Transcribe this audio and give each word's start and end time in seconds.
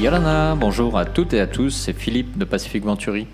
Yolana, 0.00 0.54
bonjour 0.54 0.96
à 0.96 1.04
toutes 1.04 1.34
et 1.34 1.40
à 1.40 1.46
tous, 1.46 1.68
c'est 1.68 1.92
Philippe 1.92 2.38
de 2.38 2.46
Pacific 2.46 2.82
Venturi. 2.82 3.26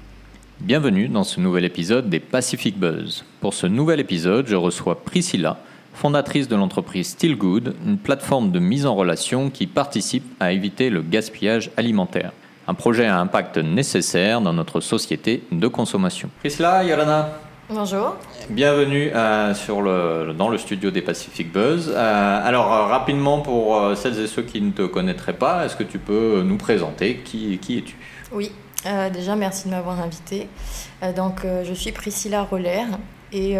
Bienvenue 0.58 1.06
dans 1.06 1.22
ce 1.22 1.38
nouvel 1.38 1.64
épisode 1.64 2.10
des 2.10 2.18
Pacific 2.18 2.76
Buzz. 2.76 3.24
Pour 3.40 3.54
ce 3.54 3.68
nouvel 3.68 4.00
épisode, 4.00 4.48
je 4.48 4.56
reçois 4.56 5.04
Priscilla, 5.04 5.58
fondatrice 5.94 6.48
de 6.48 6.56
l'entreprise 6.56 7.10
Stillgood, 7.10 7.76
une 7.86 7.98
plateforme 7.98 8.50
de 8.50 8.58
mise 8.58 8.84
en 8.84 8.96
relation 8.96 9.48
qui 9.48 9.68
participe 9.68 10.24
à 10.40 10.50
éviter 10.50 10.90
le 10.90 11.02
gaspillage 11.02 11.70
alimentaire. 11.76 12.32
Un 12.66 12.74
projet 12.74 13.06
à 13.06 13.20
impact 13.20 13.58
nécessaire 13.58 14.40
dans 14.40 14.52
notre 14.52 14.80
société 14.80 15.44
de 15.52 15.68
consommation. 15.68 16.30
Priscilla, 16.40 16.82
Yolana, 16.82 17.28
Bonjour. 17.68 18.14
Bienvenue 18.48 19.10
euh, 19.12 19.52
sur 19.52 19.82
le, 19.82 20.32
dans 20.38 20.48
le 20.48 20.56
studio 20.56 20.92
des 20.92 21.02
Pacific 21.02 21.50
Buzz. 21.52 21.92
Euh, 21.92 22.40
alors 22.46 22.72
euh, 22.72 22.86
rapidement 22.86 23.40
pour 23.40 23.96
celles 23.96 24.20
et 24.20 24.28
ceux 24.28 24.42
qui 24.42 24.60
ne 24.60 24.70
te 24.70 24.82
connaîtraient 24.82 25.32
pas, 25.32 25.66
est-ce 25.66 25.74
que 25.74 25.82
tu 25.82 25.98
peux 25.98 26.42
nous 26.42 26.58
présenter 26.58 27.16
qui, 27.24 27.58
qui 27.58 27.78
es-tu? 27.78 27.96
Oui, 28.30 28.52
déjà 29.12 29.34
merci 29.34 29.66
de 29.66 29.72
m'avoir 29.72 30.00
invité. 30.00 30.46
Donc 31.16 31.44
je 31.64 31.74
suis 31.74 31.90
Priscilla 31.90 32.44
Roller 32.44 32.86
et 33.32 33.58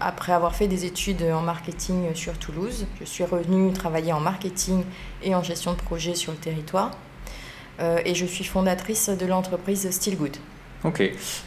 après 0.00 0.32
avoir 0.32 0.56
fait 0.56 0.66
des 0.66 0.84
études 0.84 1.22
en 1.22 1.42
marketing 1.42 2.12
sur 2.14 2.38
Toulouse, 2.38 2.86
je 2.98 3.04
suis 3.04 3.22
revenue 3.22 3.72
travailler 3.72 4.12
en 4.12 4.20
marketing 4.20 4.82
et 5.22 5.36
en 5.36 5.44
gestion 5.44 5.74
de 5.74 5.78
projet 5.78 6.16
sur 6.16 6.32
le 6.32 6.38
territoire. 6.38 6.90
Et 8.04 8.16
je 8.16 8.26
suis 8.26 8.44
fondatrice 8.44 9.10
de 9.10 9.26
l'entreprise 9.26 9.88
Stillgood. 9.90 10.36
Ok. 10.82 11.02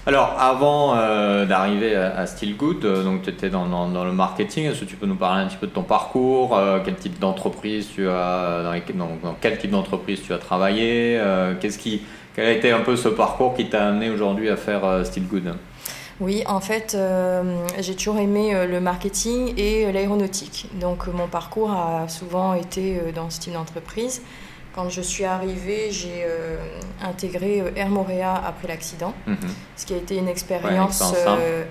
Alors 0.05 0.35
avant 0.39 0.95
euh, 0.95 1.45
d'arriver 1.45 1.95
à, 1.95 2.19
à 2.19 2.25
euh, 2.25 3.03
donc 3.03 3.23
tu 3.23 3.29
étais 3.31 3.49
dans, 3.49 3.65
le 4.05 4.11
marketing, 4.11 4.65
est-ce 4.65 4.81
que 4.81 4.85
tu 4.85 4.95
peux 4.95 5.07
nous 5.07 5.15
parler 5.15 5.43
un 5.43 5.47
petit 5.47 5.57
peu 5.57 5.65
de 5.65 5.71
ton 5.71 5.81
parcours 5.81 6.55
euh, 6.55 6.79
Quel 6.85 6.95
type 6.95 7.17
d'entreprise 7.19 7.89
tu 7.93 8.07
as 8.07 8.71
dans, 8.93 9.35
quel 9.41 9.57
type 9.57 9.71
d'entreprise 9.71 10.21
tu 10.21 10.33
as 10.33 10.37
travaillé 10.37 11.19
Qu'est-ce 11.59 11.79
qui 11.79 12.03
quel 12.35 12.45
a 12.45 12.51
été 12.51 12.71
un 12.71 12.79
peu 12.79 12.95
ce 12.95 13.09
parcours 13.09 13.55
qui 13.55 13.69
t'a 13.69 13.87
amené 13.87 14.09
aujourd'hui 14.09 14.49
à 14.49 14.55
faire 14.55 15.05
Stillgood 15.05 15.53
Oui, 16.19 16.43
en 16.47 16.59
fait, 16.59 16.97
j'ai 17.79 17.95
toujours 17.95 18.17
aimé 18.17 18.65
le 18.67 18.79
marketing 18.79 19.53
et 19.55 19.91
l'aéronautique. 19.91 20.67
Donc, 20.79 21.05
mon 21.07 21.27
parcours 21.27 21.71
a 21.71 22.07
souvent 22.07 22.55
été 22.55 22.99
dans 23.13 23.29
ce 23.29 23.39
type 23.39 23.53
d'entreprise. 23.53 24.23
Quand 24.73 24.89
je 24.89 25.01
suis 25.01 25.23
arrivée, 25.23 25.91
j'ai 25.91 26.23
euh, 26.25 26.57
intégré 27.03 27.61
euh, 27.61 27.69
Air 27.75 27.89
Morea 27.89 28.41
après 28.45 28.67
l'accident, 28.67 29.13
Mhm. 29.27 29.37
ce 29.75 29.85
qui 29.85 29.93
a 29.93 29.97
été 29.97 30.17
une 30.17 30.27
expérience 30.27 31.03
euh, 31.27 31.63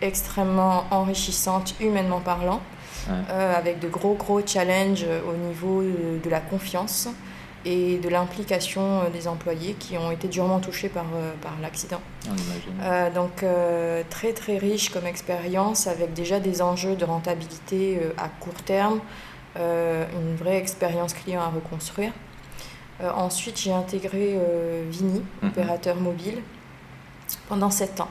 extrêmement 0.00 0.84
enrichissante, 0.90 1.74
humainement 1.80 2.20
parlant, 2.20 2.60
Ouais. 3.08 3.14
euh, 3.30 3.56
avec 3.56 3.80
de 3.80 3.88
gros, 3.88 4.14
gros 4.14 4.40
challenges 4.46 5.04
au 5.28 5.36
niveau 5.36 5.82
de 5.82 6.30
la 6.30 6.40
confiance 6.40 7.08
et 7.64 7.98
de 7.98 8.08
l'implication 8.08 9.02
des 9.12 9.26
employés 9.26 9.74
qui 9.74 9.96
ont 9.98 10.10
été 10.12 10.28
durement 10.28 10.60
touchés 10.60 10.88
par, 10.88 11.04
par 11.42 11.52
l'accident. 11.60 12.00
Euh, 12.82 13.10
donc 13.10 13.42
euh, 13.42 14.02
très 14.08 14.32
très 14.32 14.56
riche 14.58 14.90
comme 14.90 15.06
expérience 15.06 15.86
avec 15.88 16.14
déjà 16.14 16.38
des 16.38 16.62
enjeux 16.62 16.94
de 16.94 17.04
rentabilité 17.04 17.98
euh, 18.00 18.12
à 18.18 18.28
court 18.28 18.62
terme, 18.64 19.00
une 19.58 20.36
vraie 20.36 20.58
expérience 20.58 21.14
client 21.14 21.40
à 21.40 21.46
reconstruire. 21.48 22.12
Euh, 23.02 23.10
ensuite 23.14 23.58
j'ai 23.60 23.72
intégré 23.72 24.34
euh, 24.36 24.84
Vini, 24.90 25.22
Mhm. 25.42 25.48
opérateur 25.50 25.96
mobile, 25.96 26.38
pendant 27.48 27.70
sept 27.70 28.00
ans. 28.00 28.08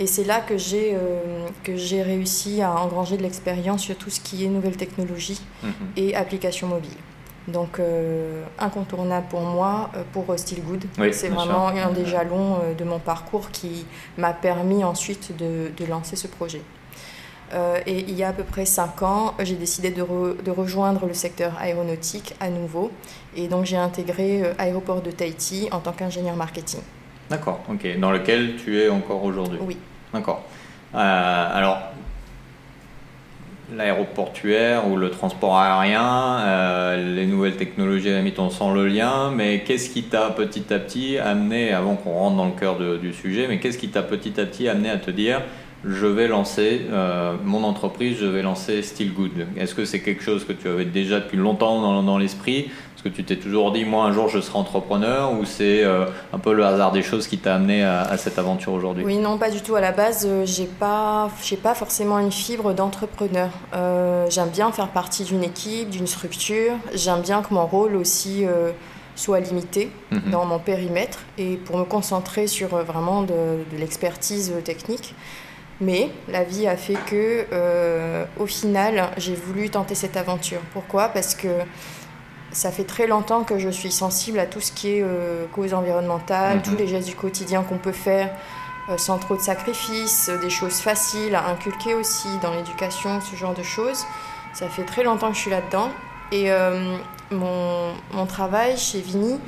Et 0.00 0.06
c'est 0.06 0.24
là 0.24 0.40
que 0.40 0.56
j'ai 0.58 0.94
euh, 0.94 1.46
que 1.62 1.76
j'ai 1.76 2.02
réussi 2.02 2.62
à 2.62 2.72
engranger 2.74 3.16
de 3.16 3.22
l'expérience 3.22 3.82
sur 3.82 3.96
tout 3.96 4.10
ce 4.10 4.20
qui 4.20 4.44
est 4.44 4.48
nouvelles 4.48 4.76
technologies 4.76 5.40
Mhm. 5.62 5.72
et 5.96 6.16
applications 6.16 6.66
mobiles. 6.68 6.90
Donc 7.46 7.78
incontournable 8.58 9.26
pour 9.28 9.42
moi, 9.42 9.90
pour 10.14 10.24
Stillgood. 10.34 10.84
Oui, 10.98 11.12
c'est 11.12 11.28
vraiment 11.28 11.68
sûr. 11.74 11.86
un 11.86 11.90
des 11.92 12.06
jalons 12.06 12.58
de 12.78 12.84
mon 12.84 12.98
parcours 12.98 13.50
qui 13.50 13.84
m'a 14.16 14.32
permis 14.32 14.82
ensuite 14.82 15.36
de, 15.36 15.70
de 15.76 15.84
lancer 15.84 16.16
ce 16.16 16.26
projet. 16.26 16.62
Euh, 17.54 17.78
et 17.86 18.00
il 18.00 18.14
y 18.14 18.24
a 18.24 18.28
à 18.28 18.32
peu 18.32 18.42
près 18.42 18.64
cinq 18.66 19.02
ans, 19.02 19.34
j'ai 19.40 19.54
décidé 19.54 19.90
de, 19.90 20.02
re- 20.02 20.42
de 20.42 20.50
rejoindre 20.50 21.06
le 21.06 21.14
secteur 21.14 21.52
aéronautique 21.60 22.34
à 22.40 22.48
nouveau. 22.50 22.90
Et 23.36 23.46
donc 23.48 23.64
j'ai 23.64 23.76
intégré 23.76 24.42
euh, 24.42 24.52
Aéroport 24.58 25.02
de 25.02 25.10
Tahiti 25.12 25.68
en 25.70 25.78
tant 25.78 25.92
qu'ingénieur 25.92 26.34
marketing. 26.36 26.80
D'accord, 27.30 27.60
ok. 27.70 27.98
Dans 27.98 28.10
lequel 28.10 28.56
tu 28.56 28.78
es 28.80 28.88
encore 28.88 29.22
aujourd'hui 29.24 29.58
Oui. 29.62 29.76
D'accord. 30.12 30.42
Euh, 30.94 30.98
alors, 31.58 31.78
l'aéroportuaire 33.74 34.86
ou 34.88 34.96
le 34.96 35.10
transport 35.10 35.56
aérien, 35.58 36.96
les 36.96 37.26
nouvelles 37.26 37.56
technologies, 37.56 38.08
à 38.10 38.12
la 38.12 38.18
limite, 38.18 38.38
on 38.38 38.50
sent 38.50 38.72
le 38.74 38.86
lien, 38.86 39.30
mais 39.30 39.60
qu'est-ce 39.60 39.88
qui 39.90 40.02
t'a 40.04 40.30
petit 40.30 40.72
à 40.72 40.78
petit 40.78 41.18
amené, 41.18 41.72
avant 41.72 41.94
qu'on 41.96 42.12
rentre 42.12 42.36
dans 42.36 42.44
le 42.46 42.52
cœur 42.52 42.76
de- 42.78 42.98
du 42.98 43.12
sujet, 43.12 43.46
mais 43.48 43.58
qu'est-ce 43.58 43.78
qui 43.78 43.88
t'a 43.88 44.02
petit 44.02 44.38
à 44.38 44.44
petit 44.44 44.68
amené 44.68 44.90
à 44.90 44.98
te 44.98 45.10
dire 45.10 45.40
je 45.86 46.06
vais 46.06 46.28
lancer 46.28 46.82
euh, 46.90 47.34
mon 47.44 47.64
entreprise, 47.64 48.16
je 48.20 48.26
vais 48.26 48.42
lancer 48.42 48.82
Stillgood 48.82 49.46
Est-ce 49.56 49.74
que 49.74 49.84
c'est 49.84 50.00
quelque 50.00 50.22
chose 50.22 50.44
que 50.44 50.52
tu 50.52 50.68
avais 50.68 50.84
déjà 50.84 51.20
depuis 51.20 51.36
longtemps 51.38 51.80
dans, 51.80 52.02
dans 52.02 52.18
l'esprit? 52.18 52.70
Est-ce 52.94 53.02
que 53.02 53.08
tu 53.10 53.22
t'es 53.24 53.36
toujours 53.36 53.70
dit, 53.72 53.84
moi 53.84 54.04
un 54.06 54.12
jour 54.12 54.28
je 54.28 54.40
serai 54.40 54.58
entrepreneur 54.58 55.32
ou 55.32 55.44
c'est 55.44 55.84
euh, 55.84 56.06
un 56.32 56.38
peu 56.38 56.54
le 56.54 56.64
hasard 56.64 56.92
des 56.92 57.02
choses 57.02 57.26
qui 57.26 57.36
t'a 57.38 57.56
amené 57.56 57.82
à, 57.84 58.00
à 58.02 58.16
cette 58.16 58.38
aventure 58.38 58.72
aujourd'hui? 58.72 59.04
Oui, 59.04 59.18
non, 59.18 59.36
pas 59.36 59.50
du 59.50 59.60
tout. 59.60 59.74
À 59.74 59.80
la 59.82 59.92
base, 59.92 60.26
euh, 60.26 60.46
j'ai 60.46 60.64
pas, 60.66 61.28
j'ai 61.42 61.56
pas 61.58 61.74
forcément 61.74 62.18
une 62.18 62.32
fibre 62.32 62.72
d'entrepreneur. 62.72 63.50
Euh, 63.74 64.26
j'aime 64.30 64.48
bien 64.50 64.72
faire 64.72 64.88
partie 64.88 65.24
d'une 65.24 65.44
équipe, 65.44 65.90
d'une 65.90 66.06
structure. 66.06 66.72
J'aime 66.94 67.20
bien 67.20 67.42
que 67.42 67.52
mon 67.52 67.66
rôle 67.66 67.96
aussi 67.96 68.44
soit 69.16 69.38
limité 69.40 69.90
Mhm. 70.10 70.30
dans 70.32 70.44
mon 70.44 70.58
périmètre 70.58 71.20
et 71.38 71.56
pour 71.56 71.76
me 71.76 71.84
concentrer 71.84 72.46
sur 72.46 72.68
vraiment 72.68 73.22
de, 73.22 73.28
de 73.72 73.76
l'expertise 73.78 74.52
technique. 74.64 75.14
Mais 75.80 76.10
la 76.28 76.44
vie 76.44 76.66
a 76.68 76.76
fait 76.76 76.96
que, 77.06 77.46
euh, 77.52 78.24
au 78.38 78.46
final, 78.46 79.10
j'ai 79.16 79.34
voulu 79.34 79.70
tenter 79.70 79.94
cette 79.94 80.16
aventure. 80.16 80.60
Pourquoi? 80.72 81.08
Parce 81.08 81.34
que 81.34 81.48
ça 82.52 82.70
fait 82.70 82.84
très 82.84 83.06
longtemps 83.08 83.42
que 83.42 83.58
je 83.58 83.68
suis 83.68 83.90
sensible 83.90 84.38
à 84.38 84.46
tout 84.46 84.60
ce 84.60 84.70
qui 84.70 84.90
est 84.98 85.02
euh, 85.02 85.46
cause 85.52 85.74
environnementale, 85.74 86.58
Mhm. 86.58 86.62
tous 86.62 86.76
les 86.76 86.86
gestes 86.86 87.08
du 87.08 87.16
quotidien 87.16 87.62
qu'on 87.64 87.78
peut 87.78 87.92
faire 87.92 88.30
euh, 88.90 88.98
sans 88.98 89.18
trop 89.18 89.34
de 89.34 89.40
sacrifices, 89.40 90.30
des 90.42 90.50
choses 90.50 90.74
faciles 90.80 91.34
à 91.34 91.48
inculquer 91.48 91.94
aussi 91.94 92.28
dans 92.42 92.52
l'éducation, 92.54 93.20
ce 93.20 93.34
genre 93.34 93.54
de 93.54 93.62
choses. 93.62 94.04
Ça 94.52 94.68
fait 94.68 94.84
très 94.84 95.02
longtemps 95.02 95.30
que 95.30 95.34
je 95.34 95.40
suis 95.40 95.50
là-dedans. 95.50 95.90
Et 96.32 96.48
mon, 97.30 97.92
mon 98.12 98.26
travail 98.26 98.76
chez 98.76 99.00
Vini 99.00 99.38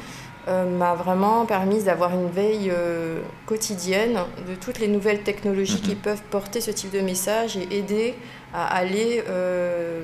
m'a 0.46 0.94
vraiment 0.94 1.44
permis 1.44 1.82
d'avoir 1.82 2.12
une 2.12 2.30
veille 2.30 2.70
euh, 2.72 3.20
quotidienne 3.46 4.18
de 4.48 4.54
toutes 4.54 4.78
les 4.78 4.86
nouvelles 4.88 5.22
technologies 5.22 5.80
Mhm. 5.82 5.88
qui 5.88 5.94
peuvent 5.96 6.22
porter 6.30 6.60
ce 6.60 6.70
type 6.70 6.92
de 6.92 7.00
message 7.00 7.56
et 7.56 7.66
aider 7.76 8.14
à 8.54 8.66
aller 8.74 9.24
euh, 9.28 10.02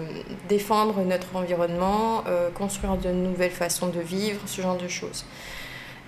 défendre 0.48 1.00
notre 1.02 1.28
environnement, 1.36 2.24
euh, 2.26 2.50
construire 2.50 2.96
de 2.96 3.10
nouvelles 3.10 3.50
façons 3.52 3.86
de 3.88 4.00
vivre, 4.00 4.40
ce 4.46 4.60
genre 4.60 4.76
de 4.76 4.88
choses. 4.88 5.24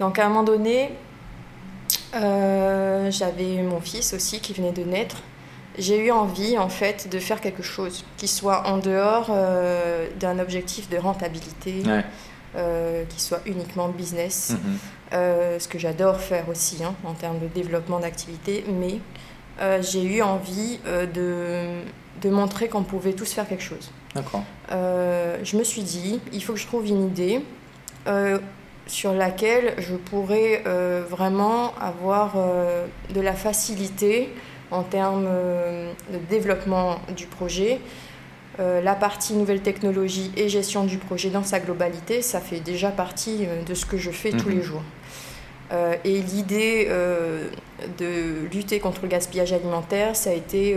Donc 0.01 0.19
à 0.19 0.27
un 0.27 0.29
moment 0.29 0.43
donné, 0.43 0.91
euh, 2.15 3.11
j'avais 3.11 3.63
mon 3.63 3.81
fils 3.81 4.13
aussi 4.15 4.41
qui 4.41 4.53
venait 4.53 4.73
de 4.73 4.83
naître. 4.83 5.17
J'ai 5.79 5.99
eu 5.99 6.11
envie 6.13 6.57
en 6.59 6.69
fait 6.69 7.09
de 7.11 7.19
faire 7.19 7.41
quelque 7.41 7.63
chose 7.63 8.05
qui 8.17 8.29
soit 8.29 8.67
en 8.69 8.79
dehors 8.79 9.27
euh, 9.31 10.07
d'un 10.21 10.39
objectif 10.39 10.89
de 10.89 10.99
rentabilité, 10.99 11.83
Ouais. 11.85 12.05
Euh, 12.57 13.05
qui 13.09 13.21
soit 13.21 13.41
uniquement 13.47 13.89
business, 13.89 14.51
Mhm. 14.53 14.59
euh, 15.15 15.59
ce 15.59 15.69
que 15.69 15.79
j'adore 15.79 16.19
faire 16.21 16.49
aussi 16.49 16.83
hein, 16.85 16.95
en 17.05 17.15
termes 17.15 17.39
de 17.39 17.47
développement 17.47 17.99
d'activité, 18.01 18.65
mais 18.69 18.99
euh, 19.61 19.83
j'ai 19.83 20.03
eu 20.03 20.23
envie 20.23 20.79
de, 21.15 21.81
de 22.23 22.31
montrer 22.31 22.69
qu'on 22.69 22.83
pouvait 22.83 23.13
tous 23.13 23.33
faire 23.33 23.49
quelque 23.49 23.63
chose. 23.63 23.91
D'accord. 24.15 24.43
Je 24.71 25.57
me 25.57 25.65
suis 25.65 25.83
dit, 25.83 26.21
il 26.33 26.43
faut 26.43 26.53
que 26.55 26.59
je 26.59 26.67
trouve 26.67 26.87
une 26.87 27.05
idée 27.07 27.41
sur 28.87 29.13
laquelle 29.15 29.75
je 29.79 29.95
pourrais 29.95 30.63
vraiment 31.11 31.73
avoir 31.81 32.35
de 33.15 33.21
la 33.21 33.33
facilité 33.33 34.29
en 34.71 34.83
termes 34.83 35.29
de 36.13 36.19
développement 36.31 36.97
du 37.17 37.27
projet. 37.27 37.81
Euh, 38.61 38.81
la 38.81 38.95
partie 38.95 39.35
nouvelles 39.35 39.63
technologies 39.63 40.31
et 40.37 40.49
gestion 40.49 40.85
du 40.85 40.99
projet 40.99 41.29
dans 41.31 41.43
sa 41.43 41.59
globalité, 41.59 42.23
ça 42.23 42.41
fait 42.41 42.61
déjà 42.61 42.91
partie 42.91 43.47
euh, 43.47 43.63
de 43.65 43.75
ce 43.75 43.85
que 43.85 43.97
je 43.99 44.11
fais 44.13 44.31
tous 44.31 44.49
Mhm. 44.49 44.55
les 44.57 44.63
jours. 44.63 44.83
Euh, 45.73 45.95
et 46.05 46.21
l'idée 46.21 46.87
euh, 46.89 47.49
de 47.99 48.47
lutter 48.55 48.79
contre 48.79 49.01
le 49.03 49.09
gaspillage 49.09 49.53
alimentaire, 49.53 50.15
ça 50.15 50.31
a 50.31 50.35
été 50.35 50.77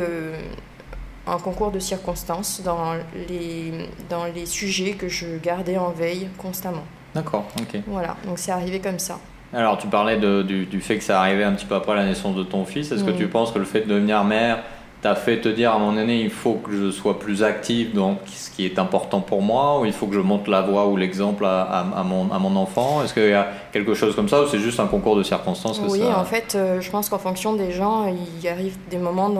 un 1.27 1.38
concours 1.38 1.71
de 1.71 1.79
circonstances 1.79 2.62
dans 2.63 2.94
les, 3.29 3.71
dans 4.09 4.25
les 4.25 4.45
sujets 4.45 4.91
que 4.94 5.07
je 5.09 5.25
gardais 5.44 5.77
en 5.77 5.89
veille 5.91 6.30
constamment. 6.38 6.85
D'accord, 7.13 7.45
ok. 7.59 7.81
Voilà, 7.88 8.15
donc 8.25 8.39
c'est 8.39 8.51
arrivé 8.51 8.80
comme 8.80 8.97
ça. 9.00 9.19
Alors, 9.53 9.77
tu 9.77 9.88
parlais 9.88 10.18
de- 10.18 10.41
du, 10.41 10.65
du 10.65 10.81
fait 10.81 10.97
que 10.97 11.03
ça 11.03 11.19
arrivait 11.21 11.44
un 11.44 11.53
petit 11.53 11.65
peu 11.65 11.75
après 11.75 11.95
la 11.95 12.06
naissance 12.06 12.35
de 12.35 12.44
ton 12.44 12.65
fils. 12.65 12.91
Est-ce 12.91 13.03
que 13.03 13.12
tu 13.12 13.27
penses 13.27 13.51
que 13.51 13.59
le 13.59 13.65
fait 13.65 13.81
de 13.81 13.94
devenir 13.94 14.23
mère 14.23 14.63
t'a 15.07 15.15
fait 15.15 15.39
te 15.39 15.48
dire 15.48 15.71
à 15.71 15.75
un 15.75 15.80
moment 15.80 15.94
donné, 15.94 16.21
il 16.21 16.30
faut 16.30 16.56
que 16.56 16.71
je 16.71 16.92
sois 16.92 17.18
plus 17.18 17.42
actif 17.42 17.94
dans 17.94 18.18
ce 18.25 18.50
qui 18.50 18.65
est 18.65 18.77
important 18.77 19.21
pour 19.21 19.42
moi, 19.42 19.80
ou 19.80 19.86
il 19.86 19.94
faut 19.94 20.06
que 20.07 20.13
je 20.13 20.19
monte 20.19 20.50
la 20.50 20.62
voie 20.62 20.88
ou 20.88 20.98
l'exemple 20.98 21.45
à, 21.45 21.62
à, 21.62 22.04
mon, 22.04 22.30
à, 22.30 22.39
mon, 22.39 22.57
enfant? 22.57 23.01
Est-ce 23.04 23.13
qu'il 23.13 23.30
y 23.30 23.33
a 23.33 23.48
quelque 23.71 23.94
chose 23.94 24.15
comme 24.18 24.27
ça, 24.27 24.42
ou 24.42 24.48
c'est 24.48 24.59
juste 24.59 24.81
un 24.81 24.88
concours 24.88 25.15
de 25.15 25.24
circonstances 25.24 25.80
Oui, 25.88 26.04
en 26.04 26.25
fait, 26.25 26.56
euh, 26.56 26.81
je 26.81 26.92
pense 26.92 27.07
qu'en 27.07 27.19
fonction 27.19 27.54
des 27.54 27.71
gens, 27.71 28.13
il 28.42 28.48
arrive 28.50 28.75
des 28.89 28.98
moments 28.98 29.33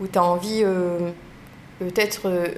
où 0.00 0.08
tu 0.08 0.18
as 0.18 0.24
envie 0.24 0.62
euh, 0.64 1.10
peut-être 1.78 2.22
euh, 2.24 2.48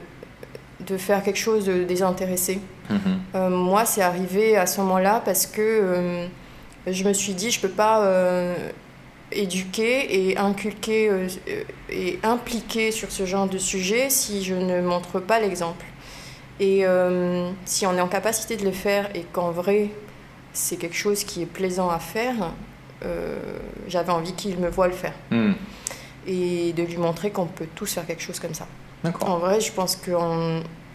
de 0.86 0.96
faire 0.96 1.22
quelque 1.22 1.38
chose 1.38 1.66
de 1.66 1.84
désintéressé. 1.84 2.60
Mhm. 2.88 3.50
moi, 3.50 3.84
c'est 3.84 4.00
arrivé 4.00 4.56
à 4.56 4.64
ce 4.64 4.80
moment-là 4.80 5.20
parce 5.22 5.46
que 5.46 6.26
je 6.86 7.04
me 7.04 7.12
suis 7.12 7.34
dit, 7.34 7.50
je 7.50 7.60
peux 7.60 7.68
pas 7.68 8.02
éduquer 9.32 10.30
et 10.30 10.38
inculquer 10.38 11.10
euh, 11.10 11.28
et 11.90 12.18
impliquer 12.22 12.90
sur 12.90 13.10
ce 13.10 13.26
genre 13.26 13.48
de 13.48 13.58
sujet 13.58 14.10
si 14.10 14.42
je 14.42 14.54
ne 14.54 14.80
montre 14.80 15.20
pas 15.20 15.40
l'exemple. 15.40 15.84
Et 16.60 16.84
euh, 16.84 17.50
si 17.64 17.86
on 17.86 17.94
est 17.96 18.00
en 18.00 18.08
capacité 18.08 18.56
de 18.56 18.64
le 18.64 18.72
faire 18.72 19.14
et 19.14 19.22
qu'en 19.32 19.50
vrai 19.50 19.90
c'est 20.52 20.76
quelque 20.76 20.96
chose 20.96 21.24
qui 21.24 21.42
est 21.42 21.46
plaisant 21.46 21.88
à 21.88 21.98
faire, 21.98 22.52
euh, 23.04 23.38
j'avais 23.86 24.10
envie 24.10 24.32
qu'il 24.32 24.58
me 24.58 24.68
voit 24.68 24.88
le 24.88 24.94
faire. 24.94 25.14
Hmm. 25.30 25.52
Et 26.26 26.72
de 26.72 26.82
lui 26.82 26.96
montrer 26.96 27.30
qu'on 27.30 27.46
peut 27.46 27.68
tous 27.74 27.94
faire 27.94 28.06
quelque 28.06 28.22
chose 28.22 28.40
comme 28.40 28.54
ça. 28.54 28.66
En 29.20 29.38
vrai, 29.38 29.60
je 29.60 29.72
pense 29.72 29.96
que 29.96 30.10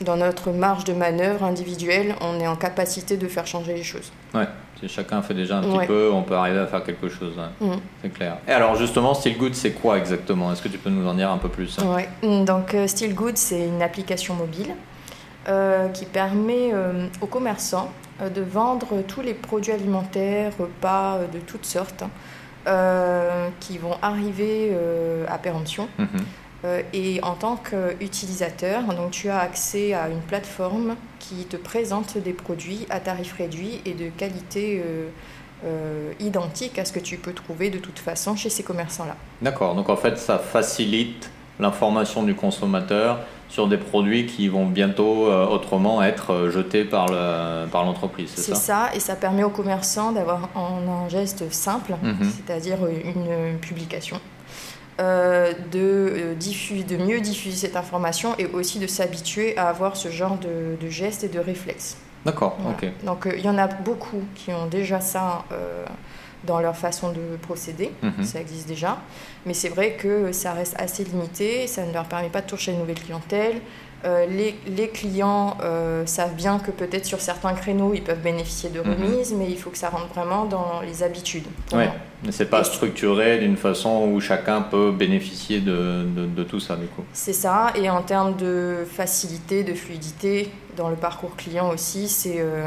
dans 0.04 0.18
notre 0.18 0.52
marge 0.52 0.84
de 0.84 0.94
manœuvre 0.94 1.44
individuelle, 1.44 2.16
on 2.22 2.40
est 2.40 2.48
en 2.48 2.56
capacité 2.56 3.18
de 3.18 3.28
faire 3.28 3.48
changer 3.48 3.74
les 3.74 3.84
choses. 3.84 4.12
Ouais 4.34 4.48
chacun 4.88 5.22
fait 5.22 5.34
déjà 5.34 5.58
un 5.58 5.62
petit 5.62 5.88
peu, 5.88 6.12
on 6.12 6.24
peut 6.24 6.36
arriver 6.36 6.60
à 6.60 6.68
faire 6.68 6.84
quelque 6.84 7.10
chose. 7.10 7.36
Mm. 7.60 7.72
C'est 8.02 8.10
clair. 8.10 8.38
Et 8.48 8.52
alors 8.52 8.76
justement, 8.76 9.14
Still 9.14 9.38
Good, 9.38 9.56
c'est 9.56 9.72
quoi 9.72 9.98
exactement? 9.98 10.52
Est-ce 10.52 10.62
que 10.62 10.68
tu 10.68 10.78
peux 10.78 10.90
nous 10.90 11.08
en 11.08 11.14
dire 11.14 11.32
un 11.32 11.38
peu 11.38 11.50
plus? 11.50 11.78
Ouais. 11.80 12.10
Mm, 12.24 12.46
donc 12.46 12.74
euh, 12.74 12.88
Still 12.88 13.14
Good, 13.14 13.38
c'est 13.38 13.68
une 13.68 13.82
application 13.82 14.36
mobile 14.36 14.74
euh, 15.48 15.90
qui 15.90 16.06
permet 16.06 16.72
euh, 16.74 17.08
aux 17.22 17.28
commerçants 17.28 17.92
de 18.24 18.42
vendre 18.42 19.02
tous 19.08 19.22
les 19.22 19.34
produits 19.34 19.72
alimentaires, 19.72 20.54
repas 20.58 21.20
de 21.34 21.40
toutes 21.40 21.66
sortes, 21.66 22.04
qui 23.60 23.78
vont 23.78 23.98
arriver 24.02 24.72
à 25.28 25.38
péremption. 25.40 25.90
Mm-hmm. 26.00 26.24
Euh, 26.66 26.82
et 26.94 27.20
en 27.24 27.34
tant 27.34 27.58
qu'utilisateur, 27.58 28.84
donc 28.84 29.12
tu 29.12 29.30
as 29.30 29.40
accès 29.40 29.94
à 29.94 30.08
une 30.08 30.22
plateforme 30.22 30.96
qui 31.20 31.46
te 31.46 31.58
présente 31.58 32.18
des 32.18 32.34
produits 32.34 32.86
à 32.90 33.00
tarif 33.00 33.34
réduit 33.34 33.82
et 33.86 33.94
de 33.94 34.10
qualité 34.10 34.82
euh, 34.86 35.10
euh, 35.66 36.14
identique 36.20 36.80
à 36.80 36.86
ce 36.86 36.94
que 36.94 37.00
tu 37.00 37.18
peux 37.18 37.34
trouver 37.34 37.70
de 37.70 37.80
toute 37.80 38.00
façon 38.00 38.36
chez 38.36 38.50
ces 38.50 38.64
commerçants-là. 38.64 39.16
D'accord, 39.42 39.76
donc 39.76 39.90
en 39.90 39.98
fait 39.98 40.18
ça 40.18 40.38
facilite 40.40 41.30
l'information 41.60 42.24
du 42.24 42.34
consommateur 42.34 43.20
sur 43.50 43.68
des 43.68 43.78
produits 43.78 44.26
qui 44.26 44.48
vont 44.48 44.66
bientôt 44.66 45.28
autrement 45.28 46.02
être 46.02 46.50
jetés 46.50 46.84
par 46.84 47.06
l'entreprise, 47.06 48.32
c'est 48.34 48.42
ça 48.42 48.56
C'est 48.56 48.62
ça, 48.62 48.90
et 48.96 49.00
ça 49.00 49.16
permet 49.16 49.44
aux 49.44 49.52
commerçants 49.52 50.12
d'avoir 50.12 50.50
un, 50.56 51.08
geste 51.10 51.54
simple, 51.54 51.94
mhm. 52.02 52.18
c'est-à-dire 52.24 52.80
une 52.88 53.60
publication 53.60 54.20
euh, 55.00 55.54
de, 55.72 55.80
euh, 55.80 56.36
diffuser, 56.36 56.84
de 56.84 56.98
mieux 56.98 57.20
diffuser 57.20 57.56
cette 57.58 57.76
information 57.76 58.36
et 58.38 58.46
aussi 58.46 58.78
de 58.78 58.86
s'habituer 58.86 59.58
à 59.58 59.68
avoir 59.70 59.96
ce 59.96 60.10
genre 60.10 60.38
de, 60.38 60.78
de 60.80 60.90
gestes 60.90 61.24
et 61.24 61.30
de 61.30 61.40
réflexes. 61.40 61.98
D'accord, 62.26 62.58
ok. 62.70 62.88
Donc 63.04 63.26
euh, 63.26 63.34
il 63.36 63.44
y 63.44 63.50
en 63.50 63.58
a 63.58 63.66
beaucoup 63.66 64.22
qui 64.36 64.54
ont 64.54 64.68
déjà 64.68 65.02
ça 65.02 65.46
dans 66.46 66.60
leur 66.60 66.76
façon 66.76 67.12
de 67.12 67.38
procéder, 67.42 67.92
mhm. 68.04 68.24
ça 68.24 68.40
existe 68.40 68.68
déjà, 68.68 69.00
mais 69.46 69.54
c'est 69.54 69.70
vrai 69.70 69.94
que 69.94 70.32
ça 70.32 70.52
reste 70.52 70.76
assez 70.78 71.06
limité, 71.06 71.68
ça 71.68 71.86
ne 71.86 71.94
leur 71.94 72.06
permet 72.06 72.30
pas 72.30 72.42
de 72.42 72.48
toucher 72.48 72.74
une 72.74 72.80
nouvelle 72.80 73.00
clientèle, 73.00 73.62
euh, 74.06 74.26
les, 74.26 74.54
les, 74.68 74.90
clients 74.90 75.56
savent 76.06 76.36
bien 76.36 76.60
que 76.60 76.72
peut-être 76.72 77.06
sur 77.06 77.22
certains 77.22 77.54
créneaux, 77.54 77.94
ils 77.94 78.04
peuvent 78.04 78.22
bénéficier 78.22 78.70
de 78.70 78.82
mhm. 78.82 78.92
remises, 78.92 79.34
mais 79.34 79.50
il 79.50 79.58
faut 79.58 79.70
que 79.70 79.78
ça 79.78 79.90
rentre 79.90 80.14
vraiment 80.14 80.46
dans 80.46 80.82
les 80.82 81.02
habitudes. 81.02 81.48
C'est 82.30 82.50
pas 82.50 82.64
structuré 82.64 83.40
d'une 83.40 83.58
façon 83.58 84.10
où 84.12 84.20
chacun 84.20 84.62
peut 84.62 84.92
bénéficier 84.92 85.60
de, 85.60 86.06
de, 86.06 86.44
tout 86.44 86.60
ça, 86.60 86.76
du 86.76 86.88
coup. 86.88 87.04
C'est 87.14 87.34
ça, 87.34 87.74
et 87.76 87.90
en 87.90 88.02
termes 88.02 88.36
de 88.38 88.86
facilité, 88.90 89.64
de 89.64 89.74
fluidité, 89.74 90.50
dans 90.78 90.90
le 90.90 90.96
parcours 90.96 91.36
client 91.36 91.70
aussi, 91.70 92.08
c'est 92.08 92.38
euh, 92.40 92.66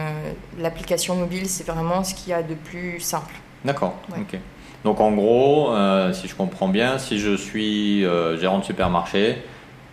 l'application 0.58 1.17
mobile, 1.17 1.47
c'est 1.47 1.67
vraiment 1.67 2.05
ce 2.05 2.14
qu'il 2.14 2.31
y 2.31 2.32
a 2.32 2.43
de 2.43 2.55
plus 2.55 3.00
simple. 3.00 3.35
D'accord, 3.64 3.97
ok. 4.11 4.38
Donc 4.85 5.00
en 5.00 5.11
gros, 5.12 5.70
si 6.12 6.29
je 6.29 6.35
comprends 6.37 6.69
bien, 6.69 6.99
si 6.99 7.19
je 7.19 7.35
suis 7.35 8.02
gérant 8.38 8.61
de 8.61 8.64
supermarché, 8.64 9.38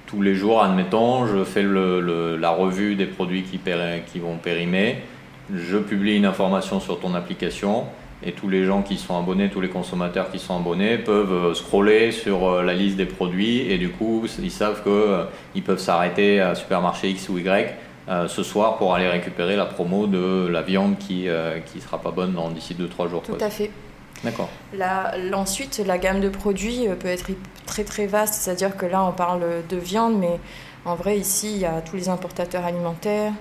tous 0.06 0.22
les 0.22 0.36
jours, 0.36 0.62
admettons, 0.62 1.26
je 1.26 1.44
fais 1.44 1.64
le, 1.64 2.38
la 2.38 2.52
revue 2.52 2.94
des 2.94 3.08
produits 3.08 3.42
qui, 3.42 3.60
qui 4.06 4.20
vont 4.20 4.38
périmer, 4.38 4.98
je 5.52 5.78
publie 5.78 6.16
une 6.16 6.26
information 6.26 6.80
sur 6.80 7.00
ton 7.00 7.16
application 7.16 7.86
et 8.26 8.32
tous 8.32 8.50
les 8.50 8.66
gens 8.66 8.82
qui 8.82 8.98
sont 8.98 9.18
abonnés, 9.18 9.50
tous 9.50 9.62
les 9.62 9.70
consommateurs 9.70 10.32
qui 10.32 10.40
sont 10.40 10.58
abonnés 10.58 10.98
peuvent 10.98 11.34
euh, 11.34 11.54
scroller 11.54 12.12
sur 12.12 12.48
euh, 12.48 12.64
la 12.64 12.74
liste 12.74 12.98
des 12.98 13.06
produits 13.06 13.72
et 13.72 13.78
du 13.78 13.90
coup 13.90 14.26
ils 14.42 14.52
savent 14.52 14.84
qu'ils 14.84 14.92
euh, 14.92 15.26
ils 15.56 15.64
peuvent 15.64 15.80
s'arrêter 15.80 16.40
à 16.40 16.56
supermarché 16.56 17.10
X 17.10 17.30
ou 17.30 17.38
Y 17.38 17.76
ce 18.28 18.44
soir 18.44 18.78
pour 18.78 18.94
aller 18.94 19.08
récupérer 19.08 19.56
la 19.56 19.66
promo 19.66 20.08
de 20.08 20.48
la 20.48 20.62
viande 20.62 20.98
qui 20.98 21.28
ne 21.28 21.82
sera 21.82 22.02
pas 22.02 22.12
bonne 22.12 22.36
d'ici 22.54 22.76
2-3 22.76 23.10
jours. 23.10 23.22
Tout 23.22 23.38
à 23.40 23.50
fait. 23.50 23.72
D'accord. 24.26 24.50
ensuite, 25.34 25.82
la 25.86 25.98
gamme 25.98 26.20
de 26.20 26.28
produits 26.28 26.86
peut 27.00 27.08
être 27.08 27.32
très 27.66 27.86
très 27.86 28.06
vaste, 28.06 28.34
c'est-à-dire 28.34 28.76
que 28.76 28.86
là 28.86 29.06
on 29.06 29.14
parle 29.14 29.46
de 29.70 29.78
viande, 29.78 30.18
mais 30.20 30.38
en 30.84 30.96
vrai 30.96 31.18
ici 31.18 31.54
il 31.54 31.60
y 31.60 31.66
a 31.66 31.80
tous 31.80 31.96
les 31.96 32.10
importateurs 32.10 32.66
alimentaires, 32.66 33.32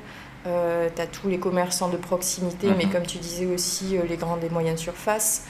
euh, 0.47 0.89
tu 0.94 1.00
as 1.00 1.06
tous 1.06 1.29
les 1.29 1.39
commerçants 1.39 1.89
de 1.89 1.97
proximité, 1.97 2.69
mais 2.77 2.87
mhm. 2.87 2.93
comme 2.93 3.06
tu 3.06 3.19
disais 3.19 3.47
aussi 3.47 3.97
euh, 3.97 4.03
les 4.09 4.17
grandes 4.17 4.43
et 4.44 4.50
moyennes 4.50 4.79
surfaces. 4.79 5.47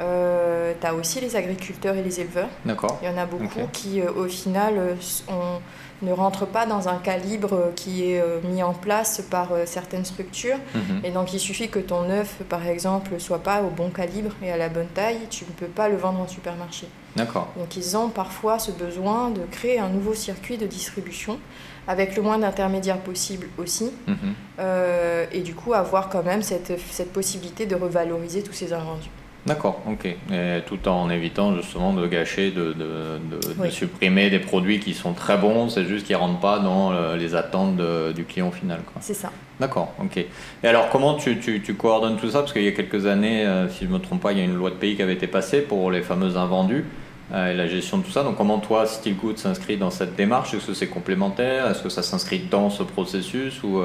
Euh, 0.00 0.74
tu 0.78 0.86
as 0.86 0.94
aussi 0.94 1.20
les 1.20 1.36
agriculteurs 1.36 1.96
et 1.96 2.02
les 2.02 2.20
éleveurs. 2.20 2.50
D'accord. 2.66 2.98
Il 3.02 3.08
y 3.08 3.10
en 3.10 3.16
a 3.16 3.24
beaucoup 3.24 3.66
qui 3.72 4.02
au 4.02 4.28
final 4.28 4.96
ont 5.28 5.60
ne 6.02 6.12
rentre 6.12 6.46
pas 6.46 6.66
dans 6.66 6.88
un 6.88 6.96
calibre 6.96 7.72
qui 7.74 8.10
est 8.10 8.20
euh, 8.20 8.40
mis 8.42 8.62
en 8.62 8.74
place 8.74 9.22
par 9.30 9.52
euh, 9.52 9.62
certaines 9.66 10.04
structures. 10.04 10.58
Mhm. 10.74 11.00
Et 11.04 11.10
donc 11.10 11.32
il 11.32 11.40
suffit 11.40 11.68
que 11.68 11.78
ton 11.78 12.10
œuf, 12.10 12.42
par 12.48 12.66
exemple, 12.66 13.18
soit 13.18 13.42
pas 13.42 13.62
au 13.62 13.70
bon 13.70 13.90
calibre 13.90 14.32
et 14.42 14.50
à 14.50 14.56
la 14.56 14.68
bonne 14.68 14.88
taille, 14.88 15.20
tu 15.30 15.44
ne 15.44 15.50
peux 15.50 15.66
pas 15.66 15.88
le 15.88 15.96
vendre 15.96 16.20
en 16.20 16.28
supermarché. 16.28 16.88
D'accord. 17.16 17.48
Donc 17.56 17.76
ils 17.76 17.96
ont 17.96 18.08
parfois 18.08 18.58
ce 18.58 18.70
besoin 18.70 19.30
de 19.30 19.40
créer 19.50 19.78
un 19.78 19.88
nouveau 19.88 20.14
circuit 20.14 20.58
de 20.58 20.66
distribution 20.66 21.38
avec 21.88 22.16
le 22.16 22.22
moins 22.22 22.38
d'intermédiaires 22.38 22.98
possible 22.98 23.48
aussi, 23.58 23.90
mhm. 24.06 24.16
euh, 24.58 25.24
et 25.32 25.40
du 25.40 25.54
coup 25.54 25.74
avoir 25.74 26.08
quand 26.08 26.24
même 26.24 26.42
cette, 26.42 26.72
cette 26.90 27.12
possibilité 27.12 27.66
de 27.66 27.74
revaloriser 27.74 28.42
tous 28.42 28.52
ces 28.52 28.72
invendus. 28.72 29.10
D'accord, 29.46 29.80
ok. 29.88 30.06
Et 30.06 30.60
tout 30.66 30.88
en 30.88 31.08
évitant 31.08 31.54
justement 31.54 31.92
de 31.92 32.04
gâcher, 32.08 32.50
de, 32.50 32.72
de, 32.72 33.20
de, 33.62 33.70
supprimer 33.70 34.28
des 34.28 34.40
produits 34.40 34.80
qui 34.80 34.92
sont 34.92 35.12
très 35.12 35.38
bons, 35.38 35.68
c'est 35.68 35.84
juste 35.84 36.04
qu'ils 36.04 36.16
ne 36.16 36.20
rentrent 36.20 36.40
pas 36.40 36.58
dans 36.58 36.90
euh, 36.90 37.16
les 37.16 37.36
attentes 37.36 37.76
du 38.12 38.24
client 38.24 38.50
final. 38.50 38.80
C'est 39.00 39.14
ça. 39.14 39.30
D'accord, 39.60 39.94
ok. 40.02 40.16
Et 40.16 40.66
alors 40.66 40.90
comment 40.90 41.14
tu, 41.14 41.38
tu, 41.38 41.62
tu 41.62 41.74
coordonnes 41.74 42.16
tout 42.16 42.30
ça? 42.30 42.40
Parce 42.40 42.52
qu'il 42.52 42.64
y 42.64 42.68
a 42.68 42.72
quelques 42.72 43.06
années, 43.06 43.46
euh, 43.46 43.68
si 43.68 43.84
je 43.84 43.88
ne 43.88 43.94
me 43.94 43.98
trompe 44.00 44.20
pas, 44.20 44.32
il 44.32 44.38
y 44.38 44.40
a 44.40 44.44
une 44.44 44.56
loi 44.56 44.70
de 44.70 44.74
pays 44.74 44.96
qui 44.96 45.02
avait 45.02 45.14
été 45.14 45.28
passée 45.28 45.60
pour 45.60 45.92
les 45.92 46.02
fameux 46.02 46.36
invendus 46.36 46.84
et 47.32 47.54
la 47.54 47.66
gestion 47.66 47.98
de 47.98 48.04
tout 48.04 48.10
ça. 48.10 48.22
Donc 48.22 48.36
comment 48.36 48.58
toi, 48.58 48.86
Steelgood 48.86 49.38
s'inscrit 49.38 49.76
dans 49.76 49.90
cette 49.90 50.14
démarche? 50.14 50.54
Est-ce 50.54 50.66
que 50.66 50.74
c'est 50.74 50.86
complémentaire? 50.86 51.70
Est-ce 51.70 51.82
que 51.82 51.88
ça 51.88 52.02
s'inscrit 52.02 52.40
dans 52.50 52.70
ce 52.70 52.82
processus 52.82 53.62
ou, 53.62 53.82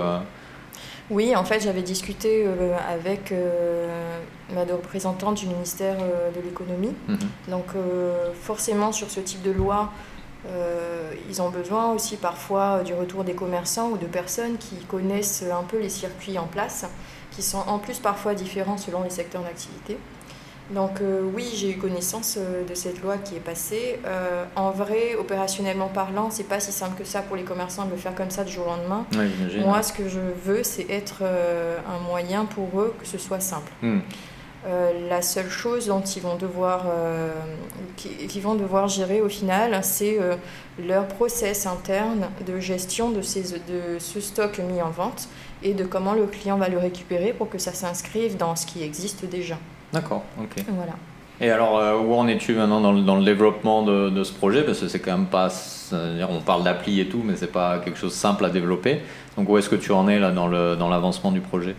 oui, 1.12 1.36
en 1.36 1.44
fait, 1.44 1.60
j'avais 1.60 1.82
discuté 1.82 2.46
euh, 2.46 2.74
avec 2.90 3.34
euh, 3.34 3.86
ma 4.56 4.62
représentante 4.62 5.36
du 5.36 5.48
ministère 5.48 5.98
euh, 6.00 6.32
de 6.32 6.40
l'économie. 6.42 6.96
Mhm. 7.10 7.18
Donc, 7.50 7.66
forcément, 8.42 8.94
sur 8.94 9.12
ce 9.12 9.20
type 9.20 9.42
de 9.44 9.52
loi, 9.52 9.92
ils 11.30 11.40
ont 11.40 11.50
besoin 11.50 11.92
aussi 11.92 12.18
parfois 12.18 12.82
du 12.84 12.96
retour 12.96 13.24
des 13.24 13.34
commerçants 13.34 13.90
ou 13.90 13.98
de 13.98 14.08
personnes 14.08 14.58
qui 14.58 14.76
connaissent 14.88 15.44
un 15.44 15.64
peu 15.64 15.80
les 15.80 15.90
circuits 15.90 16.40
en 16.40 16.48
place, 16.48 16.86
qui 17.30 17.44
sont 17.44 17.64
en 17.68 17.78
plus 17.78 18.00
parfois 18.00 18.34
différents 18.34 18.78
selon 18.78 19.04
les 19.04 19.12
secteurs 19.12 19.44
d'activité. 19.44 19.98
Donc 20.70 21.02
euh, 21.02 21.22
oui, 21.36 21.50
j'ai 21.54 21.72
eu 21.72 21.78
connaissance 21.78 22.38
euh, 22.38 22.66
de 22.66 22.76
cette 22.76 23.02
loi 23.02 23.18
qui 23.18 23.36
est 23.36 23.42
passée. 23.42 24.00
Euh, 24.06 24.46
en 24.56 24.72
vrai, 24.72 25.16
opérationnellement 25.20 25.90
parlant, 25.90 26.30
c'est 26.32 26.48
pas 26.48 26.60
si 26.60 26.72
simple 26.72 26.98
que 26.98 27.04
ça 27.04 27.22
pour 27.22 27.36
les 27.36 27.44
commerçants 27.44 27.86
de 27.86 27.92
le 27.92 27.98
faire 27.98 28.16
comme 28.16 28.30
ça 28.30 28.44
du 28.44 28.54
jour 28.54 28.68
au 28.68 28.70
lendemain. 28.70 29.06
Moi, 29.60 29.84
ce 29.84 29.92
que 29.92 30.08
je 30.08 30.20
veux, 30.46 30.64
c'est 30.64 30.90
être 30.90 31.24
un 31.24 32.00
moyen 32.08 32.46
pour 32.46 32.80
eux 32.80 32.94
que 33.00 33.08
ce 33.08 33.18
soit 33.18 33.40
simple. 33.40 33.72
Hmm. 33.82 34.00
la 35.10 35.22
seule 35.22 35.50
chose 35.50 35.88
dont 35.88 36.02
ils 36.02 36.22
vont 36.22 36.36
devoir, 36.36 36.86
qu'ils 37.98 38.42
vont 38.42 38.56
devoir 38.56 38.88
gérer 38.88 39.20
au 39.22 39.30
final, 39.30 39.80
c'est 39.84 40.20
leur 40.80 41.08
process 41.08 41.66
interne 41.66 42.30
de 42.46 42.60
gestion 42.60 43.10
de, 43.10 43.22
ces, 43.22 43.54
de 43.54 44.00
ce 44.00 44.22
stock 44.22 44.60
mis 44.60 44.82
en 44.82 44.92
vente 44.92 45.28
et 45.64 45.74
de 45.74 45.84
comment 45.84 46.14
le 46.14 46.28
client 46.28 46.58
va 46.58 46.70
le 46.70 46.78
récupérer 46.78 47.34
pour 47.34 47.50
que 47.50 47.58
ça 47.58 47.74
s'inscrive 47.74 48.38
dans 48.38 48.56
ce 48.56 48.66
qui 48.66 48.84
existe 48.84 49.26
déjà. 49.26 49.58
D'accord, 49.94 50.24
ok. 50.40 50.64
Voilà. 50.70 50.94
Et 51.40 51.50
alors, 51.50 52.06
où 52.06 52.14
en 52.14 52.28
es-tu 52.28 52.54
maintenant 52.54 52.82
dans 52.82 52.92
le, 52.92 53.02
dans 53.02 53.16
le 53.16 53.26
développement 53.26 53.82
de, 53.82 54.10
de, 54.10 54.24
ce 54.24 54.32
projet? 54.32 54.64
Parce 54.64 54.80
que 54.80 54.88
c'est 54.88 55.00
quand 55.00 55.18
même 55.18 55.26
pas. 55.26 55.50
On 56.30 56.40
parle 56.40 56.64
d'appli 56.64 57.00
et 57.00 57.08
tout, 57.08 57.24
mais 57.26 57.36
c'est 57.36 57.52
pas 57.52 57.80
quelque 57.80 57.98
chose 57.98 58.12
de 58.12 58.18
simple 58.18 58.46
à 58.46 58.50
développer. 58.50 59.02
Donc, 59.38 59.50
où 59.50 59.58
est-ce 59.58 59.68
que 59.68 59.76
tu 59.76 59.92
en 59.92 60.08
es 60.08 60.20
là 60.20 60.32
dans 60.32 60.48
l'avancement 60.48 61.32
dans 61.32 61.36
du 61.36 61.42
projet? 61.42 61.76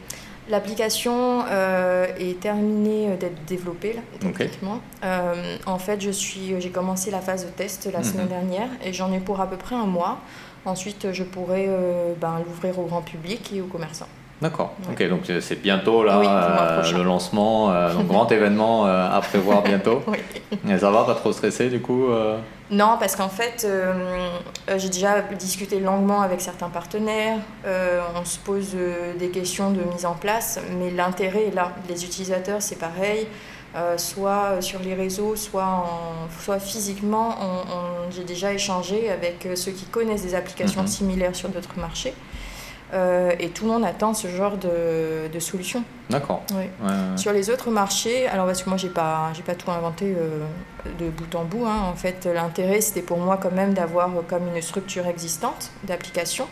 L'application 0.49 1.45
euh, 1.49 2.07
est 2.19 2.41
terminée 2.41 3.17
d'être 3.17 3.45
développée 3.47 3.93
là, 3.93 4.01
techniquement. 4.19 4.81
Euh, 5.05 5.57
en 5.67 5.79
fait, 5.79 6.01
j'ai 6.01 6.71
commencé 6.71 7.13
la 7.13 7.21
phase 7.21 7.47
de 7.47 7.51
test 7.51 7.89
la 7.93 8.01
mhm. 8.01 8.05
semaine 8.05 8.29
dernière 8.29 8.69
et 8.85 8.93
j'en 8.93 9.13
ai 9.13 9.21
pour 9.21 9.41
à 9.41 9.49
peu 9.49 9.57
près 9.57 9.77
un 9.77 9.87
mois. 9.87 10.19
Ensuite, 10.65 11.13
je 11.13 11.23
pourrai 11.23 11.67
euh, 11.69 12.15
ben, 12.21 12.41
l'ouvrir 12.45 12.79
au 12.79 12.87
grand 12.87 13.03
public 13.03 13.53
et 13.55 13.61
aux 13.61 13.67
commerçants. 13.67 14.09
D'accord. 14.43 14.75
Ok, 14.91 15.09
donc 15.09 15.21
c'est 15.41 15.63
bientôt 15.63 16.03
là 16.03 16.19
euh, 16.19 16.99
le 16.99 17.05
lancement, 17.05 17.71
euh, 17.71 17.95
donc 17.95 18.09
grand 18.09 18.31
événement 18.33 18.87
euh, 18.87 19.17
à 19.17 19.21
prévoir 19.21 19.63
bientôt. 19.63 20.03
oui. 20.09 20.19
Et 20.69 20.79
ça 20.79 20.91
va, 20.91 21.05
pas 21.05 21.15
trop 21.15 21.33
stressé 21.33 21.69
du 21.69 21.81
coup 21.81 22.09
Non, 22.69 22.97
parce 22.99 23.15
qu'en 23.15 23.29
fait, 23.29 23.67
j'ai 24.77 24.89
déjà 24.89 25.21
discuté 25.39 25.79
longuement 25.79 26.23
avec 26.23 26.41
certains 26.41 26.71
partenaires. 26.71 27.39
on 27.65 28.25
se 28.25 28.39
pose 28.39 28.77
des 29.17 29.29
questions 29.29 29.71
de 29.71 29.83
mise 29.95 30.07
en 30.07 30.15
place, 30.15 30.61
mais 30.77 30.91
l'intérêt 30.91 31.47
est 31.47 31.55
là. 31.55 31.71
Les 31.89 32.05
utilisateurs, 32.05 32.61
c'est 32.61 32.81
pareil. 32.81 33.29
soit 33.97 34.61
sur 34.61 34.81
les 34.81 34.95
réseaux, 34.95 35.37
soit, 35.37 35.65
en, 35.65 36.29
soit 36.41 36.59
physiquement, 36.59 37.37
j'ai 38.11 38.25
déjà 38.25 38.53
échangé 38.53 39.09
avec 39.09 39.49
ceux 39.55 39.73
qui 39.73 39.85
connaissent 39.85 40.25
des 40.25 40.35
applications 40.35 40.83
mhm. 40.83 40.89
similaires 40.89 41.37
sur 41.37 41.49
d'autres 41.49 41.79
marchés. 41.79 42.15
Euh, 42.93 43.33
et 43.39 43.49
tout 43.49 43.65
le 43.65 43.71
monde 43.71 43.85
attend 43.85 44.13
ce 44.13 44.29
genre 44.29 44.59
de, 44.59 45.29
de 45.33 45.39
solution. 45.41 45.83
D'accord. 46.11 46.43
Sur 47.17 47.33
les 47.33 47.49
autres 47.49 47.71
marchés, 47.71 48.27
alors 48.27 48.47
parce 48.47 48.63
que 48.63 48.69
moi 48.69 48.77
j'ai 48.77 48.91
pas 48.91 49.31
j'ai 49.35 49.43
pas 49.43 49.55
tout 49.55 49.71
inventé 49.71 50.15
euh, 50.17 50.45
de 50.99 51.09
bout 51.09 51.35
en 51.35 51.45
bout. 51.45 51.65
Hein. 51.67 51.81
En 51.91 51.95
fait, 51.95 52.29
l'intérêt 52.33 52.83
c'était 52.83 53.01
pour 53.01 53.19
moi 53.19 53.39
quand 53.39 53.53
même 53.53 53.73
d'avoir 53.73 54.11
comme 54.29 54.55
une 54.55 54.61
structure 54.61 55.07
existante 55.07 55.71
d'application, 55.85 56.47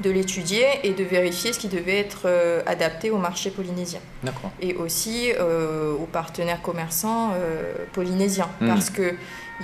de 0.00 0.08
l'étudier 0.08 0.64
et 0.84 0.94
de 0.94 1.04
vérifier 1.04 1.52
ce 1.52 1.58
qui 1.58 1.68
devait 1.68 1.98
être 1.98 2.22
euh, 2.24 2.62
adapté 2.64 3.10
au 3.10 3.18
marché 3.18 3.50
polynésien. 3.50 4.00
D'accord. 4.22 4.50
Et 4.62 4.74
aussi 4.74 5.32
aux 5.38 6.06
partenaires 6.06 6.62
commerçants 6.62 7.32
polynésiens, 7.92 8.48
hmm. 8.62 8.68
parce 8.68 8.88
que 8.88 9.14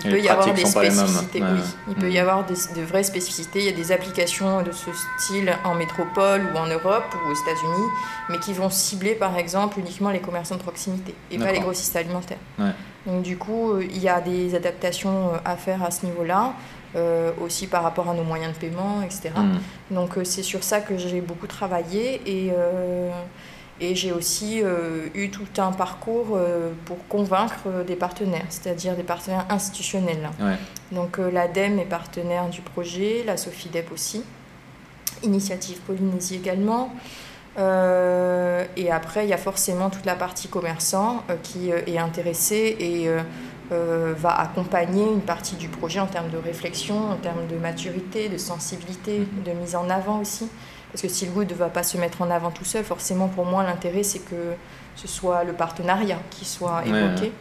il 0.05 0.11
peut 0.11 0.21
y 0.21 0.29
avoir 0.29 0.53
des 0.53 0.65
spécificités, 0.65 1.43
oui. 1.43 1.61
Il 1.89 1.95
peut 1.95 2.11
y 2.11 2.17
mm. 2.17 2.21
avoir 2.21 2.47
de 2.47 2.83
vraies 2.83 3.03
spécificités. 3.03 3.61
Il 3.61 3.65
y 3.67 3.69
a 3.69 3.73
des 3.73 3.93
applications 3.93 4.63
de 4.63 4.73
ce 4.73 4.91
style 5.19 5.53
en 5.65 5.75
métropole 5.75 6.47
ou 6.55 6.59
en 6.59 6.67
Europe 6.67 7.05
ou 7.15 7.31
aux 7.31 7.35
États-Unis, 7.35 7.87
mais 8.29 8.39
qui 8.39 8.53
vont 8.53 8.71
cibler 8.71 9.15
par 9.15 9.37
exemple 9.39 9.79
uniquement 9.79 10.11
les 10.11 10.21
commerçants 10.21 10.57
de 10.57 10.63
proximité 10.63 11.15
et 11.31 11.39
pas 11.39 11.53
les 11.53 11.61
grossistes 11.61 11.97
alimentaires. 11.97 12.39
Donc 13.07 13.23
du 13.23 13.37
coup, 13.37 13.71
euh, 13.71 13.85
il 13.89 14.03
y 14.03 14.09
a 14.09 14.21
des 14.21 14.57
adaptations 14.57 15.29
euh, 15.29 15.39
à 15.45 15.57
faire 15.57 15.83
à 15.83 15.91
ce 15.91 16.07
niveau-là. 16.07 16.55
Euh, 16.95 17.33
aussi 17.43 17.67
par 17.67 17.83
rapport 17.83 18.09
à 18.09 18.15
nos 18.15 18.23
moyens 18.23 18.55
de 18.55 18.59
paiement, 18.59 19.03
etc. 19.03 19.31
Mm. 19.37 19.95
Donc 19.95 20.19
c'est 20.25 20.43
sur 20.43 20.63
ça 20.63 20.81
que 20.81 20.97
j'ai 20.97 21.21
beaucoup 21.21 21.47
travaillé 21.47 22.23
et 22.25 22.53
et 23.81 23.95
j'ai 23.95 24.13
aussi 24.13 24.63
euh, 24.63 25.09
eu 25.15 25.29
tout 25.29 25.47
un 25.59 25.73
parcours 25.73 26.29
euh, 26.33 26.73
pour 26.87 27.07
convaincre 27.09 27.61
euh, 27.67 27.85
des 27.85 27.97
partenaires, 27.97 28.47
c'est-à-dire 28.49 28.97
des 28.97 29.03
partenaires 29.03 29.47
institutionnels. 29.51 30.31
Donc 30.93 31.19
l'ADEME 31.19 31.81
est 31.81 31.85
partenaire 31.85 32.49
du 32.49 32.61
projet, 32.61 33.25
la 33.27 33.37
SOFIDEP 33.37 33.91
aussi, 33.93 34.23
Initiative 35.23 35.79
Polynésie 35.81 36.37
également. 36.37 36.93
et 37.59 38.91
après, 38.91 39.25
il 39.25 39.29
y 39.29 39.33
a 39.33 39.39
forcément 39.39 39.91
toute 39.91 40.07
la 40.07 40.15
partie 40.15 40.47
commerçant 40.47 41.25
qui 41.43 41.71
est 41.71 41.99
intéressée 41.99 42.77
et 42.79 43.11
va 43.71 44.41
accompagner 44.41 45.05
une 45.05 45.23
partie 45.23 45.57
du 45.57 45.69
projet 45.69 45.99
en 45.99 46.07
termes 46.07 46.31
de 46.31 46.39
réflexion, 46.39 47.11
en 47.11 47.17
termes 47.17 47.49
de 47.49 47.57
maturité, 47.57 48.29
de 48.29 48.39
sensibilité, 48.39 49.27
de 49.45 49.51
mise 49.53 49.75
en 49.75 49.91
avant 49.91 50.21
aussi. 50.21 50.49
Parce 50.93 51.03
que 51.03 51.09
si 51.09 51.27
le 51.27 51.33
Good 51.33 51.51
ne 51.51 51.55
va 51.55 51.69
pas 51.69 51.83
se 51.83 51.99
mettre 51.99 52.23
en 52.23 52.31
avant 52.31 52.51
tout 52.51 52.65
seul, 52.65 52.85
forcément 52.85 53.29
pour 53.29 53.45
moi 53.45 53.63
l'intérêt 53.63 54.03
c'est 54.03 54.21
que 54.21 54.55
ce 54.95 55.09
soit 55.09 55.45
le 55.45 55.53
partenariat 55.53 56.19
qui 56.31 56.45
soit 56.45 56.83
évoqué 56.87 57.33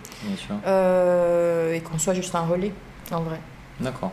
euh, 0.67 1.73
et 1.73 1.79
qu'on 1.81 1.97
soit 1.97 2.13
juste 2.13 2.35
un 2.35 2.41
relais 2.41 2.73
en 3.11 3.21
vrai. 3.21 3.39
D'accord. 3.79 4.11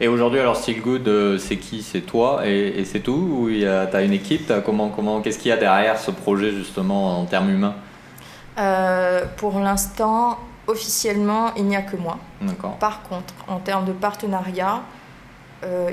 Et 0.00 0.08
aujourd'hui, 0.08 0.40
alors 0.40 0.56
Still 0.56 0.80
Good, 0.80 1.06
euh, 1.06 1.38
c'est 1.38 1.58
qui? 1.58 1.82
C'est 1.82 2.00
toi? 2.00 2.44
Et, 2.44 2.84
c'est 2.84 3.00
tout? 3.00 3.12
Ou 3.12 3.50
tu 3.50 3.66
as 3.66 4.02
une 4.02 4.12
équipe? 4.12 4.52
Comment, 4.64 4.88
comment, 4.88 5.20
Qu'est-ce 5.20 5.38
qu'il 5.38 5.50
y 5.50 5.52
a 5.52 5.56
derrière 5.56 5.98
ce 5.98 6.10
projet 6.10 6.50
justement 6.50 7.20
en 7.20 7.24
termes 7.24 7.50
humains? 7.50 7.74
Euh, 8.58 9.24
Pour 9.36 9.60
l'instant, 9.60 10.38
officiellement, 10.66 11.54
il 11.56 11.66
n'y 11.66 11.76
a 11.76 11.82
que 11.82 11.96
moi. 11.96 12.18
D'accord. 12.40 12.76
Par 12.78 13.02
contre, 13.02 13.32
en 13.46 13.58
termes 13.58 13.84
de 13.84 13.92
partenariat, 13.92 14.80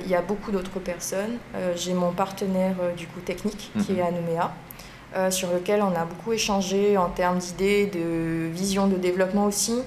il 0.03 0.09
y 0.09 0.15
a 0.15 0.21
beaucoup 0.21 0.51
d'autres 0.51 0.79
personnes. 0.79 1.37
Euh, 1.55 1.73
j'ai 1.75 1.93
mon 1.93 2.11
partenaire 2.11 2.75
euh, 2.81 2.93
du 2.95 3.07
coup 3.07 3.19
technique 3.19 3.71
qui 3.85 3.93
est 3.93 4.03
mhm. 4.03 4.39
à 4.39 5.31
sur 5.31 5.51
lequel 5.51 5.81
on 5.81 5.95
a 5.95 6.05
beaucoup 6.05 6.33
échangé 6.33 6.95
en 6.95 7.09
termes 7.09 7.39
d'idées, 7.39 7.87
de 7.87 8.47
vision 8.53 8.85
de 8.85 8.95
développement 8.95 9.45
aussi. 9.45 9.81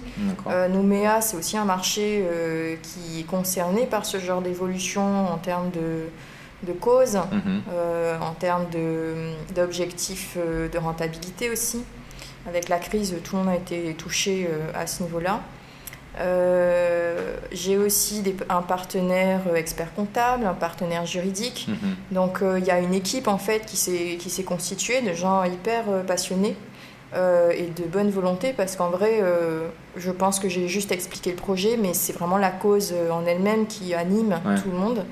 Nouméa, 0.71 1.21
c'est 1.21 1.37
aussi 1.37 1.57
un 1.57 1.65
marché 1.65 2.27
qui 2.83 3.21
est 3.21 3.23
concerné 3.23 3.87
par 3.87 4.05
ce 4.05 4.19
genre 4.19 4.43
d'évolution 4.43 5.29
en 5.33 5.39
termes 5.39 5.71
de, 5.71 6.09
de 6.67 6.73
causes, 6.73 7.21
mhm. 7.31 7.63
en 8.21 8.33
termes 8.33 8.67
d'objectifs 9.55 10.37
de, 10.37 10.79
rentabilité 10.79 11.51
aussi. 11.51 11.85
Avec 12.49 12.69
la 12.69 12.81
crise, 12.81 13.15
tout 13.23 13.37
le 13.37 13.45
monde 13.45 13.53
a 13.53 13.57
été 13.57 13.95
touché 13.95 14.51
à 14.75 14.89
ce 14.89 15.05
niveau-là. 15.05 15.41
Euh, 16.21 17.37
j'ai 17.53 17.79
aussi 17.79 18.23
un 18.51 18.61
partenaire 18.61 19.41
euh, 19.51 19.57
expert 19.57 19.95
comptable, 19.95 20.45
un 20.45 20.55
partenaire 20.55 21.07
juridique. 21.07 21.67
Mhm. 21.69 21.77
Donc 22.11 22.43
euh, 22.43 22.59
il 22.59 22.67
y 22.67 22.71
a 22.71 22.81
une 22.81 22.95
équipe 22.95 23.29
en 23.29 23.39
fait 23.39 23.65
qui 23.65 23.77
s'est 23.77 24.45
constituée 24.45 25.01
de 25.01 25.15
gens 25.15 25.45
hyper 25.45 25.85
passionnés 26.07 26.57
et 27.15 27.67
de 27.67 27.85
bonne 27.85 28.09
volonté 28.09 28.55
parce 28.57 28.75
qu'en 28.75 28.89
vrai, 28.89 29.21
je 29.97 30.11
pense 30.11 30.41
que 30.41 30.49
j'ai 30.49 30.67
juste 30.67 30.93
expliqué 30.93 31.31
le 31.31 31.37
projet, 31.37 31.77
mais 31.77 31.93
c'est 31.93 32.15
vraiment 32.15 32.39
la 32.39 32.51
cause 32.51 32.95
en 33.11 33.27
elle-même 33.27 33.67
qui 33.67 33.93
anime 33.93 34.41
tout 34.63 34.71
le 34.71 34.79
monde. 34.79 35.05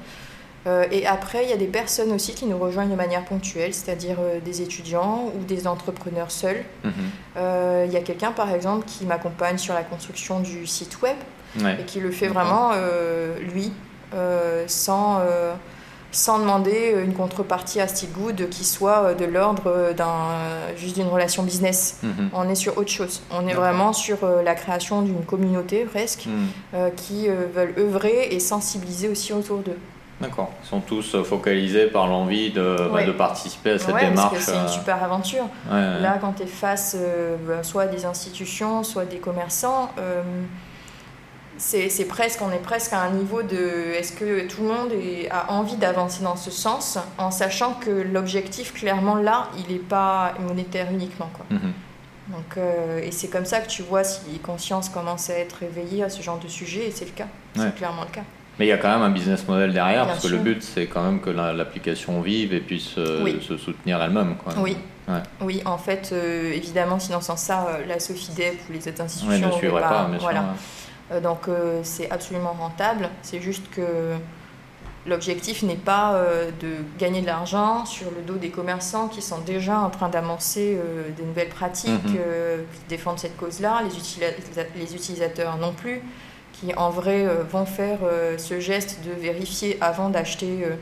Euh, 0.67 0.85
et 0.91 1.07
après, 1.07 1.45
il 1.45 1.51
y 1.51 1.53
a 1.53 1.57
des 1.57 1.67
personnes 1.67 2.13
aussi 2.13 2.35
qui 2.35 2.47
nous 2.47 2.59
rejoignent 2.59 2.91
de 2.91 2.97
manière 2.97 3.25
ponctuelle, 3.25 3.73
c'est-à-dire 3.73 4.17
euh, 4.21 4.41
des 4.41 4.61
étudiants 4.63 5.33
ou 5.35 5.45
des 5.45 5.67
entrepreneurs 5.67 6.31
seuls. 6.31 6.65
Mhm. 6.85 6.93
Euh, 7.37 7.85
il 7.87 7.93
y 7.93 7.97
a 7.97 8.01
quelqu'un, 8.01 8.33
par 8.33 8.53
exemple, 8.53 8.85
qui 8.87 9.07
m'accompagne 9.07 9.59
sur 9.59 9.75
la 9.75 9.83
construction 9.83 10.41
du 10.41 10.67
site 10.67 11.01
web 11.03 11.17
et 11.57 11.83
qui 11.85 11.99
le 11.99 12.13
fait 12.13 12.29
vraiment, 12.29 12.71
lui, 13.53 13.73
sans, 14.69 15.21
sans 16.13 16.39
demander 16.39 16.95
une 17.05 17.13
contrepartie 17.13 17.81
à 17.81 17.87
Good 17.87 18.49
qui 18.51 18.65
soit 18.65 19.15
de 19.15 19.25
l'ordre 19.25 19.93
d'un, 19.97 20.29
juste 20.77 20.95
d'une 20.95 21.09
relation 21.09 21.43
business. 21.43 21.99
Mhm. 22.05 22.31
On 22.35 22.49
est 22.49 22.55
sur 22.55 22.79
autre 22.79 22.91
chose. 22.91 23.23
On 23.33 23.49
est 23.49 23.55
vraiment 23.55 23.93
sur 23.93 24.19
la 24.45 24.55
création 24.55 25.03
d'une 25.03 25.25
communauté 25.25 25.85
presque 25.85 26.27
mhm. 26.27 26.93
qui 26.95 27.27
veulent 27.27 27.75
œuvrer 27.77 28.29
et 28.31 28.39
sensibiliser 28.39 29.09
aussi 29.09 29.33
autour 29.33 29.59
d'eux. 29.59 29.79
D'accord. 30.21 30.51
Ils 30.63 30.69
sont 30.69 30.81
tous 30.81 31.15
euh, 31.15 31.25
focalisés 31.25 31.87
par 31.87 32.07
l'envie 32.07 32.51
de, 32.51 32.91
bah, 32.93 33.05
de, 33.05 33.13
participer 33.13 33.73
à 33.73 33.79
cette 33.79 33.97
démarche. 33.97 34.37
c'est 34.39 34.55
une 34.55 34.65
euh. 34.65 34.69
super 34.69 35.03
aventure. 35.03 35.47
Là, 35.71 36.19
quand 36.21 36.35
tu 36.35 36.43
es 36.43 36.47
face 36.47 36.95
euh, 36.99 37.37
bah, 37.47 37.63
soit 37.63 37.83
à 37.83 37.87
des 37.87 38.05
institutions, 38.05 38.83
soit 38.83 39.03
à 39.03 39.07
des 39.07 39.19
commerçants, 39.19 39.91
c'est 41.57 42.07
presque, 42.07 42.41
on 42.43 42.51
est 42.53 42.63
presque 42.63 42.93
à 42.93 43.01
un 43.01 43.11
niveau 43.11 43.43
de 43.43 43.93
est-ce 43.95 44.13
que 44.13 44.47
tout 44.47 44.63
le 44.63 44.69
monde 44.69 44.93
a 45.31 45.53
envie 45.53 45.77
d'avancer 45.77 46.23
dans 46.23 46.37
ce 46.37 46.51
sens 46.51 46.99
en 47.19 47.31
sachant 47.31 47.75
que 47.75 47.91
l'objectif, 47.91 48.73
clairement, 48.75 49.15
là, 49.15 49.49
il 49.59 49.73
n'est 49.73 49.81
pas 49.81 50.35
monétaire 50.39 50.91
uniquement. 50.91 51.31
Quoi. 51.35 51.47
Mhm. 51.51 51.73
Donc, 52.29 52.59
et 53.03 53.11
c'est 53.11 53.29
comme 53.29 53.45
ça 53.45 53.61
que 53.61 53.69
tu 53.69 53.83
vois 53.83 54.05
si 54.05 54.21
les 54.31 54.39
consciences 54.39 54.89
commencent 54.89 55.31
à 55.31 55.35
être 55.35 55.63
éveillées 55.63 56.05
à 56.05 56.09
ce 56.09 56.23
genre 56.23 56.39
de 56.39 56.49
sujet, 56.49 56.87
et 56.89 56.91
c'est 56.91 57.07
le 57.07 57.11
cas. 57.11 57.29
C'est 57.57 57.75
clairement 57.75 58.03
le 58.03 58.11
cas. 58.11 58.25
Mais 58.61 58.67
il 58.67 58.69
y 58.69 58.73
a 58.73 58.77
quand 58.77 58.91
même 58.91 59.01
un 59.01 59.11
business 59.11 59.49
model 59.49 59.73
derrière, 59.73 60.07
parce 60.07 60.23
que 60.23 60.29
le 60.29 60.37
but, 60.37 60.63
c'est 60.63 60.85
quand 60.85 61.03
même 61.03 61.23
que 61.23 61.31
l'application 61.31 62.21
vive 62.21 62.53
et 62.53 62.61
puisse 62.61 62.99
euh, 62.99 63.41
se 63.41 63.57
soutenir 63.57 64.03
elle-même. 64.03 64.35
Oui. 64.59 64.77
oui, 65.41 65.63
en 65.65 65.79
fait, 65.79 66.11
euh, 66.13 66.53
évidemment, 66.53 66.99
sinon 66.99 67.23
sans 67.23 67.39
ça, 67.39 67.69
euh, 67.71 67.87
la 67.87 67.99
SOFIDEP 67.99 68.59
ou 68.69 68.75
les 68.75 68.87
autres 68.87 69.01
institutions 69.01 69.49
ne 69.49 69.53
suivraient 69.53 69.81
pas. 69.81 70.11
voilà. 70.21 70.53
donc, 71.23 71.49
c'est 71.85 72.11
absolument 72.11 72.53
rentable. 72.53 73.09
C'est 73.23 73.41
juste 73.41 73.65
que 73.71 74.13
l'objectif 75.07 75.63
n'est 75.63 75.75
pas 75.75 76.23
de 76.61 76.69
gagner 76.99 77.23
de 77.23 77.27
l'argent 77.27 77.87
sur 77.87 78.11
le 78.11 78.21
dos 78.21 78.37
des 78.37 78.51
commerçants 78.51 79.09
qui 79.09 79.23
sont 79.23 79.41
déjà 79.41 79.81
en 79.81 79.89
train 79.89 80.11
d'amorcer 80.11 80.79
des 81.17 81.23
nouvelles 81.23 81.49
pratiques, 81.49 82.05
mhm. 82.05 82.13
qui 82.75 82.89
défendent 82.91 83.21
cette 83.21 83.39
cause-là, 83.39 83.81
les 84.77 84.95
utilisateurs 84.95 85.57
non 85.57 85.73
plus 85.73 86.03
qui 86.61 86.75
en 86.75 86.91
vrai 86.91 87.27
euh, 87.27 87.43
vont 87.51 87.67
faire 87.67 87.99
euh, 88.03 88.37
ce 88.39 88.61
geste 88.61 89.01
de 89.05 89.13
vérifier 89.13 89.79
avant 89.81 90.11
d'acheter 90.11 90.65
euh, 90.65 90.75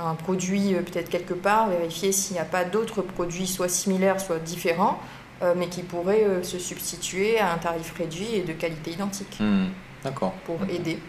un 0.00 0.14
produit 0.14 0.74
peut-être 0.74 1.08
quelque 1.08 1.34
part, 1.34 1.68
vérifier 1.70 2.12
s'il 2.12 2.34
n'y 2.34 2.40
a 2.40 2.44
pas 2.44 2.64
d'autres 2.64 3.02
produits 3.02 3.46
soit 3.46 3.68
similaires, 3.68 4.20
soit 4.20 4.38
différents, 4.38 5.00
mais 5.56 5.66
qui 5.66 5.82
pourrait 5.82 6.44
se 6.44 6.56
substituer 6.60 7.40
à 7.40 7.52
un 7.52 7.58
tarif 7.58 7.92
réduit 7.98 8.32
et 8.32 8.42
de 8.42 8.52
qualité 8.52 8.92
identique. 8.92 9.36
Hmm, 9.40 9.66
d'accord. 10.04 10.34
Pour 10.44 10.60
aider. 10.70 11.00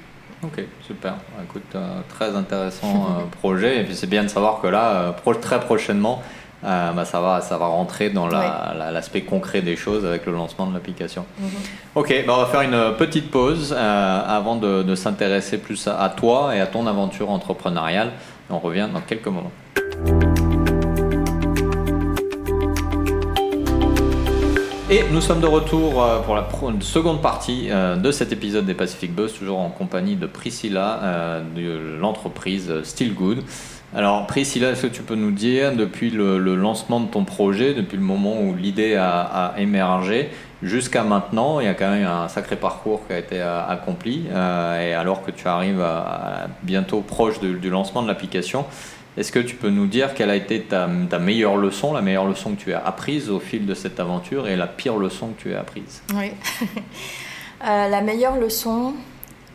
Ok, 0.42 0.64
super. 0.82 1.18
Écoute, 1.44 1.76
très 2.10 2.36
intéressant 2.36 3.28
projet. 3.40 3.82
Et 3.82 3.84
puis 3.84 3.96
c'est 3.96 4.08
bien 4.08 4.24
de 4.24 4.28
savoir 4.28 4.60
que 4.60 4.66
là, 4.66 5.16
très 5.40 5.60
prochainement, 5.60 6.24
euh, 6.66 6.92
bah, 6.92 7.06
ça, 7.06 7.22
va, 7.22 7.40
ça 7.42 7.58
va 7.58 7.68
rentrer 7.68 8.10
dans 8.10 8.28
l'aspect 8.28 9.22
concret 9.22 9.62
des 9.62 9.76
choses 9.76 10.06
avec 10.06 10.26
le 10.26 10.34
lancement 10.34 10.68
de 10.68 10.74
l'application. 10.74 11.26
Mhm. 11.40 11.50
Ok, 11.96 12.14
bah, 12.28 12.34
on 12.36 12.42
va 12.42 12.46
faire 12.48 12.62
une 12.62 12.96
petite 12.98 13.32
pause 13.32 13.74
euh, 13.78 14.22
avant 14.28 14.56
de, 14.58 14.96
s'intéresser 14.96 15.60
plus 15.60 15.88
à, 15.88 16.10
toi 16.10 16.56
et 16.56 16.60
à 16.60 16.68
ton 16.68 16.86
aventure 16.88 17.30
entrepreneuriale. 17.30 18.12
On 18.50 18.60
revient 18.60 18.88
dans 18.94 19.02
quelques 19.02 19.28
moments. 19.28 19.52
Et 24.92 25.04
nous 25.12 25.22
sommes 25.22 25.40
de 25.40 25.46
retour 25.46 26.04
euh, 26.04 26.20
pour 26.22 26.36
la 26.36 26.48
seconde 26.82 27.22
partie 27.22 27.70
de 27.70 28.12
cet 28.12 28.34
épisode 28.34 28.66
des 28.66 28.74
Pacific 28.74 29.14
Buzz, 29.14 29.34
toujours 29.34 29.60
en 29.60 29.70
compagnie 29.70 30.16
de 30.16 30.26
Priscilla 30.26 31.42
de 31.56 31.98
l'entreprise 32.00 32.84
Still 32.84 33.14
Good. 33.14 33.44
Alors 33.96 34.28
Priscilla, 34.28 34.70
est-ce 34.72 34.84
que 34.84 34.94
tu 34.94 35.02
peux 35.02 35.16
nous 35.16 35.32
dire, 35.32 35.74
depuis 35.74 36.12
le, 36.12 36.38
lancement 36.56 37.00
de 37.00 37.08
ton 37.08 37.24
projet, 37.26 37.74
depuis 37.74 37.98
le 37.98 38.04
moment 38.04 38.40
où 38.42 38.56
l'idée 38.56 38.96
a, 38.96 39.54
émergé, 39.58 40.30
jusqu'à 40.62 41.04
maintenant, 41.04 41.60
il 41.60 41.66
y 41.66 41.70
a 41.70 41.74
quand 41.74 41.90
même 41.90 42.06
un 42.06 42.28
sacré 42.28 42.56
parcours 42.56 43.06
qui 43.08 43.14
a 43.14 43.18
été 43.18 43.42
euh, 43.42 43.68
accompli, 43.68 44.26
euh, 44.32 44.90
et 44.90 44.94
alors 44.94 45.24
que 45.24 45.32
tu 45.32 45.48
arrives 45.48 45.84
bientôt 46.64 47.02
proche 47.02 47.40
du 47.40 47.70
lancement 47.70 48.04
de 48.04 48.08
l'application, 48.08 48.66
est-ce 49.18 49.34
que 49.34 49.40
tu 49.40 49.56
peux 49.56 49.70
nous 49.70 49.88
dire 49.88 50.14
quelle 50.14 50.30
a 50.30 50.36
été 50.36 50.62
ta, 50.62 50.88
meilleure 50.88 51.58
leçon, 51.58 51.92
la 51.92 52.02
meilleure 52.02 52.26
leçon 52.26 52.52
que 52.52 52.62
tu 52.62 52.74
as 52.74 52.86
apprise 52.86 53.30
au 53.30 53.40
fil 53.40 53.66
de 53.66 53.74
cette 53.74 54.00
aventure 54.00 54.48
et 54.48 54.56
la 54.56 54.68
pire 54.68 54.98
leçon 54.98 55.30
que 55.30 55.42
tu 55.42 55.54
as 55.54 55.60
apprise? 55.60 56.02
Oui. 56.16 56.32
Euh, 57.62 57.90
la 57.90 58.00
meilleure 58.00 58.38
leçon, 58.38 58.94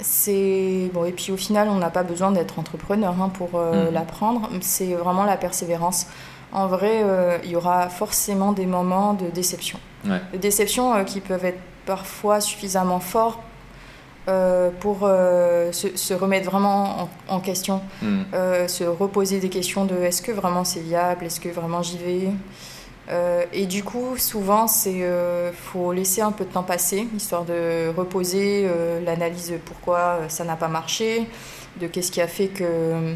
c'est 0.01 0.91
bon 0.93 1.05
et 1.05 1.13
puis 1.13 1.33
au 1.33 1.37
final 1.37 1.69
on 1.69 1.77
n'a 1.77 1.91
pas 1.91 2.03
besoin 2.03 2.33
d'être 2.33 2.59
entrepreneur 2.59 3.15
hein, 3.21 3.29
pour 3.29 3.51
euh, 3.55 3.87
mhm. 3.87 3.95
l'apprendre. 3.95 4.51
C'est 4.61 4.95
vraiment 4.95 5.25
la 5.25 5.37
persévérance. 5.37 6.07
En 6.53 6.67
vrai 6.67 7.01
euh, 7.03 7.39
il 7.45 7.51
y 7.51 7.57
aura 7.57 7.89
forcément 7.89 8.53
des 8.53 8.67
moments 8.67 9.15
de 9.15 9.27
déception. 9.29 9.79
De 10.05 10.39
déception 10.39 10.95
euh, 10.95 11.05
qui 11.05 11.21
peuvent 11.21 11.45
être 11.45 11.61
parfois 11.87 12.41
suffisamment 12.41 13.01
forts 13.01 13.43
pour 14.81 15.01
se, 15.01 16.15
remettre 16.15 16.51
vraiment 16.51 17.11
en, 17.29 17.41
question. 17.41 17.83
Mhm. 18.01 18.25
se 18.69 18.85
reposer 18.85 19.39
des 19.39 19.51
questions 19.51 19.85
de 19.85 19.97
est-ce 19.97 20.23
que 20.23 20.33
vraiment 20.33 20.65
c'est 20.65 20.81
viable 20.81 21.27
est-ce 21.27 21.41
que 21.41 21.51
vraiment 21.51 21.83
j'y 21.83 21.99
vais? 21.99 22.29
Euh, 23.11 23.45
et 23.53 23.67
du 23.67 23.85
coup, 23.85 24.17
souvent, 24.17 24.67
c'est 24.67 25.03
euh, 25.03 25.53
faut 25.53 25.93
laisser 25.93 26.23
un 26.23 26.33
peu 26.33 26.45
de 26.45 26.51
temps 26.51 26.63
passer, 26.63 27.07
histoire 27.15 27.45
de 27.45 27.93
reposer 27.95 28.67
euh, 28.67 29.01
l'analyse 29.05 29.51
de 29.51 29.57
pourquoi 29.59 30.21
ça 30.29 30.45
n'a 30.45 30.57
pas 30.57 30.69
marché, 30.69 31.27
de 31.81 31.87
qu'est-ce 31.87 32.11
qui 32.11 32.21
a 32.21 32.29
fait 32.29 32.49
que, 32.49 33.15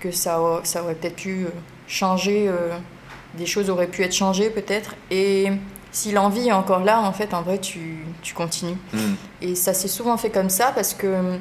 que 0.00 0.10
ça, 0.10 0.40
ça 0.64 0.82
aurait 0.82 0.94
peut-être 0.94 1.16
pu 1.16 1.46
changer, 1.86 2.50
des 3.34 3.46
choses 3.46 3.68
auraient 3.68 3.86
pu 3.86 4.02
être 4.02 4.14
changées 4.14 4.48
peut-être. 4.48 4.94
Et 5.10 5.48
si 5.90 6.12
l'envie 6.12 6.48
est 6.48 6.52
encore 6.52 6.84
là, 6.84 7.00
en 7.00 7.12
fait, 7.12 7.34
en 7.34 7.42
vrai, 7.42 7.58
tu, 7.58 8.06
tu 8.22 8.32
continues. 8.32 8.76
Mm. 8.94 8.98
Et 9.42 9.54
ça 9.54 9.74
s'est 9.74 9.88
souvent 9.88 10.16
fait 10.16 10.30
comme 10.30 10.50
ça 10.50 10.72
parce 10.74 10.94
que 10.94 11.38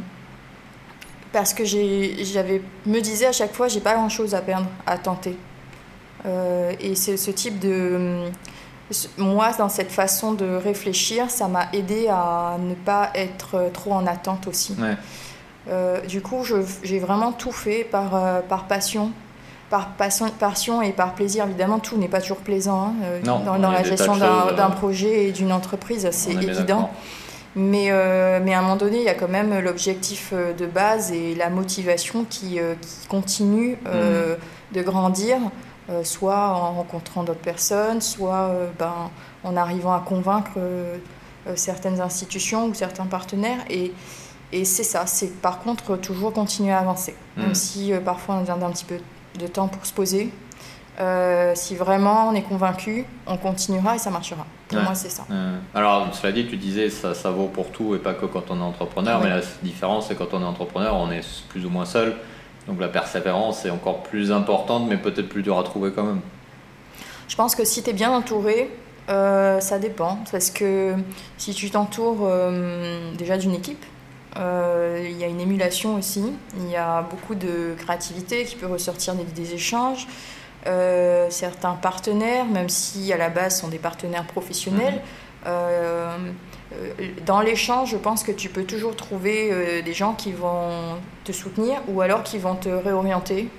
parce 1.32 1.54
que 1.54 1.64
j'avais 1.64 2.62
me 2.86 3.00
disais 3.00 3.28
à 3.28 3.32
chaque 3.32 3.54
fois, 3.54 3.70
j'ai 3.70 3.80
pas 3.80 3.94
grand-chose 3.94 4.36
à 4.36 4.42
perdre, 4.42 4.68
à 4.86 4.98
tenter. 4.98 5.38
Euh, 6.26 6.74
et 6.80 6.96
c'est 6.96 7.18
ce 7.18 7.32
type 7.32 7.60
de... 7.60 8.26
Moi, 9.18 9.52
dans 9.58 9.70
cette 9.70 9.92
façon 9.92 10.34
de 10.34 10.46
réfléchir, 10.46 11.30
ça 11.30 11.48
m'a 11.48 11.68
aidé 11.72 12.10
à 12.10 12.58
ne 12.60 12.74
pas 12.74 13.10
être 13.16 13.70
trop 13.74 13.94
en 13.94 14.06
attente 14.06 14.48
aussi. 14.48 14.76
Euh, 15.70 16.02
du 16.02 16.22
coup, 16.22 16.44
j'ai 16.84 17.00
vraiment 17.00 17.32
tout 17.32 17.54
fait 17.54 17.86
par, 17.86 18.16
euh, 18.16 18.42
par 18.42 18.66
passion. 18.68 19.12
Par 19.70 19.92
passion, 19.92 20.30
passion 20.38 20.82
et 20.82 20.92
par 20.92 21.16
plaisir, 21.16 21.46
évidemment, 21.46 21.80
tout 21.80 21.96
n'est 21.96 22.10
pas 22.10 22.20
toujours 22.20 22.40
plaisant 22.40 22.94
hein, 23.02 23.22
dans, 23.24 23.72
la 23.72 23.84
gestion 23.84 24.18
d'un 24.18 24.70
projet 24.70 25.30
et 25.30 25.32
d'une 25.32 25.54
entreprise, 25.54 26.10
c'est 26.12 26.34
évident. 26.34 26.92
Mais, 27.56 27.90
mais 28.44 28.54
à 28.54 28.60
un 28.60 28.62
moment 28.62 28.76
donné, 28.76 28.98
il 28.98 29.04
y 29.04 29.10
a 29.10 29.14
quand 29.14 29.30
même 29.30 29.58
l'objectif 29.60 30.34
de 30.34 30.66
base 30.66 31.14
et 31.14 31.36
la 31.36 31.50
motivation 31.50 32.26
qui, 32.30 32.60
qui 32.82 33.08
continue 33.08 33.78
mmh. 33.86 34.76
de 34.76 34.82
grandir. 34.82 35.38
Euh, 35.92 36.04
soit 36.04 36.38
en 36.38 36.74
rencontrant 36.74 37.24
d'autres 37.24 37.42
personnes, 37.42 38.02
soit 38.02 38.50
euh, 38.50 38.70
ben, 38.80 39.10
en 39.44 39.58
arrivant 39.58 39.94
à 39.94 40.00
convaincre 40.00 40.52
euh, 40.58 40.98
certaines 41.56 42.00
institutions 42.00 42.68
ou 42.68 42.74
certains 42.74 43.06
partenaires. 43.06 43.60
Et, 43.70 43.92
et 44.54 44.64
c'est 44.64 44.84
ça, 44.84 45.06
c'est 45.06 45.42
par 45.42 45.60
contre 45.60 45.98
toujours 45.98 46.34
continuer 46.34 46.72
à 46.72 46.80
avancer, 46.80 47.16
mmh. 47.36 47.42
même 47.42 47.56
si 47.56 47.94
parfois 48.06 48.36
on 48.36 48.38
a 48.38 48.42
besoin 48.42 48.58
d'un 48.58 48.72
petit 48.72 48.86
peu 48.86 48.98
de 49.40 49.48
temps 49.48 49.68
pour 49.68 49.86
se 49.86 49.94
poser. 49.94 50.32
si 51.56 51.76
vraiment 51.76 52.30
on 52.30 52.36
est 52.36 52.44
convaincu, 52.44 53.06
on 53.26 53.38
continuera 53.38 53.96
et 53.96 53.98
ça 53.98 54.12
marchera. 54.12 54.46
Pour 54.68 54.82
moi, 54.82 54.94
c'est 54.94 55.10
ça. 55.10 55.26
Alors, 55.74 56.14
cela 56.14 56.32
dit, 56.32 56.46
tu 56.46 56.58
disais 56.58 56.90
ça, 56.90 57.14
ça 57.14 57.32
vaut 57.32 57.48
pour 57.48 57.72
tout 57.72 57.96
et 57.96 58.00
pas 58.00 58.14
que 58.14 58.26
quand 58.26 58.52
on 58.52 58.60
est 58.60 58.64
entrepreneur, 58.64 59.20
mais 59.22 59.30
la 59.30 59.42
différence, 59.64 60.08
c'est 60.10 60.16
quand 60.16 60.34
on 60.34 60.42
est 60.42 60.46
entrepreneur, 60.46 60.96
on 60.96 61.10
est 61.12 61.26
plus 61.50 61.66
ou 61.66 61.70
moins 61.70 61.86
seul. 61.86 62.16
Donc 62.68 62.80
la 62.80 62.90
persévérance 62.90 63.66
est 63.66 63.70
encore 63.70 64.04
plus 64.04 64.32
importante, 64.32 64.88
mais 64.88 64.98
peut-être 64.98 65.30
plus 65.30 65.42
dur 65.42 65.58
à 65.58 65.64
trouver 65.64 65.92
quand 65.92 66.04
même. 66.04 66.22
Je 67.28 67.36
pense 67.36 67.56
que 67.56 67.66
si 67.66 67.82
tu 67.82 67.90
es 67.90 67.94
bien 67.94 68.12
entouré, 68.12 68.70
euh, 69.10 69.60
ça 69.60 69.80
dépend. 69.80 70.20
Parce 70.32 70.52
que 70.52 70.94
si 71.38 71.54
tu 71.54 71.70
t'entoures 71.70 72.20
euh, 72.24 73.14
déjà 73.18 73.38
d'une 73.38 73.54
équipe, 73.54 73.84
euh, 74.38 75.06
il 75.10 75.18
y 75.18 75.24
a 75.24 75.28
une 75.28 75.42
émulation 75.42 75.96
aussi. 75.96 76.24
Il 76.58 76.70
y 76.70 76.76
a 76.76 77.02
beaucoup 77.02 77.36
de 77.36 77.74
créativité 77.78 78.46
qui 78.46 78.56
peut 78.56 78.68
ressortir 78.68 79.16
des, 79.16 79.54
échanges. 79.54 80.08
certains 81.30 81.74
partenaires, 81.74 82.46
même 82.46 82.70
si 82.70 83.12
à 83.12 83.18
la 83.18 83.30
base 83.30 83.60
sont 83.60 83.68
des 83.68 83.80
partenaires 83.80 84.26
professionnels, 84.26 85.02
mhm. 85.46 86.34
Euh, 86.74 86.94
dans 87.26 87.42
l'échange, 87.42 87.92
je 87.92 87.98
pense 87.98 88.24
que 88.24 88.32
tu 88.32 88.50
peux 88.50 88.64
toujours 88.64 88.96
trouver 88.96 89.50
euh, 89.52 89.82
des 89.82 89.94
gens 89.94 90.14
qui 90.14 90.32
vont 90.32 90.98
te 91.24 91.32
soutenir 91.32 91.82
ou 91.88 92.02
alors 92.02 92.24
qui 92.24 92.38
vont 92.38 92.56
te 92.56 92.70
réorienter. 92.70 93.50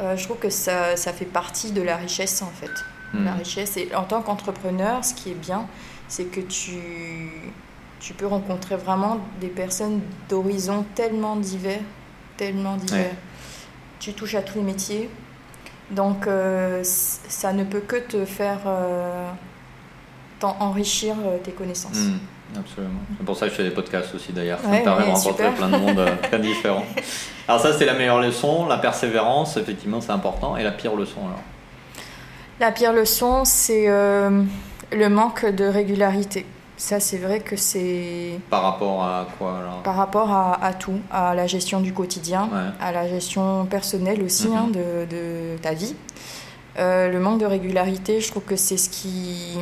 Euh, 0.00 0.16
je 0.16 0.24
trouve 0.24 0.38
que 0.38 0.50
ça, 0.50 0.96
ça, 0.96 1.12
fait 1.12 1.24
partie 1.24 1.72
de 1.72 1.82
la 1.82 1.96
richesse 1.96 2.42
en 2.42 2.50
fait. 2.50 2.70
Hmm. 3.12 3.24
La 3.24 3.34
richesse. 3.34 3.76
Et 3.76 3.94
en 3.94 4.04
tant 4.04 4.22
qu'entrepreneur, 4.22 5.04
ce 5.04 5.14
qui 5.14 5.30
est 5.30 5.40
bien, 5.40 5.66
c'est 6.08 6.24
que 6.24 6.40
tu, 6.40 6.78
tu 8.00 8.14
peux 8.14 8.26
rencontrer 8.26 8.76
vraiment 8.76 9.20
des 9.40 9.48
personnes 9.48 10.00
d'horizons 10.28 10.84
tellement 10.94 11.36
divers, 11.36 11.82
tellement 12.36 12.76
divers. 12.76 13.14
Tu 13.98 14.12
touches 14.14 14.36
à 14.36 14.42
tous 14.42 14.58
les 14.58 14.64
métiers. 14.64 15.10
Donc 15.90 16.28
ça 16.82 17.52
ne 17.54 17.64
peut 17.64 17.80
que 17.80 17.96
te 17.96 18.24
faire 18.26 18.60
enrichir 20.42 21.16
tes 21.42 21.52
connaissances. 21.52 21.96
Hmm. 21.96 22.18
Absolument. 22.56 23.00
C'est 23.18 23.26
pour 23.26 23.36
ça 23.36 23.46
que 23.46 23.52
je 23.52 23.56
fais 23.56 23.64
des 23.64 23.70
podcasts 23.70 24.14
aussi 24.14 24.32
d'ailleurs. 24.32 24.58
Ça 24.60 24.68
me 24.68 24.82
permet 24.82 25.06
de 25.06 25.10
rencontrer 25.10 25.50
plein 25.50 25.68
de 25.68 25.76
monde 25.76 25.98
euh, 25.98 26.14
très 26.22 26.38
différent. 26.38 26.84
Alors 27.46 27.60
ça, 27.60 27.72
c'est 27.72 27.84
la 27.84 27.94
meilleure 27.94 28.20
leçon. 28.20 28.66
La 28.66 28.78
persévérance, 28.78 29.56
effectivement, 29.56 30.00
c'est 30.00 30.12
important. 30.12 30.56
Et 30.56 30.62
la 30.62 30.72
pire 30.72 30.94
leçon 30.94 31.20
alors? 31.20 31.42
La 32.60 32.72
pire 32.72 32.92
leçon, 32.92 33.44
c'est 33.44 33.88
euh, 33.88 34.42
le 34.92 35.08
manque 35.08 35.46
de 35.46 35.64
régularité. 35.64 36.44
Ça, 36.76 37.00
c'est 37.00 37.18
vrai 37.18 37.40
que 37.40 37.56
c'est... 37.56 38.38
Par 38.50 38.62
rapport 38.62 39.02
à 39.02 39.26
quoi 39.36 39.58
alors? 39.58 39.82
Par 39.82 39.96
rapport 39.96 40.30
à, 40.30 40.72
tout, 40.74 41.00
à 41.10 41.34
la 41.34 41.48
gestion 41.48 41.80
du 41.80 41.92
quotidien, 41.92 42.48
à 42.80 42.92
la 42.92 43.08
gestion 43.08 43.66
personnelle 43.66 44.22
aussi 44.22 44.46
hein, 44.46 44.68
mhm. 44.68 45.08
de, 45.08 45.56
ta 45.60 45.72
vie. 45.72 45.96
Euh, 46.78 47.10
le 47.10 47.18
manque 47.18 47.40
de 47.40 47.46
régularité, 47.46 48.20
je 48.20 48.30
trouve 48.30 48.44
que 48.44 48.54
c'est 48.54 48.76
ce 48.76 48.88
qui 48.88 49.58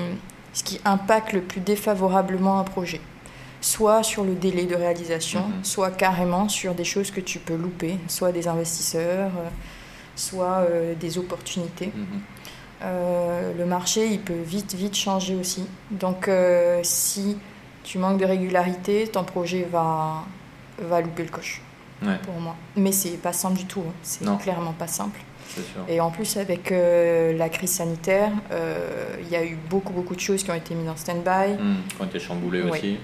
ce 0.57 0.62
qui 0.62 0.81
impacte 0.87 1.35
le 1.35 1.42
plus 1.42 1.61
défavorablement 1.61 2.59
un 2.59 2.64
projet. 2.64 3.03
Soit 3.61 4.03
sur 4.03 4.25
le 4.25 4.35
délai 4.35 4.64
de 4.64 4.75
réalisation, 4.75 5.49
mhm. 5.49 5.64
soit 5.64 5.90
carrément 5.90 6.49
sur 6.49 6.75
des 6.75 6.85
choses 6.85 7.11
que 7.11 7.21
tu 7.21 7.38
peux 7.38 7.57
louper, 7.57 7.99
soit 8.09 8.33
des 8.33 8.49
investisseurs, 8.49 9.33
euh, 9.37 9.49
soit 10.14 10.64
euh, 10.71 10.95
des 10.95 11.19
opportunités. 11.19 11.92
Mhm. 11.95 12.07
Euh, 12.83 13.53
le 13.53 13.66
marché, 13.66 14.07
il 14.07 14.21
peut 14.21 14.40
vite, 14.42 14.75
vite 14.75 14.97
changer 14.97 15.35
aussi. 15.35 15.66
Donc, 15.90 16.31
si 16.83 17.37
tu 17.85 17.99
manques 17.99 18.19
de 18.19 18.25
régularité, 18.25 19.09
ton 19.09 19.25
projet 19.25 19.69
va, 19.71 20.25
va 20.79 21.03
louper 21.03 21.25
le 21.25 21.31
coche, 21.31 21.61
pour 22.01 22.40
moi. 22.40 22.57
Mais 22.77 22.92
c'est 22.92 23.19
pas 23.19 23.35
simple 23.35 23.59
du 23.59 23.66
tout, 23.66 23.83
hein. 23.87 23.92
c'est 24.03 24.25
clairement 24.38 24.73
pas 24.73 24.87
simple. 24.87 25.21
Et 25.89 26.01
en 26.01 26.11
plus, 26.11 26.37
avec 26.37 26.73
euh, 26.73 27.37
la 27.37 27.49
crise 27.49 27.73
sanitaire, 27.73 28.31
euh, 28.53 29.17
il 29.23 29.29
y 29.29 29.37
a 29.37 29.45
eu 29.45 29.57
beaucoup, 29.69 29.93
beaucoup 29.93 30.15
de 30.15 30.21
choses 30.21 30.43
qui 30.43 30.51
ont 30.51 30.55
été 30.55 30.75
mises 30.75 30.89
en 30.89 30.97
stand-by. 30.97 31.55
Mmh, 31.55 31.75
qui 31.89 32.03
ont 32.03 32.05
été 32.05 32.19
chamboulées 32.19 32.63
aussi. 32.63 32.99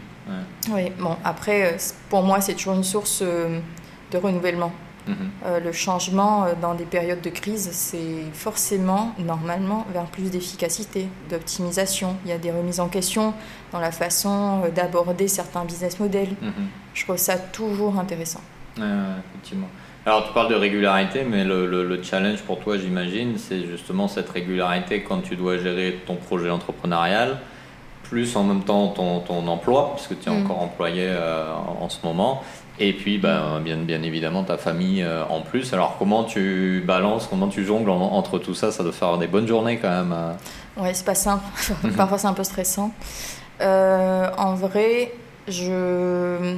Oui, 0.70 0.90
bon, 0.98 1.16
après, 1.24 1.74
euh, 1.74 1.76
pour 2.08 2.22
moi, 2.22 2.40
c'est 2.40 2.54
toujours 2.54 2.74
une 2.74 2.84
source 2.84 3.22
de 3.22 4.18
renouvellement. 4.18 4.72
Mhm. 5.04 5.64
le 5.64 5.72
changement 5.72 6.46
dans 6.60 6.74
des 6.74 6.84
périodes 6.84 7.20
de 7.20 7.28
crise, 7.28 7.70
c'est 7.72 8.22
forcément, 8.32 9.12
normalement, 9.18 9.84
vers 9.92 10.04
plus 10.04 10.30
d'efficacité, 10.30 11.08
d'optimisation. 11.28 12.14
Il 12.24 12.30
y 12.30 12.32
a 12.32 12.38
des 12.38 12.52
remises 12.52 12.78
en 12.78 12.86
question 12.86 13.34
dans 13.72 13.80
la 13.80 13.90
façon 13.90 14.62
d'aborder 14.72 15.26
certains 15.26 15.64
business 15.64 15.98
models. 15.98 16.36
Mhm. 16.40 16.52
Je 16.94 17.02
trouve 17.02 17.16
ça 17.16 17.36
toujours 17.36 17.98
intéressant. 17.98 18.42
effectivement. 18.76 19.66
Alors 20.04 20.26
tu 20.26 20.32
parles 20.32 20.50
de 20.50 20.56
régularité, 20.56 21.24
mais 21.24 21.44
le, 21.44 21.64
le, 21.64 22.02
challenge 22.02 22.42
pour 22.42 22.58
toi, 22.58 22.76
j'imagine, 22.76 23.38
c'est 23.38 23.64
justement 23.64 24.08
cette 24.08 24.28
régularité 24.28 25.02
quand 25.02 25.20
tu 25.20 25.36
dois 25.36 25.58
gérer 25.58 26.00
ton 26.04 26.16
projet 26.16 26.50
entrepreneurial, 26.50 27.38
plus 28.02 28.34
en 28.34 28.42
même 28.42 28.64
temps 28.64 28.88
ton, 28.88 29.20
ton 29.20 29.46
emploi, 29.46 29.92
puisque 29.94 30.20
tu 30.20 30.28
es 30.28 30.32
mm. 30.32 30.44
encore 30.44 30.60
employé 30.60 31.06
euh, 31.06 31.54
en, 31.80 31.88
ce 31.88 31.98
moment, 32.02 32.42
et 32.80 32.94
puis 32.94 33.18
ben, 33.18 33.60
bien, 33.60 33.76
bien 33.76 34.02
évidemment 34.02 34.42
ta 34.42 34.56
famille 34.56 35.04
euh, 35.04 35.22
en 35.28 35.42
plus. 35.42 35.72
Alors 35.72 35.94
comment 36.00 36.24
tu 36.24 36.82
balances, 36.84 37.28
comment 37.30 37.46
tu 37.46 37.64
jongles 37.64 37.90
entre 37.90 38.40
tout 38.40 38.54
ça? 38.54 38.72
Ça 38.72 38.82
doit 38.82 38.90
faire 38.90 39.18
des 39.18 39.28
bonnes 39.28 39.46
journées 39.46 39.78
quand 39.78 39.90
même. 39.90 40.12
Euh. 40.12 40.82
Ouais, 40.82 40.94
c'est 40.94 41.06
pas 41.06 41.14
simple. 41.14 41.44
Parfois 41.96 42.18
c'est 42.18 42.26
un 42.26 42.34
peu 42.34 42.42
stressant. 42.42 42.92
en 43.60 44.54
vrai, 44.56 45.12
je... 45.46 46.56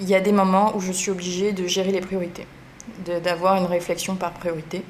il 0.00 0.08
y 0.08 0.16
a 0.16 0.20
des 0.20 0.32
moments 0.32 0.74
où 0.74 0.80
je 0.80 0.90
suis 0.90 1.12
obligée 1.12 1.52
de 1.52 1.68
gérer 1.68 1.92
les 1.92 2.00
priorités 2.00 2.48
d'avoir 3.22 3.56
une 3.56 3.66
réflexion 3.66 4.16
par 4.16 4.32
priorité. 4.32 4.84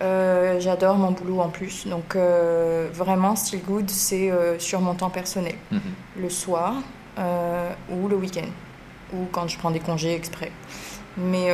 Euh, 0.00 0.58
j'adore 0.58 0.96
mon 0.96 1.12
boulot 1.12 1.40
en 1.40 1.48
plus, 1.48 1.86
donc 1.86 2.16
euh, 2.16 2.88
vraiment 2.92 3.36
Still 3.36 3.60
Good, 3.60 3.90
c'est 3.90 4.30
euh, 4.30 4.58
sur 4.58 4.80
mon 4.80 4.94
temps 4.94 5.10
personnel, 5.10 5.54
mhm. 5.70 5.80
le 6.18 6.30
soir 6.30 6.74
ou 7.90 8.08
le 8.08 8.16
week-end, 8.16 8.48
ou 9.12 9.26
quand 9.30 9.46
je 9.46 9.58
prends 9.58 9.70
des 9.70 9.80
congés 9.80 10.14
exprès. 10.14 10.50
Mais 11.18 11.50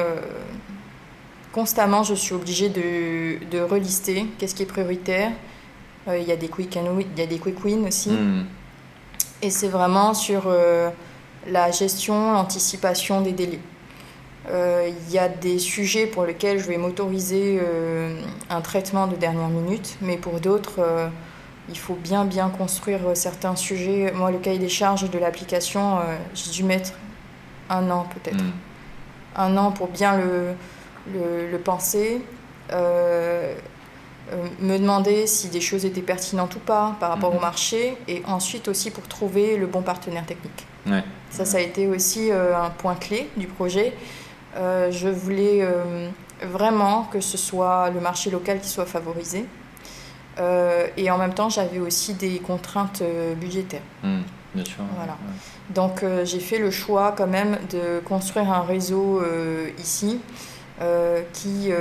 constamment, 1.53 2.05
je 2.05 2.15
suis 2.15 2.33
obligée 2.33 2.69
de, 2.69 3.45
de 3.51 3.61
relister 3.61 4.27
qu'est-ce 4.39 4.55
qui 4.55 4.63
est 4.63 4.67
prioritaire. 4.67 5.33
Il 6.07 6.23
y 6.23 6.31
a 6.31 6.37
des 6.37 6.49
quick 6.49 6.77
il 6.77 7.19
y 7.19 7.23
a 7.23 7.27
des 7.27 7.39
quick 7.39 7.63
wins 7.65 7.89
aussi, 7.89 8.11
mhm. 8.11 8.47
et 9.43 9.51
c'est 9.51 9.69
vraiment 9.69 10.15
sur 10.15 10.49
la 11.49 11.71
gestion, 11.73 12.33
l'anticipation 12.33 13.21
des 13.21 13.33
délais. 13.33 13.61
Euh, 14.51 14.91
il 15.07 15.13
y 15.13 15.19
a 15.19 15.29
des 15.29 15.59
sujets 15.59 16.07
pour 16.07 16.25
lesquels 16.25 16.59
je 16.59 16.69
vais 16.69 16.79
m'autoriser 16.79 17.61
euh, 17.63 18.19
un 18.49 18.61
traitement 18.61 19.07
de 19.07 19.17
dernière 19.17 19.49
minute, 19.49 19.97
mais 20.01 20.17
pour 20.17 20.41
d'autres, 20.41 20.79
euh, 20.79 21.09
il 21.69 21.77
faut 21.77 21.95
bien 21.95 22.25
bien 22.25 22.49
construire 22.49 23.01
certains 23.15 23.57
sujets. 23.57 24.13
Moi, 24.15 24.31
le 24.31 24.39
cahier 24.39 24.59
des 24.59 24.71
charges 24.71 25.11
de 25.11 25.19
l'application, 25.19 25.99
j'ai 26.35 26.51
dû 26.51 26.65
mettre 26.65 26.93
un 27.69 27.91
an 27.91 28.07
peut-être. 28.15 28.43
Hmm. 28.43 28.53
Un 29.37 29.57
an 29.59 29.71
pour 29.71 29.89
bien 29.89 30.17
le, 30.17 30.55
le, 31.13 31.59
penser. 31.59 32.23
me 32.73 34.79
demander 34.79 35.27
si 35.27 35.49
des 35.49 35.61
choses 35.61 35.85
étaient 35.85 36.01
pertinentes 36.01 36.57
ou 36.57 36.61
pas 36.61 36.97
par 36.99 37.11
rapport 37.11 37.35
au 37.35 37.39
hmm. 37.39 37.43
marché 37.43 37.99
et 38.09 38.23
ensuite 38.27 38.67
aussi 38.69 38.91
pour 38.91 39.07
trouver 39.07 39.59
le 39.59 39.67
bon 39.67 39.83
partenaire 39.83 40.25
technique. 40.25 40.67
Ça, 41.29 41.45
ça 41.45 41.59
a 41.59 41.61
été 41.61 41.87
aussi 41.87 42.31
un 42.33 42.71
point 42.71 42.95
clé 42.95 43.29
du 43.37 43.47
projet. 43.47 43.93
Euh, 44.57 44.91
je 44.91 45.09
voulais 45.09 45.61
euh, 45.63 46.09
vraiment 46.43 47.05
que 47.05 47.21
ce 47.21 47.37
soit 47.37 47.91
le 47.91 48.01
marché 48.01 48.31
local 48.31 48.61
qui 48.61 48.69
soit 48.69 48.87
favorisé. 48.87 49.47
Euh, 50.39 50.87
et 50.97 51.11
en 51.11 51.19
même 51.19 51.35
temps, 51.35 51.49
j'avais 51.49 51.81
aussi 51.81 52.15
des 52.15 52.39
contraintes 52.39 53.03
budgétaires. 53.41 53.83
Hmm, 54.03 54.21
bien 54.55 54.65
sûr. 54.65 54.85
Voilà. 54.97 55.17
Donc, 55.71 56.05
j'ai 56.25 56.41
fait 56.41 56.59
le 56.59 56.71
choix 56.71 57.13
quand 57.17 57.27
même 57.27 57.59
de 57.71 58.01
construire 58.05 58.53
un 58.53 58.63
réseau 58.63 59.23
ici 59.79 60.21
qui 61.33 61.73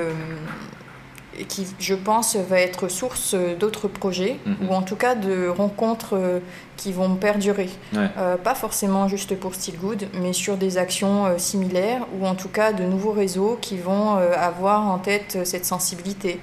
qui, 1.46 1.68
je 1.80 1.94
pense, 1.94 2.36
va 2.36 2.60
être 2.60 2.88
source 2.88 3.36
d'autres 3.60 3.88
projets, 3.88 4.40
mhm. 4.46 4.70
ou 4.70 4.74
en 4.74 4.82
tout 4.82 4.96
cas 4.96 5.16
de 5.16 5.48
rencontres 5.48 6.14
euh, 6.16 6.40
qui 6.76 6.92
vont 6.92 7.16
perdurer. 7.16 7.70
Euh, 7.96 8.38
pas 8.38 8.56
forcément 8.56 9.08
juste 9.08 9.38
pour 9.38 9.56
Still 9.56 9.78
Good, 9.78 10.08
mais 10.22 10.34
sur 10.34 10.58
des 10.58 10.78
actions 10.78 11.26
euh, 11.26 11.38
similaires, 11.38 12.06
ou 12.20 12.26
en 12.26 12.36
tout 12.36 12.50
cas 12.50 12.74
de 12.74 12.84
nouveaux 12.84 13.12
réseaux 13.12 13.58
qui 13.62 13.78
vont 13.78 14.16
avoir 14.16 14.88
en 14.88 14.98
tête 15.00 15.40
cette 15.44 15.66
sensibilité, 15.66 16.40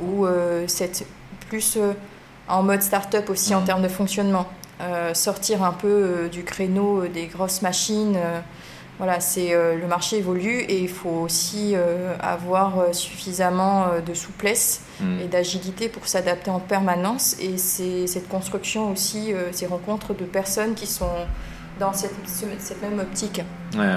ou 0.00 0.26
cette 0.66 1.04
plus 1.48 1.78
en 2.48 2.62
mode 2.62 2.82
start-up 2.82 3.28
aussi 3.30 3.54
en 3.54 3.60
mhm. 3.60 3.66
termes 3.66 3.82
de 3.82 3.88
fonctionnement. 3.88 4.46
sortir 5.12 5.62
un 5.62 5.72
peu 5.72 6.28
du 6.30 6.44
créneau 6.44 7.06
des 7.06 7.26
grosses 7.26 7.62
machines 7.62 8.18
voilà, 9.02 9.18
c'est 9.18 9.52
euh, 9.52 9.76
le 9.76 9.88
marché 9.88 10.18
évolue 10.18 10.60
et 10.60 10.78
il 10.78 10.88
faut 10.88 11.08
aussi 11.08 11.72
euh, 11.74 12.14
avoir 12.20 12.78
euh, 12.78 12.92
suffisamment 12.92 13.86
de 13.98 14.14
souplesse 14.14 14.82
mm. 15.00 15.18
et 15.22 15.26
d'agilité 15.26 15.88
pour 15.88 16.06
s'adapter 16.06 16.52
en 16.52 16.60
permanence. 16.60 17.34
Et 17.40 17.58
c'est 17.58 18.06
cette 18.06 18.28
construction 18.28 18.92
aussi, 18.92 19.32
ces 19.50 19.66
rencontres 19.66 20.14
de 20.14 20.24
personnes 20.24 20.74
qui 20.74 20.86
sont 20.86 21.10
dans 21.80 21.92
cette, 21.92 22.14
cette 22.60 22.80
même 22.80 23.00
optique. 23.00 23.42
Ouais, 23.74 23.88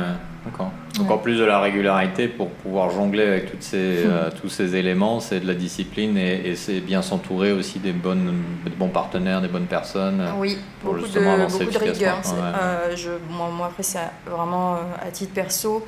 d'accord. 0.45 0.71
Donc 0.97 1.11
en 1.11 1.17
plus 1.17 1.37
de 1.37 1.43
la 1.43 1.59
régularité, 1.59 2.27
pour 2.27 2.49
pouvoir 2.49 2.89
jongler 2.89 3.23
avec 3.23 3.51
toutes 3.51 3.63
ces, 3.63 4.05
euh, 4.05 4.29
tous 4.41 4.49
ces 4.49 4.75
éléments, 4.75 5.19
c'est 5.19 5.39
de 5.39 5.47
la 5.47 5.53
discipline 5.53 6.17
et, 6.17 6.55
c'est 6.55 6.79
bien 6.79 7.01
s'entourer 7.01 7.51
aussi 7.51 7.79
des, 7.79 7.91
bonnes, 7.91 8.33
bons 8.77 8.89
partenaires, 8.89 9.41
des 9.41 9.47
bonnes 9.47 9.65
personnes. 9.65 10.23
Oui, 10.37 10.57
pour 10.81 10.93
beaucoup, 10.93 11.05
justement 11.05 11.37
de, 11.37 11.45
beaucoup 11.45 11.71
de 11.71 11.77
rigueur. 11.77 12.21
Euh, 12.33 12.95
je, 12.95 13.11
moi, 13.29 13.49
après, 13.65 13.83
c'est 13.83 13.99
vraiment 14.25 14.75
euh, 14.75 15.07
à 15.07 15.11
titre 15.11 15.33
perso. 15.33 15.85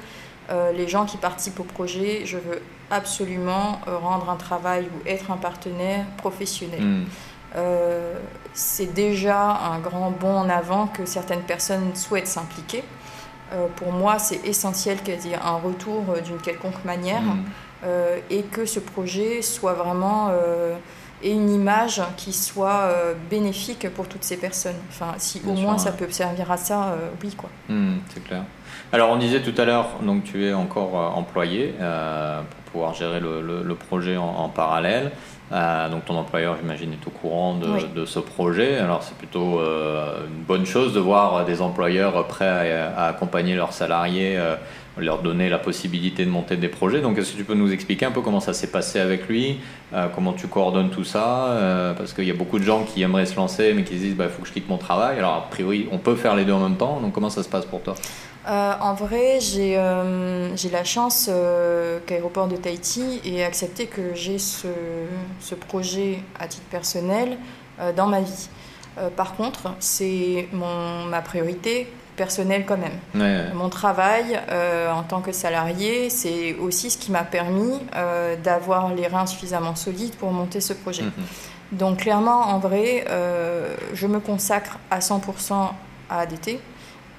les 0.75 0.87
gens 0.87 1.05
qui 1.05 1.17
participent 1.17 1.59
au 1.59 1.63
projet, 1.63 2.21
je 2.25 2.37
veux 2.37 2.61
absolument 2.89 3.79
rendre 3.85 4.29
un 4.29 4.37
travail 4.37 4.85
ou 4.85 5.07
être 5.07 5.31
un 5.31 5.37
partenaire 5.37 6.05
professionnel. 6.17 6.81
Hmm. 6.81 7.05
Euh, 7.55 8.13
c'est 8.53 8.93
déjà 8.93 9.39
un 9.39 9.79
grand 9.79 10.11
bond 10.11 10.37
en 10.37 10.49
avant 10.49 10.87
que 10.87 11.05
certaines 11.05 11.41
personnes 11.41 11.95
souhaitent 11.95 12.27
s'impliquer. 12.27 12.83
Euh, 13.53 13.67
pour 13.75 13.91
moi, 13.91 14.19
c'est 14.19 14.45
essentiel 14.45 15.01
qu'il 15.01 15.25
y 15.25 15.33
ait 15.33 15.39
un 15.41 15.55
retour 15.55 16.03
euh, 16.09 16.21
d'une 16.21 16.37
quelconque 16.37 16.83
manière 16.85 17.21
mm. 17.21 17.43
et 18.29 18.43
que 18.43 18.65
ce 18.65 18.79
projet 18.79 19.41
soit 19.41 19.73
vraiment 19.73 20.31
et 21.23 21.31
une 21.31 21.51
image 21.51 22.01
qui 22.15 22.33
soit 22.33 22.91
bénéfique 23.29 23.87
pour 23.89 24.07
toutes 24.07 24.23
ces 24.23 24.37
personnes. 24.37 24.79
Enfin, 24.89 25.13
si 25.17 25.41
au 25.47 25.53
moins 25.53 25.77
ça 25.77 25.91
peut 25.91 26.09
servir 26.09 26.51
à 26.51 26.57
ça, 26.57 26.95
oui 27.23 27.35
quoi. 27.35 27.49
Mm, 27.69 27.97
c'est 28.13 28.23
clair. 28.23 28.43
Alors 28.91 29.11
on 29.11 29.17
disait 29.17 29.41
tout 29.41 29.59
à 29.61 29.65
l'heure, 29.65 29.89
donc 30.01 30.23
tu 30.23 30.45
es 30.45 30.53
encore 30.53 30.95
employé 31.15 31.75
pouvoir 32.77 32.93
gérer 32.93 33.19
le, 33.19 33.75
projet 33.75 34.17
en 34.17 34.49
parallèle. 34.49 35.11
Euh, 35.51 35.89
donc 35.89 36.05
ton 36.05 36.15
employeur, 36.15 36.57
j'imagine, 36.59 36.91
est 36.91 37.07
au 37.07 37.09
courant 37.09 37.55
de, 37.55 38.05
ce 38.05 38.19
projet. 38.19 38.77
Alors 38.77 39.03
c'est 39.03 39.15
plutôt 39.15 39.59
euh, 39.59 40.25
une 40.27 40.43
bonne 40.43 40.65
chose 40.65 40.93
de 40.93 40.99
voir 40.99 41.45
des 41.45 41.61
employeurs 41.61 42.27
prêts 42.27 42.73
à, 42.73 43.05
accompagner 43.05 43.55
leurs 43.55 43.73
salariés, 43.73 44.35
euh, 44.37 44.55
leur 44.97 45.21
donner 45.21 45.47
la 45.47 45.57
possibilité 45.57 46.25
de 46.25 46.29
monter 46.29 46.57
des 46.57 46.67
projets. 46.67 47.01
Donc 47.01 47.17
est-ce 47.17 47.31
que 47.31 47.37
tu 47.37 47.43
peux 47.45 47.55
nous 47.55 47.71
expliquer 47.71 48.05
un 48.05 48.11
peu 48.11 48.21
comment 48.21 48.41
ça 48.41 48.53
s'est 48.53 48.71
passé 48.71 48.99
avec 48.99 49.27
lui, 49.27 49.59
comment 50.15 50.33
tu 50.33 50.47
coordonnes 50.47 50.89
tout 50.89 51.03
ça 51.03 51.93
Parce 51.97 52.13
qu'il 52.13 52.25
y 52.25 52.31
a 52.31 52.33
beaucoup 52.33 52.57
de 52.57 52.63
gens 52.63 52.83
qui 52.83 53.03
aimeraient 53.03 53.27
se 53.27 53.35
lancer 53.35 53.73
mais 53.75 53.83
qui 53.83 53.93
se 53.93 53.99
disent, 53.99 54.11
il 54.11 54.17
bah, 54.17 54.27
faut 54.27 54.41
que 54.41 54.47
je 54.47 54.53
quitte 54.53 54.67
mon 54.67 54.77
travail. 54.77 55.19
Alors 55.19 55.33
a 55.35 55.47
priori, 55.49 55.87
on 55.91 55.99
peut 55.99 56.15
faire 56.15 56.35
les 56.35 56.45
deux 56.45 56.53
en 56.53 56.67
même 56.67 56.77
temps. 56.77 56.99
Donc 56.99 57.13
comment 57.13 57.29
ça 57.29 57.43
se 57.43 57.49
passe 57.49 57.65
pour 57.65 57.81
toi? 57.81 57.93
Euh, 58.47 58.73
en 58.79 58.93
vrai, 58.93 59.39
j'ai 59.41 59.75
euh, 59.77 60.55
la 60.71 60.83
chance 60.85 61.29
euh, 61.29 61.99
qu'Aéroport 62.05 62.47
de 62.47 62.55
Tahiti 62.55 63.19
ait 63.25 63.43
accepté 63.43 63.87
que 63.87 64.13
j'ai 64.13 64.39
ce, 64.39 64.67
ce, 65.41 65.53
projet 65.53 66.19
à 66.39 66.47
titre 66.47 66.65
personnel 66.69 67.37
dans 67.95 68.07
ma 68.07 68.21
vie. 68.21 68.49
par 69.15 69.35
contre, 69.35 69.75
c'est 69.79 70.47
ma 70.51 71.21
priorité 71.21 71.87
personnelle 72.15 72.65
quand 72.65 72.77
même. 72.77 73.53
Mon 73.53 73.69
travail 73.69 74.39
en 74.91 75.03
tant 75.03 75.21
que 75.21 75.31
salarié, 75.31 76.09
c'est 76.09 76.55
aussi 76.55 76.89
ce 76.89 76.97
qui 76.97 77.11
m'a 77.11 77.23
permis 77.23 77.79
d'avoir 78.43 78.95
les 78.95 79.05
reins 79.07 79.27
suffisamment 79.27 79.75
solides 79.75 80.15
pour 80.15 80.31
monter 80.31 80.59
ce 80.59 80.73
projet. 80.73 81.03
Mhm. 81.03 81.11
Donc 81.73 81.99
clairement, 81.99 82.47
en 82.47 82.57
vrai, 82.57 83.05
je 83.93 84.07
me 84.07 84.19
consacre 84.19 84.79
à 84.89 84.99
100% 84.99 85.53
à 86.09 86.19
ADT 86.19 86.59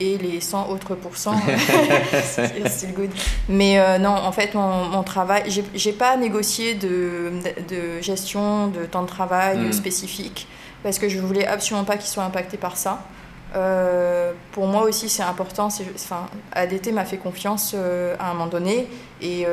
et 0.00 0.18
les 0.18 0.40
100 0.40 0.70
autres 0.70 0.94
pourcents, 0.94 1.34
good. 2.96 3.10
Mais 3.48 3.78
euh, 3.78 3.98
non, 3.98 4.10
en 4.10 4.32
fait, 4.32 4.54
mon, 4.54 4.84
mon 4.84 5.02
travail, 5.02 5.44
j'ai 5.74 5.92
pas 5.92 6.16
négocié 6.16 6.74
de, 6.74 7.32
de, 7.68 8.00
gestion 8.00 8.68
de 8.68 8.84
temps 8.84 9.02
de 9.02 9.08
travail 9.08 9.58
hmm. 9.58 9.72
spécifique 9.72 10.46
parce 10.82 10.98
que 10.98 11.08
je 11.08 11.18
voulais 11.18 11.46
absolument 11.46 11.84
pas 11.84 11.96
qu'ils 11.96 12.10
soient 12.10 12.24
impactés 12.24 12.56
par 12.56 12.76
ça. 12.76 13.02
Euh, 13.56 14.32
pour 14.52 14.66
moi 14.66 14.82
aussi, 14.82 15.08
c'est 15.08 15.22
important. 15.22 15.68
Enfin, 15.94 16.28
ADT 16.52 16.92
m'a 16.92 17.04
fait 17.04 17.16
confiance 17.16 17.72
euh, 17.74 18.14
à 18.20 18.30
un 18.30 18.34
moment 18.34 18.46
donné 18.46 18.86
et 19.20 19.46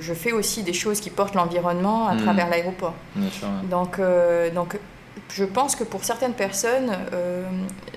je 0.00 0.14
fais 0.14 0.32
aussi 0.32 0.62
des 0.62 0.72
choses 0.72 1.00
qui 1.00 1.10
portent 1.10 1.34
l'environnement 1.34 2.08
à 2.08 2.14
hmm. 2.14 2.22
travers 2.22 2.48
l'aéroport. 2.48 2.94
Donc, 3.68 4.00
donc 4.54 4.78
je 5.32 5.44
pense 5.44 5.76
que 5.76 5.84
pour 5.84 6.04
certaines 6.04 6.32
personnes, 6.34 6.90
euh, 7.12 7.44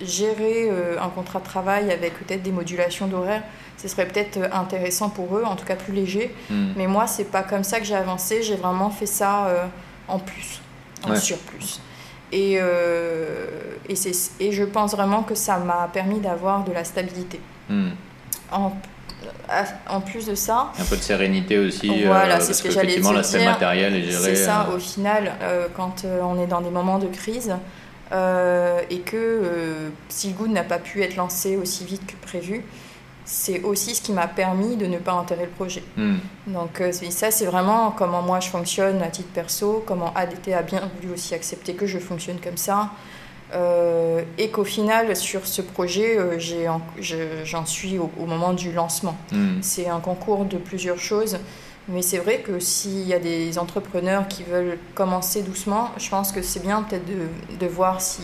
gérer 0.01 0.69
euh, 0.69 0.95
un 1.01 1.09
contrat 1.09 1.39
de 1.39 1.45
travail 1.45 1.91
avec 1.91 2.13
peut-être 2.19 2.43
des 2.43 2.51
modulations 2.51 3.07
d'horaire, 3.07 3.43
ce 3.77 3.87
serait 3.87 4.07
peut-être 4.07 4.39
intéressant 4.53 5.09
pour 5.09 5.37
eux, 5.37 5.43
en 5.43 5.55
tout 5.55 5.65
cas 5.65 5.75
plus 5.75 5.93
léger. 5.93 6.33
Hmm. 6.49 6.73
Mais 6.75 6.87
moi, 6.87 7.07
c'est 7.07 7.25
pas 7.25 7.43
comme 7.43 7.63
ça 7.63 7.79
que 7.79 7.85
j'ai 7.85 7.95
avancé. 7.95 8.43
J'ai 8.43 8.55
vraiment 8.55 8.89
fait 8.89 9.05
ça 9.05 9.47
euh, 9.47 9.65
en 10.07 10.19
plus, 10.19 10.61
en 11.05 11.11
Ouais. 11.11 11.19
surplus. 11.19 11.79
Et, 12.31 12.57
euh, 12.59 13.45
et, 13.89 13.95
et 14.39 14.51
je 14.51 14.63
pense 14.63 14.91
vraiment 14.95 15.23
que 15.23 15.35
ça 15.35 15.57
m'a 15.57 15.89
permis 15.91 16.19
d'avoir 16.19 16.63
de 16.63 16.71
la 16.71 16.83
stabilité. 16.83 17.39
Hmm. 17.69 17.89
En, 18.51 18.73
en 19.89 20.01
plus 20.01 20.25
de 20.25 20.35
ça, 20.35 20.71
Un 20.79 20.83
peu 20.85 20.95
de 20.97 21.01
sérénité 21.01 21.57
aussi. 21.59 22.03
Voilà, 22.05 22.35
euh, 22.35 22.39
c'est 22.39 22.47
parce 22.47 22.57
ce 22.59 22.63
que 22.63 22.71
j'allais 22.71 22.97
l'aspect 22.99 23.39
dire. 23.39 23.49
matériel 23.51 23.95
est 23.95 24.03
géré. 24.03 24.23
C'est 24.23 24.35
ça, 24.35 24.67
euh, 24.69 24.75
au 24.75 24.79
final, 24.79 25.33
euh, 25.41 25.67
quand 25.75 26.05
on 26.05 26.39
est 26.41 26.47
dans 26.47 26.61
des 26.61 26.69
moments 26.69 26.99
de 26.99 27.07
crise 27.07 27.55
et 28.89 28.99
que 28.99 29.15
euh, 29.15 29.89
si 30.09 30.27
le 30.29 30.33
Good 30.33 30.51
n'a 30.51 30.63
pas 30.63 30.77
pu 30.77 31.01
être 31.01 31.15
lancé 31.15 31.57
aussi 31.57 31.83
vite 31.85 32.05
que 32.05 32.15
prévu, 32.25 32.63
c'est 33.25 33.61
aussi 33.63 33.95
ce 33.95 34.01
qui 34.01 34.11
m'a 34.11 34.27
permis 34.27 34.75
de 34.75 34.85
ne 34.85 34.97
pas 34.97 35.13
enterrer 35.13 35.45
le 35.45 35.51
projet. 35.51 35.83
hmm. 35.97 36.15
Donc 36.47 36.81
c'est- 36.91 37.09
ça, 37.11 37.31
c'est 37.31 37.45
vraiment 37.45 37.91
comment 37.91 38.21
moi 38.21 38.39
je 38.41 38.49
fonctionne 38.49 39.01
à 39.01 39.07
titre 39.07 39.29
perso, 39.33 39.83
comment 39.87 40.13
ADT 40.15 40.53
a 40.53 40.61
bien 40.61 40.81
voulu 40.99 41.13
aussi 41.13 41.33
accepter 41.33 41.73
que 41.73 41.87
je 41.87 41.99
fonctionne 41.99 42.37
comme 42.43 42.57
ça. 42.57 42.89
Euh, 43.53 44.23
et 44.37 44.49
qu'au 44.49 44.63
final, 44.63 45.15
sur 45.15 45.45
ce 45.45 45.61
projet, 45.61 46.17
euh, 46.17 46.37
j'en 47.43 47.65
suis 47.65 47.97
au- 47.99 48.11
au 48.19 48.25
moment 48.25 48.53
du 48.53 48.71
lancement. 48.71 49.15
Hmm. 49.31 49.61
C'est 49.61 49.87
un 49.89 49.99
concours 49.99 50.45
de 50.45 50.57
plusieurs 50.57 50.99
choses. 50.99 51.37
Mais 51.89 52.01
c'est 52.01 52.17
vrai 52.19 52.39
que 52.39 52.59
s'il 52.59 53.05
y 53.05 53.13
a 53.13 53.19
des 53.19 53.59
entrepreneurs 53.59 54.27
qui 54.29 54.43
veulent 54.43 54.77
commencer 54.95 55.41
doucement, 55.41 55.91
je 55.97 56.09
pense 56.09 56.31
que 56.31 56.41
c'est 56.41 56.61
bien 56.61 56.81
peut-être 56.81 57.05
de, 57.05 57.27
de 57.59 57.67
voir 57.67 57.99
si 57.99 58.21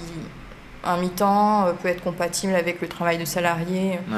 un 0.86 0.96
mi-temps 0.98 1.66
euh, 1.68 1.74
peut 1.74 1.90
être 1.90 2.02
compatible 2.02 2.56
avec 2.56 2.80
le 2.82 2.88
travail 2.88 3.18
de 3.18 3.26
salarié. 3.26 4.00
Ouais. 4.10 4.18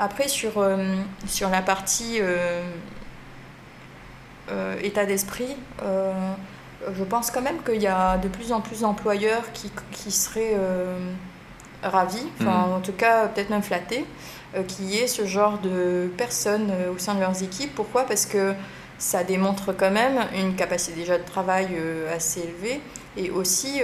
Après, 0.00 0.26
sur, 0.28 0.58
euh, 0.58 0.94
sur 1.28 1.48
la 1.48 1.62
partie 1.62 2.18
état 4.82 5.06
d'esprit, 5.06 5.56
je 6.96 7.04
pense 7.04 7.30
quand 7.30 7.42
même 7.42 7.62
qu'il 7.64 7.82
y 7.82 7.86
a 7.86 8.18
de 8.18 8.28
plus 8.28 8.52
en 8.52 8.60
plus 8.60 8.80
d'employeurs 8.80 9.42
qui, 9.52 9.70
qui 9.92 10.10
seraient 10.10 10.54
euh, 10.54 10.98
ravis, 11.82 12.26
enfin 12.40 12.66
Mhm. 12.68 12.72
en 12.74 12.80
tout 12.80 12.92
cas 12.92 13.26
peut-être 13.28 13.50
même 13.50 13.62
flattés, 13.62 14.04
euh, 14.56 14.62
qu'il 14.62 14.86
y 14.86 14.98
ait 14.98 15.06
ce 15.08 15.24
genre 15.26 15.58
de 15.58 16.10
personnes 16.16 16.70
euh, 16.70 16.92
au 16.94 16.98
sein 16.98 17.14
de 17.14 17.20
leurs 17.20 17.42
équipes. 17.42 17.74
Pourquoi? 17.74 18.04
Parce 18.04 18.26
que 18.26 18.54
ça 18.98 19.24
démontre 19.24 19.72
quand 19.72 19.90
même 19.90 20.18
une 20.34 20.54
capacité 20.54 20.98
déjà 20.98 21.18
de 21.18 21.22
travail 21.24 21.68
assez 22.14 22.40
élevée 22.40 22.80
et 23.18 23.30
aussi 23.30 23.82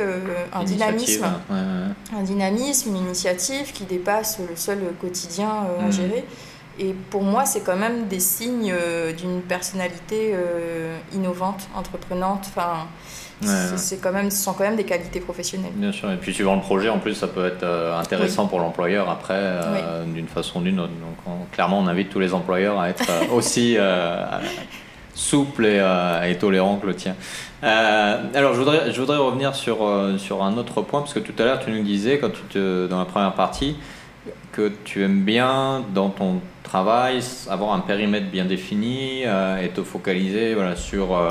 un 0.54 0.64
dynamisme 0.64 1.24
ouais, 1.50 1.54
ouais. 1.54 2.18
un 2.18 2.22
dynamisme, 2.22 2.88
une 2.90 2.96
initiative 2.96 3.72
qui 3.72 3.84
dépasse 3.84 4.38
le 4.38 4.56
seul 4.56 4.78
quotidien 5.02 5.50
à 5.80 5.84
Mhm. 5.86 5.92
gérer. 5.92 6.24
Et 6.78 6.94
pour 7.10 7.22
moi, 7.22 7.44
c'est 7.44 7.60
quand 7.60 7.76
même 7.76 8.08
des 8.08 8.20
signes 8.20 8.72
euh, 8.72 9.12
d'une 9.12 9.42
personnalité 9.42 10.32
euh, 10.34 10.96
innovante, 11.14 11.68
entreprenante. 11.76 12.46
Enfin, 12.48 12.86
Ouais, 13.42 13.48
c'est- 13.76 13.96
ouais. 13.96 14.00
quand 14.00 14.12
même, 14.12 14.30
ce 14.30 14.36
sont 14.44 14.52
quand 14.52 14.62
même 14.62 14.76
des 14.76 14.84
qualités 14.84 15.18
professionnelles. 15.18 15.72
Bien 15.74 15.90
sûr, 15.90 16.10
et 16.12 16.16
puis 16.16 16.32
suivant 16.32 16.54
le 16.54 16.60
projet, 16.60 16.88
en 16.88 16.98
plus, 17.00 17.14
ça 17.14 17.26
peut 17.26 17.44
être 17.44 17.64
euh, 17.64 17.98
intéressant 17.98 18.46
pour 18.46 18.60
l'employeur 18.60 19.10
après, 19.10 19.58
d'une 20.06 20.28
façon 20.28 20.60
ou 20.60 20.62
d'une 20.62 20.78
autre. 20.78 20.92
Donc, 20.92 21.16
on- 21.26 21.44
clairement, 21.52 21.80
on 21.80 21.88
invite 21.88 22.08
tous 22.08 22.20
les 22.20 22.34
employeurs 22.34 22.78
à 22.80 22.88
être 22.90 23.02
aussi 23.32 23.76
souples 25.14 25.66
et, 25.66 25.78
euh, 25.80 26.22
et 26.22 26.36
tolérants 26.38 26.76
que 26.76 26.86
le 26.86 26.94
tien. 26.94 27.14
Euh, 27.64 28.16
alors, 28.34 28.54
je 28.54 28.58
voudrais, 28.58 28.92
je 28.92 29.00
voudrais 29.00 29.18
revenir 29.18 29.54
sur, 29.54 29.84
euh, 29.86 30.16
sur 30.18 30.42
un 30.42 30.56
autre 30.56 30.80
point, 30.82 31.00
parce 31.00 31.12
que 31.12 31.18
tout 31.20 31.34
à 31.38 31.44
l'heure, 31.44 31.60
tu 31.60 31.70
nous 31.70 31.82
disais, 31.82 32.18
quand 32.18 32.30
tu 32.30 32.42
te, 32.42 32.86
dans 32.86 32.98
la 32.98 33.04
première 33.04 33.34
partie, 33.34 33.76
que 34.52 34.70
tu 34.84 35.02
aimes 35.04 35.22
bien, 35.22 35.82
dans 35.94 36.10
ton 36.10 36.40
travail, 36.62 37.20
avoir 37.50 37.72
un 37.74 37.80
périmètre 37.80 38.26
bien 38.30 38.44
défini 38.44 39.22
euh, 39.24 39.62
et 39.62 39.68
te 39.70 39.82
focaliser 39.82 40.54
voilà, 40.54 40.76
sur, 40.76 41.16
euh, 41.16 41.30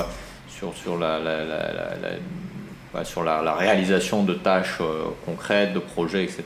sur, 0.50 0.74
sur 0.76 0.98
la- 0.98 1.20
la- 1.20 1.46
la- 1.46 1.74
la- 1.74 1.96
la 2.02 3.06
sur 3.06 3.24
la, 3.24 3.42
la 3.42 3.54
réalisation 3.54 4.24
de 4.24 4.34
tâches 4.34 4.80
euh, 4.82 5.04
concrètes, 5.26 5.72
de 5.74 5.80
projets, 5.80 6.24
etc. 6.26 6.44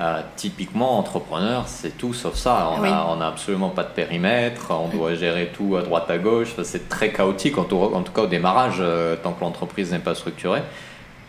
Euh, 0.00 0.20
typiquement, 0.36 0.96
entrepreneur, 0.96 1.64
c'est 1.66 1.98
tout 1.98 2.14
sauf 2.14 2.36
ça. 2.36 2.70
On 2.78 2.80
Oui. 2.82 2.88
n'a 2.88 3.26
absolument 3.26 3.70
pas 3.70 3.82
de 3.82 3.88
périmètre, 3.88 4.70
on 4.70 4.86
doit 4.96 5.14
gérer 5.16 5.50
tout 5.52 5.74
à 5.76 5.82
droite 5.82 6.08
à 6.08 6.18
gauche. 6.18 6.50
Enfin, 6.52 6.62
c'est 6.64 6.88
très 6.88 7.10
chaotique, 7.10 7.58
en 7.58 7.64
tout, 7.64 7.76
en 7.78 8.02
tout 8.02 8.12
cas 8.12 8.22
au 8.22 8.26
démarrage, 8.28 8.76
euh, 8.78 9.16
tant 9.20 9.32
que 9.32 9.40
l'entreprise 9.40 9.90
n'est 9.90 9.98
pas 9.98 10.14
structurée. 10.14 10.62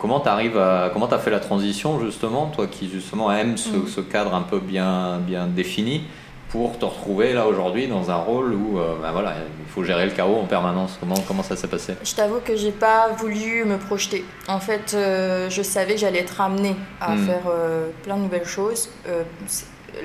Comment 0.02 0.20
tu 0.20 0.30
arrives 0.30 0.58
à, 0.58 0.90
comment 0.92 1.08
tu 1.08 1.14
as 1.14 1.20
fait 1.20 1.30
la 1.30 1.40
transition 1.40 2.00
justement, 2.00 2.48
toi 2.48 2.66
qui 2.66 2.90
justement 2.90 3.32
aime 3.32 3.56
ce, 3.56 3.70
Mm. 3.78 3.88
ce 3.88 4.02
cadre 4.02 4.34
un 4.34 4.42
peu 4.42 4.60
bien, 4.60 5.20
bien 5.20 5.46
défini, 5.46 6.04
pour 6.50 6.78
te 6.80 6.86
retrouver 6.86 7.34
là 7.34 7.46
aujourd'hui 7.48 7.88
dans 7.88 8.10
un 8.10 8.16
rôle 8.16 8.54
où 8.56 8.80
euh, 8.80 8.96
bah, 9.02 9.12
voilà, 9.14 9.36
il 9.66 9.72
faut 9.72 9.84
gérer 9.84 10.06
le 10.06 10.12
chaos 10.12 10.38
en 10.38 10.46
permanence? 10.48 10.98
Comment, 11.00 11.20
comment 11.28 11.44
ça 11.44 11.56
s'est 11.56 11.68
passé? 11.68 11.94
Je 12.04 12.16
t'avoue 12.16 12.40
que 12.44 12.56
j'ai 12.58 12.72
pas 12.72 13.10
voulu 13.18 13.64
me 13.64 13.78
projeter. 13.78 14.26
En 14.48 14.60
fait, 14.60 14.94
euh, 14.96 15.50
je 15.52 15.62
savais 15.62 15.94
que 15.94 16.00
j'allais 16.00 16.20
être 16.20 16.42
amenée 16.42 16.76
à 17.00 17.16
Mm. 17.16 17.26
faire 17.28 17.44
euh, 17.48 17.90
plein 18.04 18.18
de 18.18 18.24
nouvelles 18.24 18.48
choses. 18.48 18.90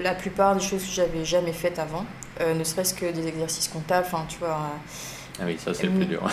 La 0.02 0.14
plupart 0.14 0.54
des 0.54 0.60
choses 0.60 0.82
que 0.84 0.90
j'avais 0.92 1.24
jamais 1.24 1.52
faites 1.52 1.78
avant, 1.78 2.04
ne 2.54 2.64
serait-ce 2.64 2.92
que 2.92 3.06
des 3.10 3.26
exercices 3.28 3.68
comptables. 3.68 4.06
Enfin, 4.12 4.24
tu 4.28 4.36
vois. 4.40 4.58
Ah 5.40 5.44
oui, 5.46 5.56
ça 5.62 5.74
c'est 5.74 5.84
le 5.84 5.90
plus 5.92 6.06
dur. 6.06 6.22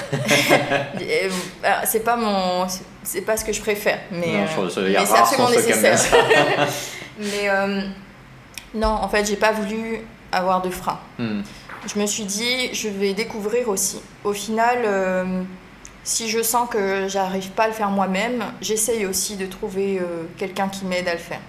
C'est 1.86 2.00
pas 2.04 2.16
mon, 2.16 2.66
c'est- 3.04 3.22
pas 3.22 3.36
ce 3.36 3.44
que 3.44 3.52
je 3.52 3.60
préfère, 3.62 4.00
mais, 4.12 4.28
Non, 4.28 4.44
euh, 4.44 4.70
je 4.70 4.80
mais 4.82 5.06
c'est 5.06 5.18
absolument 5.18 5.50
nécessaire. 5.50 6.00
mais 7.20 7.50
euh, 7.50 7.82
non, 8.74 8.88
en 8.88 9.10
fait, 9.10 9.26
j'ai 9.26 9.36
pas 9.36 9.52
voulu 9.52 10.00
avoir 10.32 10.62
de 10.62 10.70
frein. 10.70 11.00
Hmm. 11.20 11.42
Je 11.86 12.00
me 12.00 12.06
suis 12.06 12.24
dit, 12.24 12.74
je 12.74 12.88
vais 12.88 13.14
découvrir 13.14 13.68
aussi. 13.68 14.02
Au 14.24 14.32
final, 14.32 14.80
euh, 14.86 15.42
si 16.06 16.30
je 16.30 16.42
sens 16.42 16.70
que 16.70 17.08
j'arrive 17.10 17.50
pas 17.52 17.64
à 17.64 17.68
le 17.68 17.74
faire 17.74 17.90
moi-même, 17.90 18.42
j'essaye 18.62 19.06
aussi 19.06 19.36
de 19.36 19.46
trouver 19.46 20.02
quelqu'un 20.38 20.70
qui 20.70 20.86
m'aide 20.86 21.08
à 21.10 21.14
le 21.14 21.20
faire. 21.20 21.42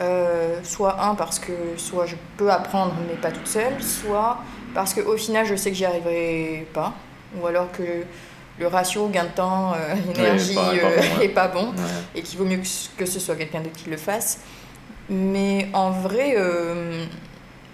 Euh, 0.00 0.58
soit 0.64 1.00
un 1.04 1.14
parce 1.14 1.38
que 1.38 1.52
soit 1.76 2.06
je 2.06 2.16
peux 2.36 2.50
apprendre 2.50 2.94
mais 3.06 3.14
pas 3.14 3.30
toute 3.30 3.46
seule, 3.46 3.80
soit 3.80 4.38
parce 4.74 4.94
qu'au 4.94 5.16
final 5.16 5.46
je 5.46 5.54
sais 5.56 5.70
que 5.70 5.76
j'y 5.76 5.84
arriverai 5.84 6.66
pas, 6.72 6.94
ou 7.40 7.46
alors 7.46 7.70
que 7.72 7.82
le 8.58 8.66
ratio 8.66 9.08
gain 9.08 9.24
de 9.24 9.28
temps, 9.30 9.72
euh, 9.74 9.94
énergie 10.14 10.54
pas- 10.54 10.62
pas 10.66 10.74
euh, 10.74 10.96
bon, 11.00 11.18
ouais. 11.18 11.24
est 11.24 11.28
pas 11.28 11.48
bon 11.48 11.66
Ouais. 11.70 11.74
et 12.14 12.22
qu'il 12.22 12.38
vaut 12.38 12.44
mieux 12.44 12.60
que 12.96 13.06
ce- 13.06 13.18
soit 13.20 13.34
quelqu'un 13.36 13.60
d'autre 13.60 13.76
qui 13.82 13.88
le 13.90 13.96
fasse. 13.96 14.40
Mais 15.08 15.68
en 15.72 15.90
vrai, 15.90 16.34
euh, 16.36 17.04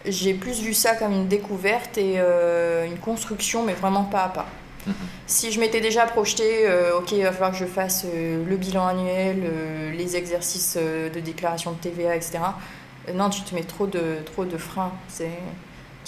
j'ai 0.07 0.35
plus 0.35 0.61
vu 0.61 0.73
ça 0.75 0.95
comme 0.95 1.13
une 1.13 1.29
découverte 1.29 1.99
et 1.99 2.15
euh, 2.17 2.87
une 2.87 2.97
construction, 2.99 3.63
mais 3.65 3.75
vraiment 3.75 4.05
pas 4.05 4.25
à 4.25 4.29
pas. 4.29 4.47
Mhm. 4.87 4.95
Si 5.27 5.53
je 5.53 5.61
m'étais 5.61 5.81
déjà 5.81 6.07
projeté, 6.07 6.67
ok, 6.97 7.13
il 7.13 7.23
va 7.25 7.33
falloir 7.33 7.51
que 7.51 7.59
je 7.59 7.67
fasse 7.67 8.07
le 8.07 8.57
bilan 8.57 8.87
annuel, 8.87 9.43
les 9.95 10.17
exercices 10.17 10.77
de 10.79 11.21
déclaration 11.21 11.73
de 11.73 11.77
TVA, 11.77 12.17
etc. 12.17 12.39
non, 13.13 13.29
tu 13.29 13.43
te 13.43 13.55
mets 13.55 13.65
trop 13.65 13.87
de, 13.87 14.17
trop 14.25 14.45
de 14.47 14.57
freins. 14.57 14.93
C'est, 15.09 15.29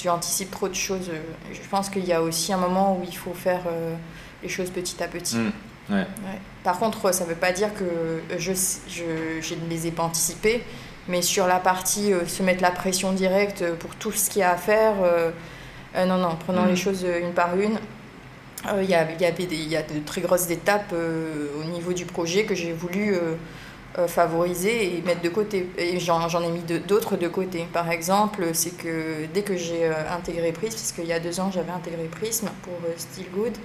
tu 0.00 0.08
anticipes 0.08 0.50
trop 0.50 0.68
de 0.68 0.74
choses. 0.74 1.08
euh, 1.10 1.20
Je 1.52 1.68
pense 1.68 1.88
qu'il 1.90 2.04
y 2.04 2.12
a 2.12 2.22
aussi 2.22 2.52
un 2.52 2.56
moment 2.58 2.96
où 2.96 3.04
il 3.06 3.16
faut 3.16 3.34
faire 3.34 3.62
euh, 3.68 3.94
les 4.42 4.48
choses 4.48 4.70
petit 4.70 5.02
à 5.02 5.08
petit. 5.08 5.36
Ouais. 5.90 5.96
Ouais. 5.96 6.38
Par 6.64 6.78
contre, 6.78 7.12
ça 7.12 7.24
ne 7.24 7.28
veut 7.30 7.34
pas 7.36 7.52
dire 7.52 7.70
que 7.74 7.84
je, 8.38 8.52
je, 8.88 9.40
je 9.40 9.54
ne 9.54 9.68
les 9.68 9.86
ai 9.86 9.90
pas 9.90 10.04
anticipés, 10.04 10.62
mais 11.08 11.22
sur 11.22 11.46
la 11.46 11.58
partie 11.58 12.12
euh, 12.12 12.26
se 12.26 12.42
mettre 12.42 12.62
la 12.62 12.70
pression 12.70 13.12
directe 13.12 13.64
pour 13.74 13.94
tout 13.96 14.12
ce 14.12 14.30
qu'il 14.30 14.40
y 14.40 14.44
a 14.44 14.52
à 14.52 14.56
faire, 14.56 14.94
euh, 15.02 15.30
euh, 15.96 16.06
non, 16.06 16.16
non, 16.18 16.36
prenons 16.46 16.62
Mhm. 16.62 16.68
les 16.68 16.76
choses 16.76 17.04
une 17.20 17.32
par 17.32 17.56
une. 17.58 17.78
Il 18.82 18.90
y, 18.90 18.94
a, 18.94 19.10
il 19.10 19.18
y 19.20 19.24
avait 19.24 19.46
des- 19.46 19.56
il 19.56 19.68
y 19.68 19.76
a 19.76 19.82
de 19.82 20.00
très 20.04 20.20
grosses 20.20 20.50
étapes 20.50 20.92
au 20.92 21.64
niveau 21.64 21.94
du 21.94 22.04
projet 22.04 22.44
que 22.44 22.54
j'ai 22.54 22.74
voulu 22.74 23.16
favoriser 24.06 24.96
et 24.96 25.02
mettre 25.02 25.20
de 25.22 25.28
côté. 25.28 25.68
Et 25.76 25.98
j'en 26.00 26.28
ai 26.42 26.50
mis 26.50 26.60
d'autres 26.60 27.16
de 27.16 27.28
côté. 27.28 27.66
Par 27.72 27.90
exemple, 27.90 28.46
c'est 28.54 28.76
que 28.76 29.26
dès 29.34 29.42
que 29.42 29.56
j'ai 29.56 29.84
euh, 29.86 29.92
intégré 30.16 30.52
Prism, 30.52 30.76
parce 30.76 30.92
qu'il 30.92 31.06
y 31.06 31.12
a 31.12 31.20
deux 31.20 31.40
ans 31.40 31.50
j'avais 31.52 31.72
intégré 31.72 32.04
Prism 32.04 32.48
pour 32.62 32.74
euh, 32.86 32.92
Still 32.96 33.26
Good, 33.34 33.56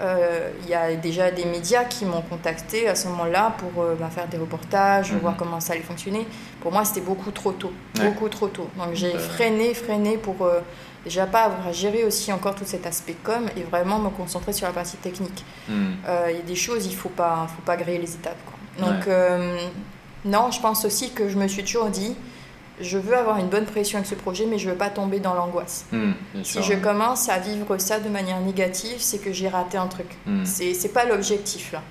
euh, 0.00 0.50
il 0.62 0.68
y 0.68 0.74
a 0.74 0.94
déjà 0.94 1.30
des 1.32 1.44
médias 1.44 1.84
qui 1.84 2.04
m'ont 2.04 2.20
contacté 2.22 2.86
à 2.88 2.94
ce 2.94 3.08
moment-là 3.08 3.56
pour 3.58 3.82
euh, 3.82 3.96
bah, 3.98 4.08
faire 4.14 4.28
des 4.28 4.36
reportages, 4.38 5.12
Mhm. 5.12 5.18
voir 5.20 5.36
comment 5.36 5.58
ça 5.60 5.72
allait 5.72 5.82
fonctionner. 5.82 6.24
Pour 6.60 6.70
moi, 6.70 6.84
c'était 6.84 7.00
beaucoup 7.00 7.30
trop 7.32 7.50
tôt. 7.52 7.72
Ouais. 7.98 8.04
Beaucoup 8.10 8.28
trop 8.28 8.46
tôt. 8.48 8.68
Donc 8.76 8.90
j'ai 8.94 9.14
Euh. 9.14 9.18
freiné, 9.18 9.74
freiné 9.74 10.16
pour 10.18 10.42
euh, 10.42 10.60
déjà 11.04 11.26
pas 11.26 11.44
avoir 11.44 11.66
à 11.66 11.72
gérer 11.72 12.04
aussi 12.04 12.32
encore 12.32 12.54
tout 12.54 12.64
cet 12.66 12.86
aspect 12.86 13.16
com 13.24 13.48
et 13.56 13.62
vraiment 13.62 13.98
me 13.98 14.10
concentrer 14.10 14.52
sur 14.52 14.66
la 14.68 14.72
partie 14.72 14.98
technique. 14.98 15.44
Hmm. 15.68 15.94
Euh, 16.06 16.26
Il 16.30 16.36
y 16.36 16.40
a 16.40 16.42
des 16.42 16.54
choses, 16.54 16.86
il 16.86 16.94
faut 16.94 17.08
pas, 17.08 17.48
faut 17.56 17.62
pas 17.62 17.76
griller 17.76 17.98
les 17.98 18.14
étapes. 18.14 18.36
quoi. 18.46 18.54
Donc 18.78 18.88
Ouais. 19.06 19.08
euh, 19.08 19.58
non, 20.24 20.50
je 20.50 20.60
pense 20.60 20.84
aussi 20.84 21.10
que 21.12 21.28
je 21.28 21.36
me 21.36 21.48
suis 21.48 21.64
toujours 21.64 21.86
dit, 21.90 22.14
je 22.80 22.96
veux 22.98 23.16
avoir 23.16 23.38
une 23.38 23.48
bonne 23.48 23.64
pression 23.66 23.98
avec 23.98 24.08
ce 24.08 24.14
projet, 24.14 24.46
mais 24.46 24.58
je 24.58 24.68
veux 24.70 24.76
pas 24.76 24.90
tomber 24.90 25.18
dans 25.20 25.34
l'angoisse. 25.34 25.86
Hmm. 25.92 26.12
Si 26.44 26.62
je 26.62 26.74
commence 26.74 27.28
à 27.28 27.38
vivre 27.38 27.76
ça 27.78 27.98
de 27.98 28.08
manière 28.08 28.40
négative, 28.40 28.96
c'est 28.98 29.18
que 29.18 29.32
j'ai 29.32 29.48
raté 29.48 29.78
un 29.78 29.86
truc. 29.88 30.06
Hmm. 30.26 30.44
C'est 30.44 30.74
c'est 30.74 30.90
pas 30.90 31.04
l'objectif 31.04 31.72
là. 31.72 31.82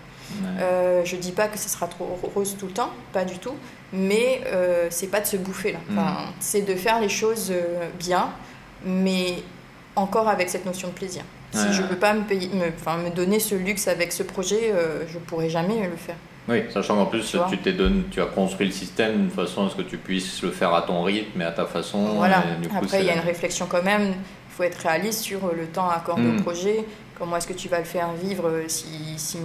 Euh, 0.60 1.06
je 1.06 1.15
dis 1.15 1.32
pas 1.32 1.47
que 1.47 1.58
ce 1.58 1.69
sera 1.69 1.88
trop 1.88 2.19
rose 2.36 2.58
tout 2.60 2.67
le 2.67 2.73
temps, 2.73 2.89
pas 3.13 3.23
du 3.23 3.39
tout, 3.39 3.56
mais 3.93 4.41
euh, 4.47 4.88
c'est 4.89 5.08
pas 5.08 5.21
de 5.21 5.26
se 5.26 5.38
bouffer 5.38 5.71
là. 5.71 5.80
Enfin, 5.89 6.12
Mm. 6.12 6.34
C'est 6.41 6.62
de 6.63 6.76
faire 6.76 7.00
les 7.00 7.08
choses 7.10 7.50
euh, 7.52 7.88
bien, 7.97 8.30
mais 8.86 9.36
encore 9.95 10.28
avec 10.28 10.50
cette 10.50 10.65
notion 10.65 10.89
de 10.89 10.93
plaisir. 10.93 11.23
Si 11.54 11.60
Ouais, 11.65 11.71
je 11.71 11.82
ouais. 11.82 11.88
peux 11.88 11.95
pas 11.95 12.13
me, 12.13 12.23
payer, 12.23 12.50
me, 12.50 13.10
donner 13.10 13.39
ce 13.39 13.56
luxe 13.56 13.88
avec 13.88 14.12
ce 14.12 14.21
projet, 14.21 14.73
je 15.08 15.17
pourrais 15.17 15.50
jamais 15.50 15.88
le 15.88 15.95
faire. 15.95 16.17
Oui, 16.48 16.64
sachant 16.70 16.96
qu'en 16.96 17.06
plus, 17.08 17.36
Tu 17.50 17.58
t'es 17.58 17.74
donné, 17.74 18.04
tu 18.10 18.22
as 18.22 18.26
construit 18.26 18.68
le 18.68 18.72
système 18.74 19.18
d'une 19.18 19.30
façon 19.30 19.66
à 19.68 19.70
ce 19.70 19.76
que 19.76 19.82
tu 19.82 19.98
puisses 19.98 20.42
le 20.42 20.52
faire 20.52 20.74
à 20.74 20.82
ton 20.84 21.04
rythme 21.04 21.42
et 21.42 21.46
à 21.46 21.52
ta 21.52 21.66
façon. 21.66 22.00
Voilà. 22.16 22.44
et 22.58 22.62
du 22.62 22.70
coup, 22.70 22.78
Après, 22.78 23.02
il 23.02 23.06
y 23.06 23.10
a 23.10 23.16
une 23.16 23.20
réflexion 23.20 23.66
quand 23.70 23.84
même. 23.84 24.14
Il 24.14 24.54
faut 24.56 24.64
être 24.64 24.76
réaliste 24.80 25.22
sur 25.22 25.40
le 25.54 25.66
temps 25.68 25.90
accordé 25.90 26.24
Mm. 26.24 26.38
au 26.40 26.42
projet. 26.42 26.86
Comment 27.20 27.38
est-ce 27.38 27.48
que 27.48 27.54
tu 27.54 27.68
vas 27.68 27.80
le 27.80 27.84
faire 27.86 28.14
vivre 28.14 28.48
euh, 28.48 28.64
si, 28.68 28.86
si 29.18 29.38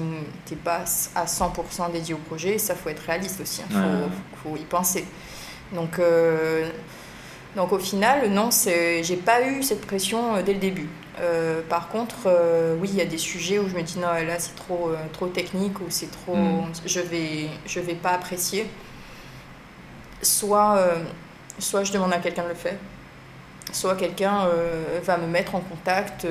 tu 0.46 0.54
n'es 0.54 0.60
pas 0.62 0.84
à 1.14 1.24
100% 1.26 1.90
dédié 1.90 2.14
au 2.14 2.18
projet? 2.18 2.56
Ça, 2.58 2.74
faut 2.74 2.88
être 2.90 3.02
réaliste 3.04 3.40
aussi. 3.40 3.62
Il 3.70 3.76
Ouais. 3.76 3.82
faut, 4.44 4.50
faut 4.50 4.56
y 4.56 4.64
penser. 4.64 5.04
Donc, 5.74 5.98
euh, 5.98 6.68
donc 7.56 7.72
au 7.72 7.78
final, 7.78 8.28
non, 8.30 8.50
c'est- 8.50 9.02
j'ai 9.02 9.16
pas 9.16 9.42
eu 9.46 9.62
cette 9.62 9.86
pression 9.86 10.36
euh, 10.36 10.42
dès 10.42 10.52
le 10.54 10.60
début. 10.60 10.88
Euh, 11.20 11.60
par 11.68 11.88
contre, 11.88 12.16
euh, 12.26 12.74
oui, 12.80 12.88
il 12.90 12.96
y 12.98 13.02
a 13.02 13.04
des 13.04 13.18
sujets 13.18 13.58
où 13.58 13.68
je 13.68 13.74
me 13.74 13.82
dis 13.82 13.98
non, 13.98 14.08
là 14.08 14.38
c'est 14.38 14.54
trop, 14.54 14.88
euh, 14.88 14.96
trop 15.12 15.26
technique 15.26 15.78
ou 15.80 15.84
c'est 15.88 16.10
trop, 16.10 16.34
Mm. 16.34 16.72
je 16.86 17.00
vais, 17.00 17.48
je 17.66 17.80
vais 17.80 17.94
pas 17.94 18.10
apprécier. 18.10 18.66
Soit, 20.22 20.78
soit 21.58 21.82
je 21.82 21.92
demande 21.92 22.12
à 22.12 22.18
quelqu'un 22.18 22.44
de 22.44 22.50
le 22.50 22.54
faire, 22.54 22.76
soit 23.72 23.96
quelqu'un 23.96 24.46
va 25.02 25.16
me 25.18 25.26
mettre 25.26 25.56
en 25.56 25.60
contact 25.60 26.28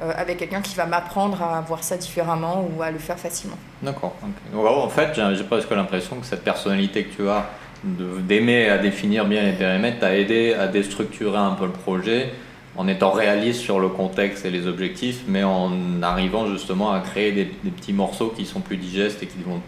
avec 0.00 0.38
quelqu'un 0.38 0.62
qui 0.62 0.74
va 0.76 0.86
m'apprendre 0.86 1.42
à 1.42 1.60
voir 1.60 1.84
ça 1.84 1.98
différemment 1.98 2.66
ou 2.74 2.80
à 2.80 2.90
le 2.90 2.98
faire 2.98 3.18
facilement. 3.18 3.58
D'accord. 3.82 4.16
Donc, 4.50 4.64
en 4.64 4.88
fait, 4.88 5.10
j'ai 5.34 5.44
presque 5.44 5.70
l'impression 5.72 6.16
que 6.16 6.24
cette 6.24 6.42
personnalité 6.42 7.04
que 7.04 7.14
tu 7.16 7.28
as 7.28 7.50
d'aimer 7.84 8.70
à 8.70 8.78
définir 8.78 9.26
bien 9.26 9.42
les 9.42 9.52
périmètres 9.52 9.98
t'a 10.00 10.16
aidé 10.16 10.54
à 10.54 10.66
déstructurer 10.66 11.36
un 11.36 11.52
peu 11.52 11.66
le 11.66 11.72
projet 11.72 12.32
en 12.76 12.88
étant 12.88 13.10
réaliste 13.10 13.60
sur 13.60 13.80
le 13.80 13.88
contexte 13.88 14.44
et 14.44 14.50
les 14.50 14.66
objectifs, 14.66 15.22
mais 15.26 15.44
en 15.44 16.02
arrivant 16.02 16.46
justement 16.46 16.92
à 16.92 17.00
créer 17.00 17.32
des, 17.32 17.50
des 17.64 17.70
petits 17.70 17.92
morceaux 17.92 18.32
qui 18.36 18.44
sont 18.44 18.60
plus 18.60 18.76
digestes 18.76 19.22
et 19.22 19.26
qui 19.26 19.42
vont 19.42 19.60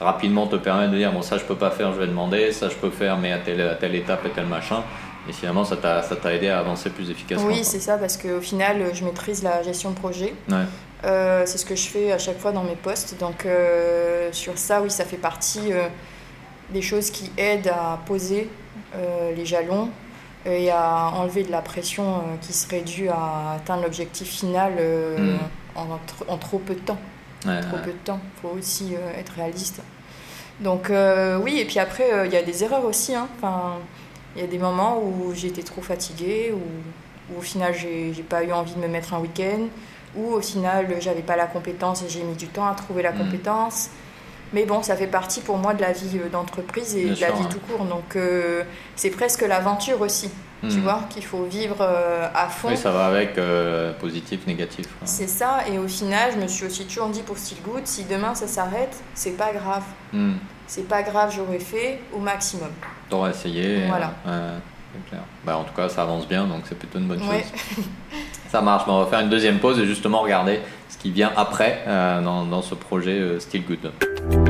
rapidement 0.00 0.46
te 0.46 0.56
permettre 0.56 0.92
de 0.92 0.98
dire 0.98 1.12
bon 1.12 1.22
ça 1.22 1.38
je 1.38 1.44
peux 1.44 1.56
pas 1.56 1.70
faire, 1.70 1.92
je 1.92 2.00
vais 2.00 2.06
demander, 2.06 2.52
ça 2.52 2.68
je 2.68 2.74
peux 2.74 2.90
faire 2.90 3.18
mais 3.18 3.32
à 3.32 3.38
telle, 3.38 3.60
à 3.60 3.74
telle 3.74 3.94
étape 3.94 4.24
et 4.26 4.30
tel 4.30 4.46
machin. 4.46 4.82
Et 5.28 5.32
finalement 5.32 5.64
ça 5.64 5.76
t'a 5.76 6.02
ça 6.02 6.16
t'a 6.16 6.34
aidé 6.34 6.48
à 6.48 6.58
avancer 6.58 6.90
plus 6.90 7.10
efficacement. 7.10 7.46
oui, 7.46 7.62
c'est 7.62 7.78
ça, 7.78 7.96
parce 7.96 8.16
qu'au 8.16 8.40
final, 8.40 8.92
je 8.92 9.04
maîtrise 9.04 9.42
la 9.42 9.62
gestion 9.62 9.90
de 9.90 9.94
projet. 9.94 10.34
Ouais. 10.50 10.64
Euh, 11.04 11.42
c'est 11.46 11.58
ce 11.58 11.66
que 11.66 11.74
je 11.74 11.88
fais 11.88 12.12
à 12.12 12.18
chaque 12.18 12.38
fois 12.38 12.52
dans 12.52 12.64
mes 12.64 12.76
postes. 12.76 13.18
Donc 13.18 13.46
euh, 13.46 14.30
sur 14.32 14.58
ça, 14.58 14.82
oui, 14.82 14.90
ça 14.90 15.04
fait 15.04 15.16
partie 15.16 15.72
euh, 15.72 15.86
des 16.70 16.82
choses 16.82 17.10
qui 17.10 17.30
aident 17.36 17.68
à 17.68 17.98
poser 18.06 18.48
les 19.34 19.46
jalons 19.46 19.88
et 20.46 20.70
à 20.70 21.10
enlever 21.14 21.42
de 21.44 21.50
la 21.50 21.62
pression 21.62 22.04
euh, 22.16 22.20
qui 22.40 22.52
serait 22.52 22.80
due 22.80 23.08
à 23.08 23.52
atteindre 23.56 23.82
l'objectif 23.84 24.28
final 24.28 24.74
euh, 24.78 25.36
Mm. 25.36 25.38
en, 25.76 26.32
en 26.32 26.36
trop 26.38 26.58
peu 26.58 26.74
de 26.74 26.80
temps. 26.80 26.98
Ouais, 27.46 27.60
Trop 27.60 27.76
ouais. 27.76 27.82
peu 27.82 27.92
de 27.92 27.96
temps. 28.04 28.20
Il 28.36 28.40
faut 28.40 28.56
aussi 28.58 28.94
euh, 28.94 29.18
être 29.18 29.32
réaliste. 29.36 29.80
Donc 30.60 30.90
euh, 30.90 31.38
oui, 31.42 31.58
et 31.58 31.64
puis 31.64 31.78
après, 31.78 32.12
euh, 32.12 32.26
il 32.26 32.32
y 32.32 32.36
a 32.36 32.42
des 32.42 32.62
erreurs 32.64 32.84
aussi. 32.84 33.14
hein. 33.14 33.28
Enfin, 33.36 33.76
il 34.36 34.42
y 34.42 34.44
a 34.44 34.48
des 34.48 34.58
moments 34.58 34.98
où 35.02 35.32
j'étais 35.34 35.62
trop 35.62 35.82
fatiguée, 35.82 36.52
où, 36.54 37.38
au 37.38 37.40
final, 37.40 37.74
j'ai 37.74 38.12
pas 38.28 38.42
eu 38.44 38.52
envie 38.52 38.74
de 38.74 38.78
me 38.80 38.88
mettre 38.88 39.14
un 39.14 39.18
week-end, 39.20 39.66
ou 40.16 40.32
au 40.34 40.40
final, 40.40 40.86
j'avais 41.00 41.22
pas 41.22 41.36
la 41.36 41.46
compétence 41.46 42.02
et 42.02 42.08
j'ai 42.08 42.22
mis 42.22 42.34
du 42.36 42.46
temps 42.48 42.66
à 42.66 42.74
trouver 42.74 43.02
la 43.02 43.12
Mm. 43.12 43.18
compétence. 43.18 43.90
Mais 44.52 44.64
bon, 44.64 44.82
ça 44.82 44.96
fait 44.96 45.06
partie 45.06 45.40
pour 45.40 45.56
moi 45.58 45.72
de 45.74 45.80
la 45.80 45.92
vie 45.92 46.18
euh, 46.18 46.28
d'entreprise 46.28 46.94
et 46.96 47.04
Bien 47.04 47.14
de 47.14 47.20
la 47.20 47.30
vie 47.32 47.42
ouais. 47.42 47.48
tout 47.48 47.60
court. 47.60 47.84
Donc 47.86 48.04
c'est 48.14 48.66
c'est 48.96 49.10
presque 49.10 49.42
l'aventure 49.42 50.00
aussi, 50.00 50.30
tu 50.62 50.76
Hmm. 50.76 50.80
vois, 50.82 51.00
qu'il 51.10 51.24
faut 51.24 51.42
vivre 51.44 51.78
euh, 51.80 52.28
à 52.34 52.46
fond. 52.48 52.68
Oui, 52.68 52.76
ça 52.76 52.92
va 52.92 53.06
avec 53.06 53.36
euh, 53.38 53.92
positif, 53.94 54.46
négatif. 54.46 54.86
C'est 55.04 55.26
ça, 55.26 55.60
et 55.68 55.76
au 55.78 55.88
final, 55.88 56.30
je 56.36 56.40
me 56.40 56.46
suis 56.46 56.66
aussi 56.66 56.84
toujours 56.86 57.08
dit 57.08 57.22
pour 57.22 57.36
Still 57.36 57.58
Good, 57.64 57.84
si 57.86 58.04
demain 58.04 58.34
ça 58.36 58.46
s'arrête, 58.46 58.94
c'est 59.14 59.36
pas 59.36 59.52
grave. 59.52 59.82
Hmm. 60.12 60.34
C'est 60.68 60.86
pas 60.86 61.02
grave, 61.02 61.32
j'aurais 61.36 61.58
fait 61.58 62.00
au 62.14 62.18
maximum. 62.20 62.70
T'auras 63.10 63.30
essayé. 63.30 63.86
Voilà. 63.88 64.12
euh, 64.28 64.56
clair. 65.08 65.22
Bah, 65.44 65.56
en 65.58 65.64
tout 65.64 65.74
cas, 65.74 65.88
ça 65.88 66.02
avance 66.02 66.28
bien, 66.28 66.46
donc 66.46 66.62
c'est 66.68 66.78
plutôt 66.78 66.98
une 67.00 67.08
bonne 67.08 67.22
Ouais. 67.28 67.44
chose. 67.76 67.84
Ça 68.50 68.60
marche. 68.60 68.84
On 68.86 69.00
va 69.00 69.06
faire 69.06 69.20
une 69.20 69.30
deuxième 69.30 69.58
pause 69.58 69.78
et 69.80 69.86
justement 69.86 70.20
regarder 70.20 70.60
ce 70.88 70.96
qui 70.98 71.10
vient 71.10 71.32
après 71.36 71.82
euh, 71.88 72.20
dans, 72.20 72.44
dans 72.44 72.62
ce 72.62 72.74
projet 72.76 73.18
euh, 73.18 73.40
Still 73.40 73.64
Good. 73.64 74.41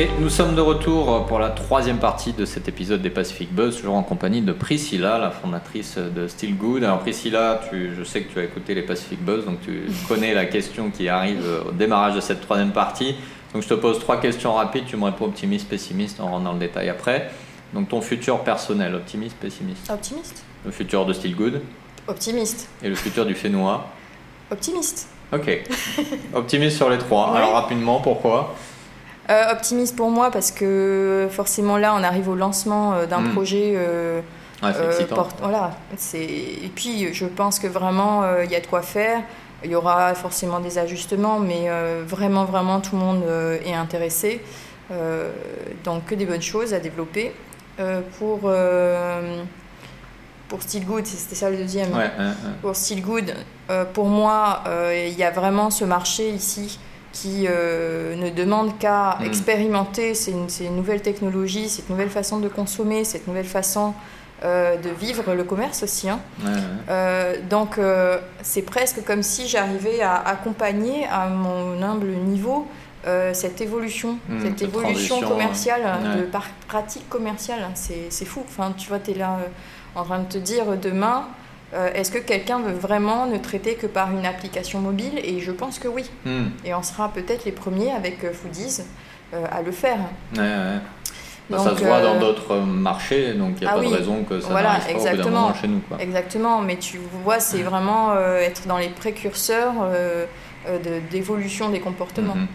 Et 0.00 0.08
nous 0.18 0.30
sommes 0.30 0.54
de 0.54 0.62
retour 0.62 1.26
pour 1.26 1.38
la 1.38 1.50
troisième 1.50 1.98
partie 1.98 2.32
de 2.32 2.46
cet 2.46 2.68
épisode 2.68 3.02
des 3.02 3.10
Pacific 3.10 3.52
Buzz, 3.52 3.76
toujours 3.76 3.96
en 3.96 4.02
compagnie 4.02 4.40
de 4.40 4.54
Priscilla, 4.54 5.18
la 5.18 5.30
fondatrice 5.30 5.98
de 5.98 6.26
Still 6.26 6.56
Good. 6.56 6.84
Alors 6.84 7.00
Priscilla, 7.00 7.60
tu, 7.68 7.94
je 7.94 8.02
sais 8.02 8.22
que 8.22 8.32
tu 8.32 8.38
as 8.38 8.44
écouté 8.44 8.74
les 8.74 8.80
Pacific 8.80 9.22
Buzz, 9.22 9.44
donc 9.44 9.60
tu 9.60 9.82
connais 10.08 10.32
la 10.32 10.46
question 10.46 10.88
qui 10.88 11.10
arrive 11.10 11.44
au 11.68 11.72
démarrage 11.72 12.14
de 12.14 12.22
cette 12.22 12.40
troisième 12.40 12.72
partie. 12.72 13.14
Donc 13.52 13.62
je 13.62 13.68
te 13.68 13.74
pose 13.74 13.98
trois 13.98 14.18
questions 14.18 14.54
rapides, 14.54 14.86
tu 14.86 14.96
me 14.96 15.04
réponds 15.04 15.26
optimiste, 15.26 15.68
pessimiste, 15.68 16.18
on 16.18 16.28
rentre 16.28 16.44
dans 16.44 16.54
le 16.54 16.60
détail 16.60 16.88
après. 16.88 17.30
Donc 17.74 17.90
ton 17.90 18.00
futur 18.00 18.40
personnel, 18.40 18.94
optimiste, 18.94 19.36
pessimiste. 19.36 19.90
Optimiste 19.90 20.42
Le 20.64 20.70
futur 20.70 21.04
de 21.04 21.12
Still 21.12 21.36
Good 21.36 21.60
Optimiste. 22.08 22.70
et 22.82 22.88
le 22.88 22.94
futur 22.94 23.26
du 23.26 23.34
Fénois. 23.34 23.86
Optimiste. 24.50 25.10
Ok. 25.30 25.62
Optimiste 26.32 26.78
sur 26.78 26.88
les 26.88 26.96
trois. 26.96 27.30
Ouais. 27.32 27.36
Alors 27.36 27.52
rapidement, 27.52 28.00
pourquoi? 28.00 28.54
Euh, 29.30 29.52
optimiste 29.52 29.94
pour 29.94 30.10
moi 30.10 30.30
parce 30.30 30.50
que 30.50 31.28
forcément 31.30 31.76
là, 31.76 31.94
on 31.96 32.02
arrive 32.02 32.28
au 32.28 32.34
lancement 32.34 32.94
euh, 32.94 33.06
d'un 33.06 33.20
Mm. 33.20 33.32
projet. 33.32 33.72
euh, 33.76 34.20
Ouais, 34.62 34.72
c'est 34.74 34.80
euh, 34.80 34.90
excitant. 34.90 35.14
porte- 35.14 35.38
voilà, 35.40 35.70
c'est 35.96 36.18
et 36.22 36.70
puis 36.74 37.14
je 37.14 37.24
pense 37.24 37.58
que 37.58 37.66
vraiment 37.66 38.24
il 38.44 38.50
y 38.50 38.54
a 38.56 38.60
de 38.60 38.66
quoi 38.66 38.82
faire. 38.82 39.22
Il 39.64 39.70
y 39.70 39.74
aura 39.74 40.14
forcément 40.14 40.60
des 40.60 40.76
ajustements, 40.78 41.38
mais 41.38 41.68
vraiment 42.06 42.44
vraiment 42.44 42.80
tout 42.80 42.94
le 42.96 43.00
monde 43.02 43.22
est 43.64 43.72
intéressé. 43.72 44.42
Donc 45.84 46.04
que 46.06 46.14
des 46.14 46.26
bonnes 46.26 46.42
choses 46.42 46.74
à 46.74 46.78
développer 46.80 47.32
pour 48.18 48.50
pour 50.48 50.62
Still 50.62 50.84
Good, 50.84 51.06
c'était 51.06 51.34
ça 51.36 51.48
le 51.48 51.56
deuxième. 51.56 51.90
Ouais, 51.92 51.98
ouais, 52.18 52.24
ouais. 52.26 52.32
Pour 52.60 52.74
Still 52.76 53.02
Good, 53.02 53.32
euh, 53.70 53.84
pour 53.84 54.06
moi, 54.06 54.62
euh, 54.66 55.06
il 55.08 55.16
y 55.16 55.22
a 55.22 55.30
vraiment 55.30 55.70
ce 55.70 55.84
marché 55.84 56.28
ici 56.30 56.78
qui 57.12 57.46
euh, 57.48 58.14
ne 58.16 58.30
demande 58.30 58.78
qu'à 58.78 59.18
Mm. 59.20 59.24
expérimenter 59.24 60.14
ces, 60.14 60.34
ces 60.48 60.68
nouvelles 60.70 61.02
technologies, 61.02 61.68
cette 61.68 61.90
nouvelle 61.90 62.10
façon 62.10 62.38
de 62.38 62.48
consommer, 62.48 63.04
cette 63.04 63.26
nouvelle 63.26 63.46
façon 63.46 63.94
euh, 64.44 64.76
de 64.76 64.88
vivre 64.90 65.34
le 65.34 65.44
commerce 65.44 65.82
aussi. 65.82 66.08
hein. 66.08 66.20
Ouais, 66.42 66.50
ouais. 66.50 66.58
Euh, 66.88 67.34
donc 67.50 67.78
c'est 68.42 68.62
presque 68.62 69.04
comme 69.04 69.22
si 69.22 69.48
j'arrivais 69.48 70.00
à 70.02 70.14
accompagner 70.16 71.06
à 71.10 71.28
mon 71.28 71.82
humble 71.82 72.08
niveau 72.08 72.66
cette 73.32 73.60
évolution, 73.62 74.18
Mm, 74.28 74.40
cette 74.42 74.58
cette 74.58 74.62
évolution 74.68 75.20
commerciale, 75.22 75.80
ouais. 75.82 76.20
de 76.20 76.22
par- 76.26 76.48
pratique 76.68 77.08
commerciale. 77.08 77.60
hein. 77.62 77.72
C'est 77.74 78.24
fou. 78.26 78.42
Enfin, 78.48 78.72
tu 78.76 78.88
vois, 78.88 78.98
tu 78.98 79.10
es 79.12 79.14
là 79.14 79.38
en 79.94 80.04
train 80.04 80.20
de 80.20 80.26
te 80.28 80.38
dire 80.38 80.64
demain, 80.80 81.24
euh, 81.72 81.90
est-ce 81.94 82.10
que 82.10 82.18
quelqu'un 82.18 82.58
veut 82.60 82.72
vraiment 82.72 83.26
ne 83.26 83.38
traiter 83.38 83.74
que 83.74 83.86
par 83.86 84.10
une 84.10 84.26
application 84.26 84.80
mobile? 84.80 85.20
Et 85.22 85.40
je 85.40 85.52
pense 85.52 85.78
que 85.78 85.88
oui. 85.88 86.10
Hmm. 86.24 86.48
Et 86.64 86.74
on 86.74 86.82
sera 86.82 87.08
peut-être 87.10 87.44
les 87.44 87.52
premiers 87.52 87.92
avec 87.92 88.24
euh, 88.24 88.32
Foodies 88.32 88.82
euh, 89.34 89.44
à 89.50 89.62
le 89.62 89.70
faire. 89.70 89.98
Ouais, 90.34 90.40
ouais. 90.40 90.78
Bah, 91.48 91.58
ça 91.58 91.76
se 91.76 91.82
voit 91.82 92.00
dans 92.00 92.18
d'autres 92.18 92.56
marchés, 92.58 93.34
donc 93.34 93.54
il 93.56 93.62
n'y 93.62 93.66
a 93.66 93.70
ah 93.70 93.74
pas 93.74 93.80
oui. 93.80 93.90
de 93.90 93.96
raison 93.96 94.22
que 94.22 94.40
ça 94.40 94.48
Voilà, 94.50 94.74
n'arrive 94.74 94.84
pas 94.84 94.90
au 94.90 94.94
bout 94.94 95.00
exactement. 95.08 95.40
moment 95.40 95.54
chez 95.54 95.68
nous. 95.68 95.80
Quoi. 95.80 96.00
Exactement, 96.00 96.60
mais 96.60 96.76
tu 96.76 97.00
vois, 97.24 97.40
c'est 97.40 97.62
vraiment 97.62 98.12
euh, 98.12 98.38
être 98.38 98.68
dans 98.68 98.78
les 98.78 98.88
précurseurs 98.88 99.74
de- 100.68 101.00
d'évolution 101.10 101.68
des 101.70 101.80
comportements. 101.80 102.36
Mhm. 102.36 102.46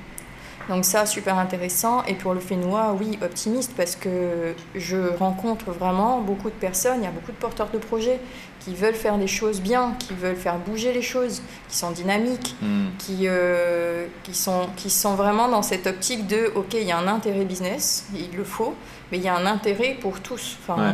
Donc 0.69 0.86
ça, 0.86 1.06
super 1.06 1.38
intéressant. 1.38 2.04
Et 2.08 2.13
pour 2.13 2.34
le 2.34 2.39
Fénois, 2.39 2.95
oui, 2.99 3.19
optimiste, 3.21 3.73
parce 3.78 3.95
que 3.95 4.56
je 4.73 4.97
rencontre 5.19 5.71
vraiment 5.71 6.21
beaucoup 6.21 6.49
de 6.49 6.56
personnes, 6.56 6.99
il 7.01 7.04
y 7.04 7.08
a 7.08 7.12
beaucoup 7.12 7.32
de 7.32 7.38
porteurs 7.38 7.69
de 7.71 7.78
projets 7.78 8.19
qui 8.65 8.73
veulent 8.73 8.95
faire 8.95 9.17
des 9.17 9.28
choses 9.28 9.62
bien, 9.62 9.93
qui 9.99 10.13
veulent 10.15 10.36
faire 10.36 10.58
bouger 10.58 10.91
les 10.91 11.04
choses, 11.04 11.41
qui 11.69 11.78
sont 11.78 11.91
dynamiques, 11.91 12.56
Hmm. 12.62 12.88
qui, 12.97 13.28
euh, 13.28 14.08
qui, 14.23 14.34
sont, 14.34 14.67
qui 14.75 14.89
sont 14.89 15.13
vraiment 15.15 15.47
dans 15.47 15.62
cette 15.62 15.86
optique 15.88 16.25
de, 16.28 16.51
OK, 16.56 16.73
il 16.73 16.84
y 16.88 16.91
a 16.91 16.97
un 16.97 17.07
intérêt 17.07 17.45
business, 17.45 18.07
il 18.16 18.36
le 18.36 18.43
faut, 18.43 18.74
mais 19.11 19.18
il 19.20 19.24
y 19.24 19.28
a 19.28 19.36
un 19.36 19.45
intérêt 19.45 19.95
pour 20.01 20.20
tous. 20.20 20.57
Enfin, 20.68 20.82
Ouais. 20.82 20.93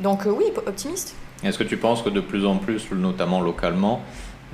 Donc 0.00 0.26
euh, 0.26 0.30
oui, 0.30 0.44
optimiste. 0.66 1.14
Est-ce 1.42 1.56
que 1.58 1.64
tu 1.64 1.76
penses 1.76 2.02
que 2.02 2.10
de 2.10 2.20
plus 2.20 2.44
en 2.46 2.56
plus, 2.56 2.90
notamment 2.92 3.40
localement, 3.40 4.02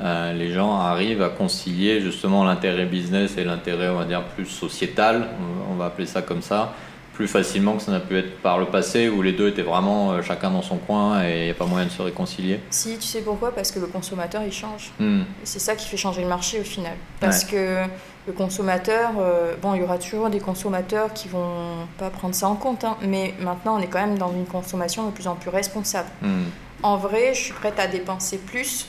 euh, 0.01 0.33
les 0.33 0.53
gens 0.53 0.77
arrivent 0.79 1.23
à 1.23 1.29
concilier 1.29 2.01
justement 2.01 2.45
l'intérêt 2.45 2.87
business 2.87 3.37
et 3.37 3.45
l'intérêt, 3.45 3.89
on 3.89 3.97
va 3.97 4.05
dire, 4.05 4.23
plus 4.25 4.47
sociétal, 4.47 5.29
on 5.71 5.75
va 5.75 5.87
appeler 5.87 6.07
ça 6.07 6.23
comme 6.23 6.43
ça, 6.43 6.73
plus 7.15 7.29
facilement 7.29 7.77
que 7.77 7.83
ça 7.83 7.93
n'a 7.93 8.01
pu 8.01 8.19
être 8.19 8.39
par 8.41 8.59
le 8.59 8.67
passé 8.67 9.09
où 9.09 9.23
les 9.23 9.33
deux 9.33 9.49
étaient 9.49 9.63
vraiment 9.63 10.13
euh, 10.13 10.23
chacun 10.23 10.51
dans 10.51 10.63
son 10.63 10.77
coin 10.77 11.25
et 11.25 11.39
il 11.39 11.45
n'y 11.45 11.51
a 11.51 11.55
pas 11.55 11.65
moyen 11.65 11.87
de 11.87 11.91
se 11.91 12.03
réconcilier 12.03 12.61
Si, 12.71 12.99
tu 12.99 13.07
sais 13.07 13.23
pourquoi? 13.23 13.55
Parce 13.55 13.71
que 13.71 13.79
le 13.79 13.87
consommateur 13.87 14.43
il 14.45 14.53
change. 14.53 14.93
Hmm. 14.99 15.23
C'est 15.45 15.61
ça 15.61 15.77
qui 15.77 15.87
fait 15.87 15.97
changer 15.97 16.23
le 16.23 16.29
marché 16.29 16.61
au 16.61 16.65
final. 16.65 16.95
Parce 17.21 17.45
que 17.45 17.85
le 18.27 18.33
consommateur, 18.33 19.13
euh, 19.21 19.55
bon, 19.63 19.75
il 19.75 19.81
y 19.81 19.85
aura 19.85 19.99
toujours 19.99 20.29
des 20.29 20.41
consommateurs 20.41 21.13
qui 21.13 21.29
vont 21.29 21.87
pas 21.99 22.11
prendre 22.11 22.35
ça 22.35 22.49
en 22.49 22.57
compte, 22.57 22.85
hein, 22.85 22.97
mais 23.03 23.35
maintenant 23.41 23.79
on 23.79 23.81
est 23.81 23.87
quand 23.87 24.05
même 24.05 24.19
dans 24.19 24.33
une 24.33 24.47
consommation 24.47 25.07
de 25.07 25.13
plus 25.13 25.29
en 25.29 25.37
plus 25.37 25.51
responsable. 25.51 26.09
Hmm. 26.21 26.45
En 26.83 26.97
vrai, 26.97 27.33
je 27.33 27.41
suis 27.41 27.53
prête 27.53 27.79
à 27.79 27.87
dépenser 27.87 28.39
plus 28.39 28.89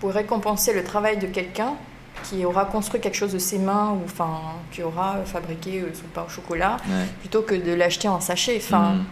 pour 0.00 0.10
récompenser 0.12 0.72
le 0.72 0.82
travail 0.82 1.18
de 1.18 1.26
quelqu'un 1.26 1.74
qui 2.24 2.44
aura 2.44 2.64
construit 2.66 3.00
quelque 3.00 3.16
chose 3.16 3.32
de 3.32 3.38
ses 3.38 3.58
mains 3.58 3.90
ou 3.90 4.02
enfin 4.04 4.30
qui 4.70 4.82
aura 4.82 5.16
fabriqué 5.24 5.80
euh, 5.80 5.90
son 5.94 6.06
pain 6.14 6.24
au 6.26 6.30
chocolat 6.30 6.76
Ouais. 6.88 7.06
plutôt 7.20 7.42
que 7.42 7.54
de 7.54 7.72
l'acheter 7.72 8.08
en 8.08 8.20
sachet. 8.20 8.56
Enfin, 8.58 8.92
Hmm. 8.94 9.04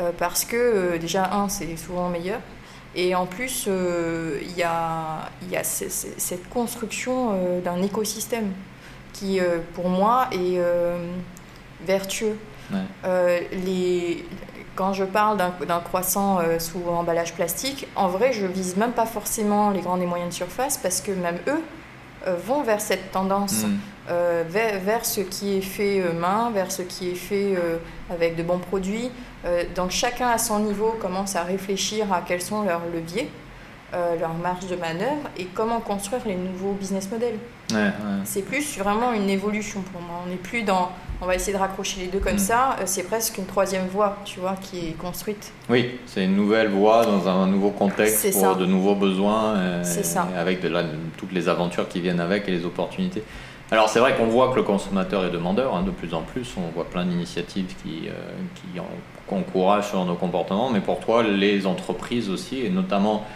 euh, 0.00 0.10
parce 0.16 0.44
que 0.44 0.56
euh, 0.56 0.98
déjà 0.98 1.32
un 1.34 1.48
c'est 1.48 1.76
souvent 1.76 2.08
meilleur 2.08 2.40
et 2.94 3.14
en 3.14 3.26
plus 3.26 3.66
euh, 3.68 4.38
il 4.42 4.56
y 4.56 4.62
a, 4.62 5.28
y 5.50 5.58
cette 5.62 6.48
construction 6.48 7.60
d'un 7.64 7.82
écosystème 7.82 8.52
qui 9.12 9.40
pour 9.74 9.88
moi 9.88 10.28
est 10.32 10.58
vertueux. 11.86 12.36
Ouais. 12.72 13.48
Les, 13.52 14.24
quand 14.76 14.92
je 14.92 15.04
parle 15.04 15.36
d'un 15.38 15.80
croissant 15.80 16.38
euh, 16.38 16.58
sous 16.60 16.80
emballage 16.88 17.34
plastique, 17.34 17.88
en 17.96 18.08
vrai 18.08 18.32
je 18.32 18.46
vise 18.46 18.76
même 18.76 18.92
pas 18.92 19.06
forcément 19.06 19.70
les 19.70 19.80
grandes 19.80 20.02
et 20.02 20.06
moyennes 20.06 20.30
surfaces 20.32 20.76
parce 20.78 21.00
que 21.00 21.10
même 21.10 21.38
eux 21.48 21.60
vont 22.36 22.62
vers 22.62 22.80
cette 22.80 23.10
tendance 23.12 23.64
Hmm. 23.64 23.76
euh, 24.10 24.44
vers, 24.48 24.80
vers 24.80 25.04
ce 25.04 25.20
qui 25.20 25.58
est 25.58 25.60
fait 25.60 26.00
euh, 26.00 26.12
main, 26.12 26.50
vers 26.50 26.72
ce 26.72 26.82
qui 26.82 27.10
est 27.10 27.14
fait 27.14 27.54
euh, 27.56 27.76
avec 28.10 28.36
de 28.36 28.42
bons 28.42 28.58
produits. 28.58 29.10
Euh, 29.44 29.64
donc 29.74 29.90
chacun 29.90 30.28
à 30.28 30.38
son 30.38 30.60
niveau 30.60 30.96
commence 31.00 31.36
à 31.36 31.42
réfléchir 31.42 32.10
à 32.12 32.22
quels 32.22 32.40
sont 32.42 32.62
leurs 32.62 32.82
leviers, 32.92 33.30
euh, 33.94 34.16
leurs 34.18 34.34
marges 34.34 34.66
de 34.66 34.76
manœuvre 34.76 35.28
et 35.38 35.44
comment 35.46 35.80
construire 35.80 36.22
les 36.26 36.34
nouveaux 36.36 36.72
business 36.72 37.10
models. 37.10 37.38
Ouais, 37.72 37.76
ouais. 37.78 37.90
C'est 38.24 38.42
plus 38.42 38.78
vraiment 38.78 39.12
une 39.12 39.30
évolution 39.30 39.80
pour 39.92 40.00
moi. 40.02 40.20
On 40.26 40.30
n'est 40.30 40.36
plus 40.36 40.62
dans 40.62 40.90
on 41.20 41.26
va 41.26 41.34
essayer 41.34 41.52
de 41.52 41.58
raccrocher 41.58 42.02
les 42.02 42.06
deux 42.06 42.20
comme 42.20 42.34
Mm. 42.34 42.38
ça, 42.38 42.76
euh, 42.78 42.82
c'est 42.86 43.02
presque 43.02 43.38
une 43.38 43.46
troisième 43.46 43.88
voie, 43.88 44.18
tu 44.24 44.38
vois, 44.38 44.54
qui 44.60 44.78
est 44.90 44.92
construite. 44.96 45.52
Oui, 45.68 45.98
c'est 46.06 46.24
une 46.24 46.36
nouvelle 46.36 46.68
voie 46.68 47.04
dans 47.04 47.26
un 47.28 47.48
nouveau 47.48 47.70
contexte 47.70 48.30
pour 48.30 48.40
ça. 48.40 48.54
de 48.54 48.64
nouveaux 48.66 48.94
besoins, 48.94 49.56
euh, 49.56 49.80
C'est 49.82 50.04
ça. 50.04 50.28
et 50.32 50.38
avec 50.38 50.60
de 50.62 50.68
la- 50.68 50.84
toutes 51.16 51.32
les 51.32 51.48
aventures 51.48 51.88
qui 51.88 52.00
viennent 52.00 52.20
avec 52.20 52.46
et 52.48 52.52
les 52.52 52.64
opportunités. 52.64 53.24
Alors 53.72 53.88
c'est 53.88 53.98
vrai 53.98 54.14
qu'on 54.16 54.26
voit 54.26 54.50
que 54.50 54.56
le 54.56 54.62
consommateur 54.62 55.24
est 55.24 55.30
demandeur 55.30 55.74
hein, 55.74 55.82
de 55.82 55.90
plus 55.90 56.14
en 56.14 56.22
plus, 56.22 56.54
on 56.56 56.72
voit 56.72 56.84
plein 56.88 57.04
d'initiatives 57.04 57.74
qui, 57.82 58.08
euh, 58.08 58.12
qui 58.54 58.78
en- 58.78 59.34
encouragent 59.36 59.88
sur 59.88 60.04
nos 60.04 60.14
comportements, 60.14 60.70
mais 60.70 60.80
pour 60.80 61.00
toi 61.00 61.24
les 61.24 61.66
entreprises 61.66 62.30
aussi, 62.30 62.60
et 62.64 62.70
notamment 62.70 63.26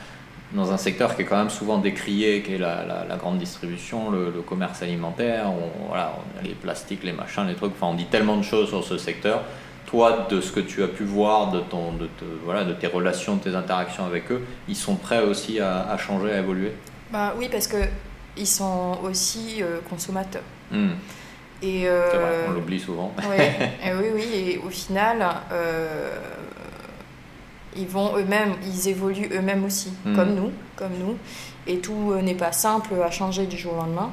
dans 0.55 0.72
un 0.72 0.76
secteur 0.76 1.16
qui 1.16 1.22
est 1.22 1.24
quand 1.24 1.36
même 1.38 1.50
souvent 1.50 1.78
décrié, 1.78 2.42
qui 2.42 2.55
est 2.55 2.59
la, 2.59 2.84
la- 2.84 3.05
la 3.09 3.16
grande 3.16 3.38
distribution, 3.38 4.11
le, 4.11 4.30
le 4.30 4.42
commerce 4.42 4.82
alimentaire, 4.82 5.46
on- 5.50 5.88
voilà, 5.88 6.14
on 6.18 6.38
a 6.40 6.42
les 6.42 6.55
plastiques, 6.55 7.05
les 7.05 7.12
machins, 7.12 7.46
les 7.46 7.55
trucs, 7.55 7.72
enfin 7.72 7.86
on 7.88 7.94
dit 7.94 8.07
tellement 8.07 8.36
de 8.36 8.42
choses 8.42 8.68
sur 8.68 8.84
ce 8.84 8.98
secteur. 8.98 9.42
Toi, 9.86 10.26
de 10.30 10.40
ce 10.40 10.53
que 10.53 10.61
tu 10.61 10.82
as 10.82 10.88
pu 10.88 11.05
voir, 11.05 11.50
de, 11.53 11.61
ton, 11.61 11.92
de, 11.92 12.07
te- 12.07 12.24
voilà, 12.44 12.64
de 12.64 12.72
tes 12.72 12.86
relations, 12.86 13.36
de 13.36 13.42
tes 13.42 13.55
interactions 13.55 14.05
avec 14.07 14.30
eux, 14.32 14.40
ils 14.68 14.76
sont 14.76 14.96
prêts 14.96 15.22
aussi 15.22 15.61
à, 15.61 15.88
à 15.90 15.98
changer, 15.98 16.32
à 16.32 16.38
évoluer? 16.38 16.72
Bah 17.11 17.34
oui, 17.38 17.48
parce 17.50 17.66
que 17.66 17.76
ils 18.36 18.46
sont 18.46 18.98
aussi 19.05 19.62
euh, 19.62 19.78
consommateurs. 19.90 20.42
Hmm, 20.70 20.92
Et 21.62 21.86
euh, 21.88 22.11
C'est 22.11 22.16
vrai, 22.18 22.36
on 22.48 22.53
l'oublie 22.53 22.80
souvent. 22.80 23.12
Ouais, 23.28 23.53
et 23.84 23.92
oui, 23.94 24.07
oui, 24.14 24.28
et 24.34 24.59
au 24.66 24.70
final, 24.70 25.18
euh, 25.53 26.16
ils 27.77 27.87
vont 27.87 28.16
eux-mêmes, 28.16 28.55
ils 28.64 28.89
évoluent 28.89 29.31
eux-mêmes 29.33 29.64
aussi, 29.64 29.93
Mm. 30.05 30.16
comme 30.16 30.35
nous, 30.35 30.51
comme 30.77 30.93
nous. 30.99 31.16
Et 31.66 31.79
tout 31.79 32.12
euh, 32.12 32.23
n'est 32.23 32.35
pas 32.35 32.53
simple 32.53 32.95
à 33.05 33.11
changer 33.11 33.47
du 33.47 33.57
jour 33.57 33.75
au 33.75 33.77
lendemain. 33.77 34.11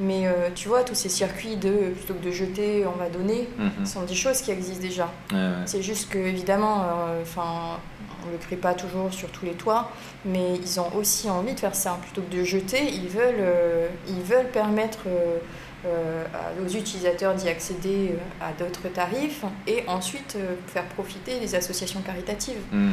Mais 0.00 0.26
euh, 0.28 0.50
tu 0.54 0.68
vois, 0.68 0.84
tous 0.84 0.94
ces 0.94 1.08
circuits 1.08 1.56
de 1.56 1.90
plutôt 1.96 2.14
que 2.14 2.24
de 2.24 2.30
jeter, 2.30 2.84
on 2.86 2.96
va 2.96 3.08
donner, 3.08 3.48
Mhm. 3.58 3.84
sont 3.84 4.02
des 4.02 4.14
choses 4.14 4.40
qui 4.42 4.50
existent 4.52 4.82
déjà. 4.82 5.10
Ouais, 5.32 5.36
ouais. 5.38 5.52
C'est 5.66 5.82
juste 5.82 6.08
que 6.10 6.18
évidemment, 6.18 6.84
euh, 7.08 7.22
on 7.36 8.30
le 8.30 8.38
crie 8.38 8.56
pas 8.56 8.74
toujours 8.74 9.12
sur 9.12 9.28
tous 9.30 9.44
les 9.44 9.52
toits, 9.52 9.90
mais 10.24 10.54
ils 10.62 10.78
ont 10.80 10.94
aussi 10.96 11.28
envie 11.28 11.54
de 11.54 11.58
faire 11.60 11.74
ça. 11.74 11.98
Plutôt 12.02 12.22
que 12.22 12.34
de 12.36 12.44
jeter, 12.44 12.82
ils 12.92 13.08
veulent, 13.08 13.34
euh, 13.40 13.88
ils 14.08 14.22
veulent 14.22 14.50
permettre 14.52 15.00
aux 15.84 16.68
utilisateurs 16.68 17.34
d'y 17.34 17.48
accéder 17.48 18.10
euh, 18.10 18.44
à 18.44 18.52
d'autres 18.52 18.88
tarifs 18.88 19.44
et 19.66 19.84
ensuite 19.86 20.36
euh, 20.36 20.54
faire 20.66 20.84
profiter 20.86 21.38
les 21.40 21.54
associations 21.54 22.00
caritatives. 22.00 22.58
Hmm, 22.72 22.92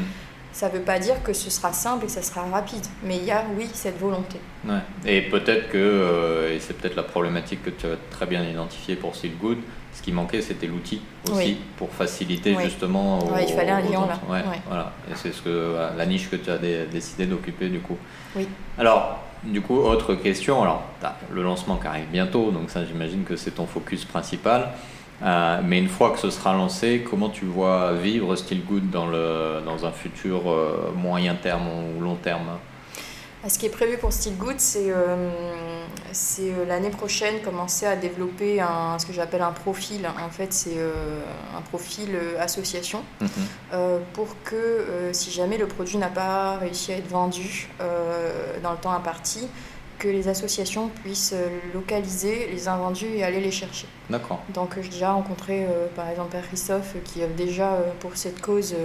Ça 0.56 0.70
ne 0.70 0.76
veut 0.76 0.84
pas 0.84 0.99
dire 0.99 1.22
que 1.22 1.34
ce 1.34 1.49
sera 1.49 1.74
simple 1.74 2.06
et 2.06 2.08
que 2.08 2.14
ça 2.14 2.22
sera 2.22 2.43
rapide, 2.45 2.86
mais 3.03 3.18
il 3.18 3.26
y 3.26 3.32
a 3.32 3.43
oui 3.58 3.68
cette 3.74 3.99
volonté. 3.99 4.38
ouais. 4.66 4.80
Et 5.06 5.22
peut-être 5.24 5.68
que, 5.70 5.78
euh, 5.78 6.56
et 6.56 6.62
c'est 6.62 6.78
peut-être 6.78 6.95
la 6.95 7.03
problématique 7.03 7.62
que 7.62 7.70
tu 7.72 7.86
as 7.88 7.97
très 8.10 8.26
bien 8.26 8.41
identifiée 8.41 8.95
pour 8.95 9.18
Seal 9.18 9.32
Good, 9.41 9.58
ce 9.91 10.01
qui 10.01 10.14
manquait 10.14 10.41
c'était 10.41 10.68
l'outil 10.68 11.01
aussi 11.30 11.36
Oui. 11.36 11.58
pour 11.76 11.89
faciliter 11.89 12.56
Oui. 12.58 12.64
justement. 12.64 13.20
Ouais, 13.34 13.43
il 13.49 13.53
fallait 13.53 13.72
un 13.72 13.82
lien, 13.82 14.08
là. 14.08 14.18
Ouais. 14.30 14.43
Voilà. 14.66 14.93
Et 15.12 15.16
c'est 15.16 15.34
ce 15.34 15.41
que 15.41 15.76
la 15.97 16.06
niche 16.06 16.30
que 16.30 16.38
tu 16.38 16.49
as 16.49 16.58
dé- 16.58 16.86
décidé 16.89 17.26
d'occuper 17.26 17.68
du 17.68 17.80
coup. 17.82 17.97
Oui. 18.38 18.47
Alors, 18.78 19.20
du 19.43 19.60
coup, 19.60 19.76
autre 19.78 20.16
question. 20.16 20.62
Alors, 20.64 20.84
t'as 21.01 21.16
le 21.34 21.43
lancement 21.43 21.76
qui 21.76 21.88
arrive 21.88 22.08
bientôt, 22.14 22.51
donc 22.51 22.70
ça, 22.70 22.86
j'imagine 22.86 23.26
que 23.26 23.36
c'est 23.36 23.51
ton 23.51 23.68
focus 23.68 24.06
principal. 24.06 24.70
Euh, 25.24 25.61
mais 25.63 25.80
une 25.80 25.88
fois 25.88 26.11
que 26.11 26.20
ce 26.20 26.30
sera 26.30 26.53
lancé, 26.53 27.05
comment 27.09 27.30
tu 27.30 27.45
vois 27.45 27.93
vivre 27.93 28.36
Still 28.36 28.63
Good 28.66 28.89
dans, 28.89 29.07
le, 29.07 29.61
dans 29.66 29.86
un 29.86 29.91
futur 29.91 30.51
euh, 30.51 30.91
moyen 30.95 31.36
terme 31.36 31.68
ou 31.97 32.01
long 32.01 32.16
terme? 32.16 32.57
Ah, 33.43 33.47
Ce 33.49 33.57
qui 33.57 33.68
est 33.68 33.70
prévu 33.70 33.97
pour 33.97 34.11
Still 34.11 34.36
Good, 34.36 34.55
c'est 34.59 34.91
euh, 34.91 35.30
c'est, 36.11 36.49
euh, 36.51 36.66
l'année 36.68 36.89
prochaine 36.89 37.39
commencer 37.43 37.86
à 37.86 37.95
développer 37.95 38.59
un, 38.59 38.97
ce 38.99 39.05
que 39.05 39.13
j'appelle 39.13 39.41
un 39.43 39.51
profil. 39.51 40.05
En 40.26 40.30
fait, 40.30 40.51
c'est 40.51 40.78
un 41.57 41.61
profil 41.61 42.09
association 42.39 43.01
Mhm. 43.22 43.30
pour 44.13 44.36
que 44.43 45.09
si 45.11 45.32
jamais 45.32 45.57
le 45.57 45.68
produit 45.68 45.97
n'a 45.97 46.07
pas 46.07 46.57
réussi 46.57 46.91
à 46.93 46.97
être 46.97 47.07
vendu 47.09 47.70
dans 48.63 48.72
le 48.72 48.78
temps 48.78 48.91
imparti, 48.93 49.47
que 50.00 50.08
les 50.08 50.28
associations 50.28 50.89
puissent 51.04 51.34
euh, 51.34 51.48
localiser 51.74 52.48
les 52.52 52.68
invendus 52.68 53.08
et 53.16 53.24
aller 53.24 53.39
les 53.39 53.52
chercher. 53.52 53.88
D'accord. 54.10 54.41
Donc 54.54 54.78
euh, 54.78 54.82
j'ai 54.82 54.89
déjà 54.89 55.12
rencontré 55.14 55.66
euh, 55.66 55.88
par 55.96 56.10
exemple 56.10 56.32
Père 56.32 56.48
Christophe 56.48 56.96
qui 57.04 57.22
œuvre 57.24 57.34
déjà 57.36 57.74
euh, 57.74 57.91
pour 58.00 58.16
cette 58.18 58.41
cause 58.41 58.76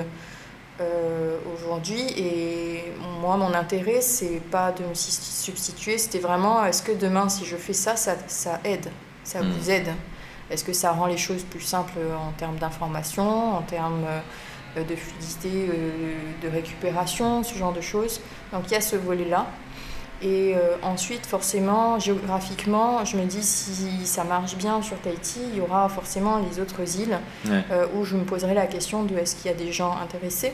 euh, 0.80 1.36
aujourd'hui 1.54 2.00
et 2.16 2.84
moi 3.20 3.36
mon 3.36 3.52
intérêt 3.52 4.00
c'est 4.00 4.40
pas 4.50 4.72
de 4.72 4.82
me 4.84 4.94
substituer, 4.94 5.98
c'était 5.98 6.20
vraiment 6.20 6.64
est-ce 6.64 6.82
que 6.82 6.92
demain 6.92 7.28
si 7.28 7.44
je 7.44 7.56
fais 7.56 7.74
ça, 7.74 7.96
ça, 7.96 8.16
ça 8.28 8.60
aide, 8.64 8.88
ça 9.24 9.42
Mm. 9.42 9.50
vous 9.52 9.70
aide? 9.70 9.88
Est-ce 10.50 10.64
que 10.64 10.72
ça 10.72 10.90
rend 10.92 11.06
les 11.06 11.18
choses 11.18 11.44
plus 11.44 11.60
simples 11.60 11.98
en 12.18 12.32
termes 12.32 12.56
d'information, 12.56 13.56
en 13.56 13.62
termes 13.62 14.04
de 14.74 14.96
fluidité, 14.96 15.70
de 16.42 16.48
récupération, 16.48 17.44
ce 17.44 17.54
genre 17.56 17.72
de 17.72 17.80
choses? 17.80 18.20
Donc 18.52 18.62
il 18.66 18.72
y 18.72 18.74
a 18.76 18.80
ce 18.80 18.96
volet-là. 18.96 19.46
Et 20.22 20.54
euh, 20.54 20.76
ensuite, 20.82 21.24
forcément, 21.26 21.98
géographiquement, 21.98 23.04
je 23.04 23.16
me 23.16 23.24
dis 23.24 23.42
si 23.42 24.04
ça 24.04 24.22
marche 24.24 24.54
bien 24.56 24.82
sur 24.82 24.98
Tahiti, 25.00 25.40
il 25.52 25.58
y 25.58 25.60
aura 25.60 25.88
forcément 25.88 26.38
les 26.38 26.60
autres 26.60 26.98
îles 27.00 27.18
Ouais. 27.48 27.64
euh, 27.70 27.86
où 27.96 28.04
je 28.04 28.16
me 28.16 28.24
poserai 28.24 28.52
la 28.54 28.66
question 28.66 29.04
de 29.04 29.16
est-ce 29.16 29.34
qu'il 29.36 29.50
y 29.50 29.54
a 29.54 29.56
des 29.56 29.72
gens 29.72 29.96
intéressés 30.02 30.52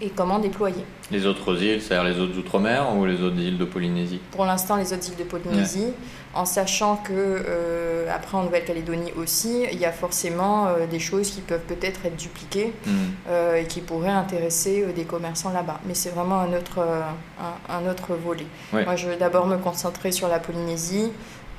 et 0.00 0.10
comment 0.10 0.38
déployer. 0.38 0.84
Les 1.10 1.26
autres 1.26 1.62
îles, 1.62 1.80
c'est-à-dire 1.80 2.10
les 2.12 2.18
autres 2.20 2.36
outre-mer 2.38 2.94
ou 2.96 3.04
les 3.04 3.20
autres 3.22 3.38
îles 3.38 3.58
de 3.58 3.64
Polynésie? 3.64 4.20
Pour 4.32 4.44
l'instant, 4.44 4.76
les 4.76 4.92
autres 4.92 5.08
îles 5.08 5.16
de 5.18 5.24
Polynésie, 5.24 5.88
en 6.34 6.44
sachant 6.46 6.96
que 6.96 7.12
euh, 7.12 8.06
après 8.12 8.36
en 8.38 8.44
Nouvelle-Calédonie 8.44 9.12
aussi, 9.16 9.64
il 9.70 9.78
y 9.78 9.84
a 9.84 9.92
forcément 9.92 10.66
euh, 10.68 10.86
des 10.90 10.98
choses 10.98 11.30
qui 11.30 11.40
peuvent 11.42 11.60
peut-être 11.68 12.06
être 12.06 12.16
dupliquées 12.16 12.72
Mhm. 12.86 12.92
euh, 13.28 13.56
et 13.56 13.66
qui 13.66 13.80
pourraient 13.80 14.08
intéresser 14.08 14.86
des 14.96 15.04
commerçants 15.04 15.52
là-bas. 15.52 15.80
Mais 15.86 15.94
c'est 15.94 16.10
vraiment 16.10 16.40
un 16.40 16.52
autre, 16.54 16.78
un, 16.80 17.74
un 17.74 17.90
autre 17.90 18.14
volet. 18.14 18.46
Ouais. 18.72 18.84
Moi, 18.84 18.96
je 18.96 19.08
veux 19.08 19.16
d'abord 19.16 19.46
me 19.46 19.58
concentrer 19.58 20.10
sur 20.10 20.28
la 20.28 20.38
Polynésie 20.38 21.10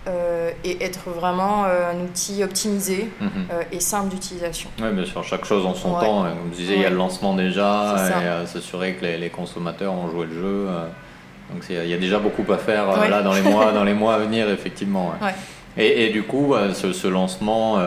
euh, 0.07 0.51
et 0.63 0.83
être 0.83 1.09
vraiment 1.09 1.63
euh, 1.65 1.91
un 1.91 2.03
outil 2.03 2.43
optimisé 2.43 3.09
Mhm. 3.21 3.29
euh, 3.51 3.61
et 3.71 3.79
simple 3.79 4.09
d'utilisation. 4.09 4.69
Oui, 4.81 4.89
bien 4.91 5.05
sûr, 5.05 5.23
chaque 5.23 5.45
chose 5.45 5.65
en 5.65 5.73
son 5.73 5.93
Ouais. 5.95 6.01
temps. 6.01 6.23
Comme 6.23 6.51
je 6.51 6.57
disais, 6.57 6.73
il 6.75 6.81
y 6.81 6.85
a 6.85 6.89
le 6.89 6.97
lancement 6.97 7.33
déjà, 7.35 7.95
et 8.43 8.47
s'assurer 8.47 8.93
que 8.95 9.05
les, 9.05 9.17
les 9.17 9.29
consommateurs 9.29 9.93
ont 9.93 10.09
joué 10.09 10.25
le 10.25 10.33
jeu. 10.33 10.67
donc 11.53 11.63
il 11.69 11.87
y 11.87 11.93
a 11.93 11.97
déjà 11.97 12.19
beaucoup 12.19 12.43
à 12.51 12.57
faire 12.57 12.89
Ouais. 12.99 13.09
là 13.09 13.21
dans 13.21 13.33
les 13.33 13.41
mois, 13.41 13.71
dans 13.73 13.83
les 13.83 13.93
mois 13.93 14.15
à 14.15 14.19
venir, 14.19 14.49
effectivement. 14.49 15.13
Et, 15.77 16.05
et 16.05 16.09
du 16.09 16.23
coup, 16.23 16.53
euh, 16.53 16.73
ce, 16.73 16.91
ce 16.93 17.07
lancement, 17.07 17.77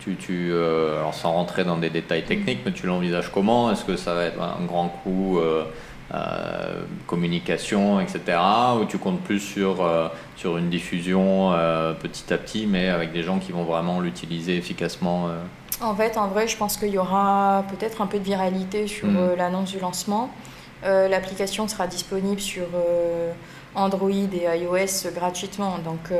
tu, 0.00 0.16
tu, 0.16 0.52
alors 0.52 1.14
sans 1.14 1.32
rentrer 1.32 1.62
dans 1.64 1.76
des 1.76 1.90
détails 1.90 2.24
techniques, 2.24 2.60
mais 2.66 2.72
tu 2.72 2.86
l'envisages 2.86 3.30
comment? 3.32 3.70
Est-ce 3.70 3.84
que 3.84 3.96
ça 3.96 4.14
va 4.14 4.24
être 4.24 4.40
un 4.42 4.64
grand 4.64 4.88
coup 4.88 5.38
euh, 6.14 6.82
communication, 7.06 8.00
etc. 8.00 8.38
Ou 8.80 8.84
tu 8.84 8.98
comptes 8.98 9.20
plus 9.20 9.40
sur, 9.40 9.82
euh, 9.84 10.08
sur 10.36 10.58
une 10.58 10.68
diffusion 10.70 11.52
euh, 11.52 11.92
petit 11.94 12.32
à 12.32 12.38
petit, 12.38 12.66
mais 12.66 12.88
avec 12.88 13.12
des 13.12 13.22
gens 13.22 13.38
qui 13.38 13.52
vont 13.52 13.64
vraiment 13.64 14.00
l'utiliser 14.00 14.56
efficacement 14.56 15.28
En 15.80 15.94
fait, 15.94 16.16
en 16.18 16.28
vrai, 16.28 16.48
je 16.48 16.56
pense 16.56 16.76
qu'il 16.76 16.90
y 16.90 16.98
aura 16.98 17.64
peut-être 17.70 18.00
un 18.02 18.06
peu 18.06 18.18
de 18.18 18.24
viralité 18.24 18.86
sur 18.86 19.08
Mm. 19.08 19.34
l'annonce 19.36 19.70
du 19.72 19.80
lancement. 19.80 20.30
L'application 20.84 21.68
sera 21.68 21.86
disponible 21.86 22.40
sur 22.40 22.66
Android 23.74 24.10
et 24.10 24.58
iOS 24.58 25.12
gratuitement. 25.14 25.78
Donc, 25.84 26.10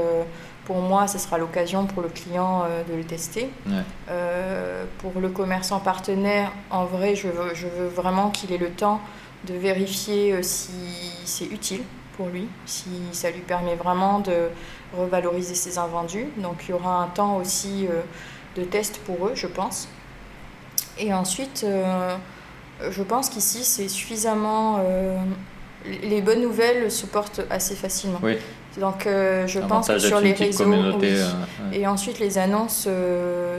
pour 0.64 0.76
moi, 0.76 1.08
ce 1.08 1.18
sera 1.18 1.38
l'occasion 1.38 1.86
pour 1.86 2.02
le 2.02 2.08
client 2.08 2.62
euh, 2.64 2.82
de 2.88 2.96
le 2.96 3.04
tester. 3.04 3.50
Ouais. 3.66 3.82
Euh, 4.10 4.84
pour 4.98 5.20
le 5.20 5.28
commerçant 5.28 5.80
partenaire, 5.80 6.52
en 6.70 6.84
vrai, 6.84 7.16
je 7.16 7.28
veux, 7.28 7.54
je 7.54 7.66
veux 7.66 7.88
vraiment 7.88 8.30
qu'il 8.30 8.52
ait 8.52 8.58
le 8.58 8.70
temps 8.70 9.00
de 9.46 9.54
vérifier 9.54 10.32
euh, 10.32 10.42
si 10.42 10.72
c'est 11.24 11.46
utile 11.46 11.82
pour 12.16 12.28
lui, 12.28 12.46
si 12.66 12.90
ça 13.12 13.30
lui 13.30 13.40
permet 13.40 13.74
vraiment 13.74 14.20
de 14.20 14.48
revaloriser 14.96 15.54
ses 15.54 15.78
invendus. 15.78 16.26
Donc 16.36 16.64
il 16.68 16.70
y 16.70 16.74
aura 16.74 17.02
un 17.02 17.08
temps 17.08 17.36
aussi 17.36 17.86
euh, 17.86 18.02
de 18.56 18.64
test 18.64 18.98
pour 18.98 19.26
eux, 19.26 19.32
je 19.34 19.46
pense. 19.46 19.88
Et 20.98 21.12
ensuite, 21.14 21.64
euh, 21.64 22.16
je 22.90 23.02
pense 23.02 23.30
qu'ici, 23.30 23.64
c'est 23.64 23.88
suffisamment... 23.88 24.84
les 25.84 26.20
bonnes 26.20 26.42
nouvelles 26.42 26.90
se 26.90 27.06
portent 27.06 27.40
assez 27.50 27.74
facilement. 27.74 28.20
Oui. 28.22 28.36
Donc 28.78 29.04
je 29.06 29.58
pense 29.60 29.88
que 29.88 29.98
sur 29.98 30.20
les 30.20 30.32
réseaux... 30.32 30.64
communauté. 30.64 31.08
oui. 31.08 31.18
euh, 31.18 31.70
ouais. 31.70 31.78
Et 31.78 31.86
ensuite, 31.86 32.18
les 32.18 32.38
annonces 32.38 32.86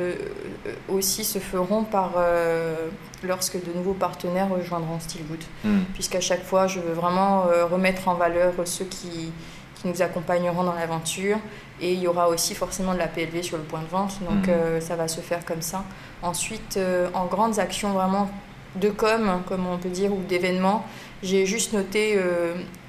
euh, 0.04 0.74
aussi 0.89 1.24
se 1.24 1.39
feront 1.39 1.84
par 1.84 2.12
euh, 2.18 2.76
lorsque 3.24 3.56
de 3.56 3.72
nouveaux 3.76 3.93
partenaires 3.93 4.49
rejoindront 4.49 4.99
Steelgood. 4.99 5.43
Hmm. 5.64 5.80
Puisqu'à 5.93 6.22
chaque 6.22 6.43
fois, 6.43 6.68
je 6.68 6.80
veux 6.80 6.93
vraiment 6.93 7.45
euh, 7.47 7.66
remettre 7.66 8.08
en 8.08 8.16
valeur 8.16 8.54
ceux 8.66 8.86
qui, 8.86 9.32
qui 9.76 9.88
nous 9.88 10.01
accompagneront 10.01 10.64
dans 10.64 10.74
l'aventure. 10.74 11.38
Et 11.82 11.93
il 11.93 11.99
y 11.99 12.08
aura 12.08 12.30
aussi 12.30 12.54
forcément 12.56 12.93
de 12.93 12.99
la 12.99 13.08
PLV 13.08 13.41
sur 13.43 13.58
le 13.58 13.64
point 13.64 13.82
de 13.82 13.88
vente. 13.88 14.20
Donc, 14.30 14.47
euh, 14.47 14.80
ça 14.80 14.95
va 14.95 15.08
se 15.08 15.22
faire 15.22 15.43
comme 15.45 15.62
ça. 15.62 15.84
Ensuite, 16.22 16.80
en 17.14 17.26
grandes 17.26 17.60
actions 17.60 17.91
vraiment 17.91 18.30
de 18.76 18.89
com, 18.89 19.41
comme 19.47 19.68
on 19.68 19.78
peut 19.78 19.89
dire, 19.89 20.12
ou 20.14 20.22
d'événements, 20.28 20.86
j'ai 21.22 21.45
juste 21.45 21.74
noté 21.74 22.18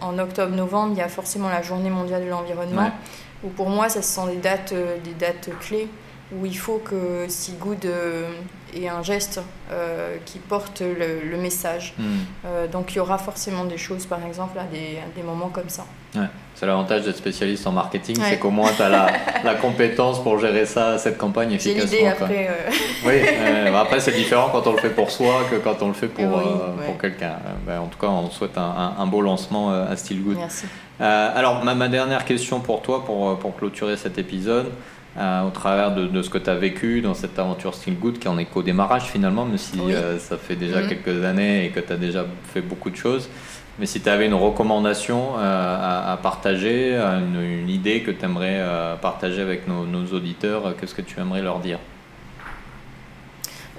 en 0.00 0.18
octobre-novembre, 0.18 0.92
il 0.92 0.98
y 0.98 1.02
a 1.02 1.08
forcément 1.08 1.48
la 1.48 1.62
Journée 1.62 1.90
mondiale 1.90 2.24
de 2.24 2.30
l'environnement 2.30 2.82
Ouais. 2.82 2.92
où 3.42 3.48
pour 3.48 3.68
moi, 3.68 3.88
ça 3.88 4.00
ce 4.02 4.14
sont 4.14 4.26
des 4.26 4.36
dates, 4.36 4.72
des 4.72 5.14
dates 5.14 5.50
clés 5.60 5.88
où 6.32 6.46
il 6.46 6.56
faut 6.56 6.78
que 6.78 7.26
Good 7.60 7.84
euh, 7.84 8.28
ait 8.74 8.88
un 8.88 9.02
geste 9.02 9.40
euh, 9.70 10.16
qui 10.24 10.38
porte 10.38 10.80
le, 10.80 11.28
le 11.30 11.36
message. 11.36 11.94
Hmm. 11.98 12.04
Euh, 12.46 12.66
donc 12.66 12.92
il 12.92 12.96
y 12.96 13.00
aura 13.00 13.18
forcément 13.18 13.64
des 13.64 13.76
choses, 13.78 14.06
par 14.06 14.24
exemple, 14.26 14.58
à 14.58 14.64
des, 14.64 14.98
à 14.98 15.08
des 15.14 15.22
moments 15.22 15.48
comme 15.50 15.68
ça. 15.68 15.84
Ouais. 16.16 16.22
C'est 16.54 16.66
l'avantage 16.66 17.02
d'être 17.02 17.16
spécialiste 17.16 17.66
en 17.66 17.72
marketing, 17.72 18.18
Ouais. 18.18 18.26
c'est 18.30 18.38
qu'au 18.38 18.50
moins 18.50 18.70
tu 18.74 18.80
as 18.82 18.88
la, 18.88 19.08
la 19.44 19.54
compétence 19.56 20.22
pour 20.22 20.38
gérer 20.38 20.64
ça, 20.66 20.96
cette 20.98 21.18
campagne 21.18 21.52
efficacement. 21.52 22.08
après. 22.08 22.48
euh, 22.48 22.70
Oui, 23.04 23.14
euh, 23.26 23.74
après 23.76 24.00
c'est 24.00 24.12
différent 24.12 24.48
quand 24.50 24.66
on 24.66 24.72
le 24.72 24.78
fait 24.78 24.90
pour 24.90 25.10
soi 25.10 25.42
que 25.50 25.56
quand 25.56 25.82
on 25.82 25.88
le 25.88 25.94
fait 25.94 26.08
pour, 26.08 26.24
Oui, 26.24 26.30
euh, 26.46 26.80
ouais. 26.80 26.86
pour 26.86 26.98
quelqu'un. 26.98 27.34
Bah, 27.66 27.80
en 27.82 27.86
tout 27.86 27.98
cas, 27.98 28.06
on 28.08 28.30
souhaite 28.30 28.56
un, 28.56 28.62
un- 28.62 29.02
un 29.02 29.06
beau 29.06 29.20
lancement 29.20 29.70
à 29.70 29.94
Steelgood. 29.96 30.36
Merci. 30.38 30.66
Euh, 31.00 31.30
alors, 31.36 31.64
ma, 31.64 31.74
ma 31.74 31.88
dernière 31.88 32.24
question 32.24 32.60
pour 32.60 32.80
toi, 32.80 33.04
pour, 33.04 33.36
pour 33.40 33.56
clôturer 33.56 33.96
cet 33.96 34.16
épisode, 34.18 34.70
euh, 35.16 35.42
au 35.42 35.50
travers 35.50 35.94
de, 35.94 36.06
de 36.06 36.22
ce 36.22 36.30
que 36.30 36.38
tu 36.38 36.50
as 36.50 36.54
vécu 36.56 37.00
dans 37.00 37.14
cette 37.14 37.38
aventure 37.38 37.74
Steelgood, 37.74 38.18
qui 38.18 38.26
en 38.28 38.36
est 38.38 38.46
qu'au 38.46 38.62
démarrage 38.62 39.04
finalement, 39.04 39.44
même 39.44 39.58
si 39.58 39.78
Oui. 39.80 39.94
euh, 39.94 40.18
ça 40.18 40.36
fait 40.36 40.56
déjà 40.56 40.80
Mhm. 40.80 40.88
quelques 40.88 41.24
années 41.24 41.66
et 41.66 41.70
que 41.70 41.80
tu 41.80 41.92
as 41.92 41.96
déjà 41.96 42.24
fait 42.52 42.60
beaucoup 42.60 42.90
de 42.90 42.96
choses. 42.96 43.28
Mais 43.78 43.86
si 43.86 44.00
tu 44.00 44.08
avais 44.08 44.26
une 44.26 44.34
recommandation 44.34 45.32
euh, 45.38 45.76
à, 45.80 46.12
à 46.12 46.16
partager, 46.16 46.94
une, 46.96 47.40
une 47.40 47.68
idée 47.70 48.02
que 48.02 48.10
tu 48.12 48.24
aimerais 48.24 48.60
partager 49.02 49.40
avec 49.42 49.66
nos, 49.68 49.84
nos 49.86 50.06
auditeurs, 50.12 50.74
qu'est-ce 50.76 50.94
que 50.94 51.02
tu 51.02 51.18
aimerais 51.20 51.42
leur 51.42 51.58
dire? 51.58 51.78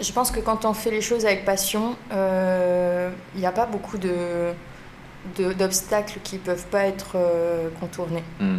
Je 0.02 0.12
pense 0.12 0.32
que 0.32 0.42
quand 0.42 0.66
on 0.66 0.74
fait 0.74 0.92
les 0.92 1.00
choses 1.00 1.26
avec 1.26 1.46
passion, 1.46 1.96
il 2.12 3.40
n'y 3.40 3.46
a 3.46 3.52
pas 3.54 3.66
beaucoup 3.66 3.98
de 3.98 4.52
d'obstacles 5.58 6.20
qui 6.24 6.36
ne 6.36 6.42
peuvent 6.42 6.68
pas 6.68 6.84
être 6.84 7.16
contournés. 7.80 8.24
Hmm. 8.40 8.58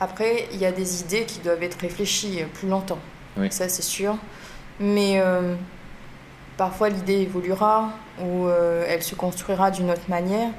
Après, 0.00 0.48
il 0.52 0.58
y 0.58 0.66
a 0.66 0.72
des 0.72 1.00
idées 1.00 1.24
qui 1.24 1.40
doivent 1.40 1.62
être 1.62 1.78
réfléchies 1.80 2.44
plus 2.54 2.68
longtemps. 2.68 3.00
Oui. 3.36 3.50
Ça, 3.50 3.68
c'est 3.68 3.82
sûr. 3.82 4.16
Mais 4.80 5.20
euh, 5.20 5.54
parfois, 6.56 6.88
l'idée 6.88 7.20
évoluera 7.20 7.90
ou 8.20 8.46
euh, 8.46 8.84
elle 8.88 9.02
se 9.02 9.14
construira 9.14 9.70
d'une 9.70 9.90
autre 9.90 10.08
manière. 10.08 10.50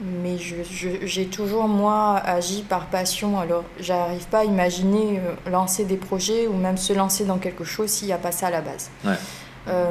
Mais 0.00 0.36
j'ai 0.38 1.26
toujours, 1.26 1.68
moi, 1.68 2.16
agi 2.24 2.62
par 2.62 2.86
passion. 2.86 3.38
Alors, 3.38 3.62
j'arrive 3.78 4.26
pas 4.26 4.40
à 4.40 4.44
imaginer 4.44 5.20
euh, 5.20 5.50
lancer 5.50 5.84
des 5.84 5.96
projets 5.96 6.48
ou 6.48 6.54
même 6.54 6.76
se 6.76 6.92
lancer 6.92 7.24
dans 7.24 7.38
quelque 7.38 7.62
chose 7.62 7.90
s'il 7.90 8.08
n'y 8.08 8.12
a 8.12 8.18
pas 8.18 8.32
ça 8.32 8.48
à 8.48 8.50
la 8.50 8.60
base. 8.60 8.90
Ouais. 9.04 9.16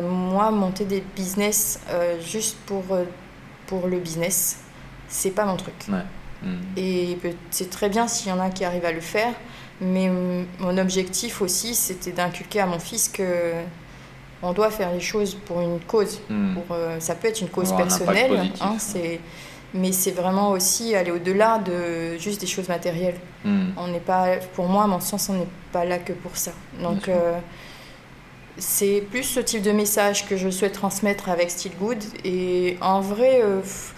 Moi, 0.01 0.51
monter 0.51 0.83
des 0.83 1.01
business 1.15 1.79
juste 2.19 2.57
pour, 2.65 2.83
pour 3.67 3.87
le 3.87 3.99
business, 3.99 4.57
c'est 5.07 5.31
pas 5.31 5.45
mon 5.45 5.55
truc. 5.55 5.87
Hmm. 6.41 6.57
Et 6.77 7.17
c'est 7.51 7.69
très 7.69 7.89
bien 7.89 8.07
s'il 8.07 8.29
y 8.29 8.31
en 8.31 8.39
a 8.39 8.49
qui 8.49 8.65
arrivent 8.65 8.85
à 8.85 8.91
le 8.91 9.01
faire, 9.01 9.33
mais 9.79 10.09
mon 10.59 10.77
objectif 10.77 11.41
aussi, 11.41 11.75
c'était 11.75 12.11
d'inculquer 12.11 12.61
à 12.61 12.65
mon 12.65 12.79
fils 12.79 13.09
que 13.09 13.53
on 14.43 14.53
doit 14.53 14.71
faire 14.71 14.91
les 14.91 14.99
choses 14.99 15.35
pour 15.35 15.61
une 15.61 15.79
cause. 15.79 16.19
Pour, 16.27 16.75
euh, 16.75 16.99
ça 16.99 17.15
peut 17.15 17.27
être 17.27 17.41
une 17.41 17.49
cause 17.49 17.71
un 17.73 17.77
personnelle, 17.77 18.51
hein, 18.59 18.75
c'est, 18.79 19.19
mais 19.73 19.91
c'est 19.91 20.11
vraiment 20.11 20.51
aussi 20.51 20.95
aller 20.95 21.11
au-delà 21.11 21.59
de 21.59 22.17
juste 22.17 22.41
des 22.41 22.47
choses 22.47 22.67
matérielles. 22.67 23.19
Hmm. 23.45 23.69
On 23.77 23.87
n'est 23.87 23.99
pas, 23.99 24.37
pour 24.55 24.67
moi, 24.67 24.83
à 24.83 24.87
mon 24.87 24.99
sens, 24.99 25.29
on 25.29 25.33
n'est 25.33 25.47
pas 25.71 25.85
là 25.85 25.99
que 25.99 26.13
pour 26.13 26.35
ça. 26.37 26.51
Donc, 26.81 27.07
euh, 27.07 27.37
c'est 28.57 29.03
plus 29.11 29.23
ce 29.23 29.39
type 29.39 29.61
de 29.61 29.71
message 29.71 30.27
que 30.27 30.37
je 30.37 30.49
souhaite 30.49 30.73
transmettre 30.73 31.29
avec 31.29 31.51
Still 31.51 31.73
Good. 31.79 32.03
Et 32.25 32.77
en 32.81 32.99
vrai, 32.99 33.41
euh, 33.43 33.61
pff, 33.61 33.93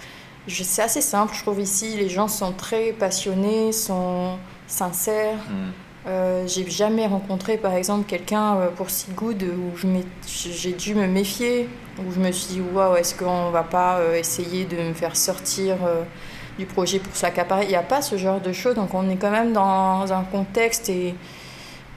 c'est 0.48 0.82
assez 0.82 1.02
simple, 1.02 1.34
je 1.36 1.42
trouve 1.42 1.60
ici. 1.62 1.96
Les 1.98 2.10
gens 2.10 2.28
sont 2.28 2.52
très 2.52 2.92
passionnés, 2.92 3.72
sont 3.72 4.38
sincères. 4.68 5.38
Hmm. 5.50 5.72
Euh, 6.06 6.46
j'ai 6.48 6.70
jamais 6.70 7.08
rencontré, 7.08 7.58
par 7.58 7.74
exemple, 7.74 8.06
quelqu'un 8.06 8.58
euh, 8.58 8.70
pour 8.70 8.90
Still 8.90 9.16
Good 9.16 9.44
où 9.44 9.78
je 9.78 9.88
j'ai 10.26 10.74
dû 10.74 10.96
me 10.96 11.08
méfier, 11.08 11.70
où 12.00 12.12
je 12.12 12.20
me 12.20 12.32
suis 12.32 12.56
dit, 12.56 12.62
waouh, 12.74 12.98
est-ce 12.98 13.16
qu'on 13.16 13.52
va 13.52 13.64
pas 13.64 14.00
euh, 14.00 14.16
essayer 14.16 14.66
de 14.66 14.76
me 14.76 14.94
faire 14.94 15.16
sortir 15.16 15.78
euh, 15.86 16.04
du 16.60 16.66
projet 16.66 17.00
pour 17.00 17.16
s'accaparer? 17.16 17.64
Il 17.64 17.70
n'y 17.70 17.76
a 17.76 17.84
pas 17.84 18.02
ce 18.02 18.18
genre 18.18 18.42
de 18.42 18.52
choses, 18.52 18.76
donc 18.76 18.94
on 18.94 19.10
est 19.10 19.16
quand 19.16 19.32
même 19.32 19.54
dans 19.54 20.12
un 20.12 20.24
contexte 20.24 20.90
et 20.90 21.16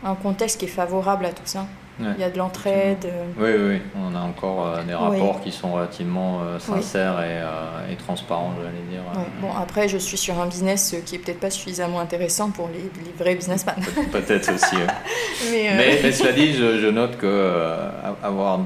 un 0.05 0.15
contexte 0.15 0.61
qui 0.61 0.67
est 0.67 0.69
favorable 0.69 1.27
à 1.27 1.33
tout 1.33 1.43
ça. 1.45 1.67
Ouais. 1.99 2.09
Il 2.17 2.21
y 2.21 2.25
a 2.25 2.31
de 2.31 2.37
l'entraide. 2.37 3.07
euh, 3.07 3.25
Oui, 3.39 3.51
oui, 3.57 3.75
oui, 3.77 4.01
on 4.05 4.15
a 4.15 4.21
encore 4.21 4.67
euh, 4.67 4.83
des 4.83 4.93
rapports 4.95 5.41
qui 5.41 5.51
sont 5.51 5.73
relativement 5.73 6.41
euh, 6.43 6.57
Oui. 6.57 6.61
sincères 6.83 7.19
et, 7.21 7.41
euh, 7.41 7.93
et 7.93 7.97
transparents, 7.97 8.53
j'allais 8.57 8.85
dire. 8.91 9.01
ouais. 9.15 9.25
Bon, 9.41 9.49
après, 9.59 9.89
je 9.89 9.97
suis 9.97 10.19
sur 10.19 10.39
un 10.39 10.47
business 10.47 10.95
qui 11.07 11.15
est 11.15 11.19
peut-être 11.19 11.41
pas 11.41 11.49
suffisamment 11.51 11.99
intéressant 12.01 12.51
pour 12.51 12.69
les, 12.69 12.81
les 13.05 13.13
vrais 13.19 13.35
businessmen. 13.35 13.77
Peut-être 14.13 14.53
aussi. 14.55 14.77
mais, 15.51 15.71
mais, 15.77 16.01
mais 16.03 16.13
cela 16.13 16.33
dit, 16.33 16.53
je, 16.53 16.79
je 16.81 16.87
note 16.89 17.17
que 17.17 17.53
avoir, 18.23 18.61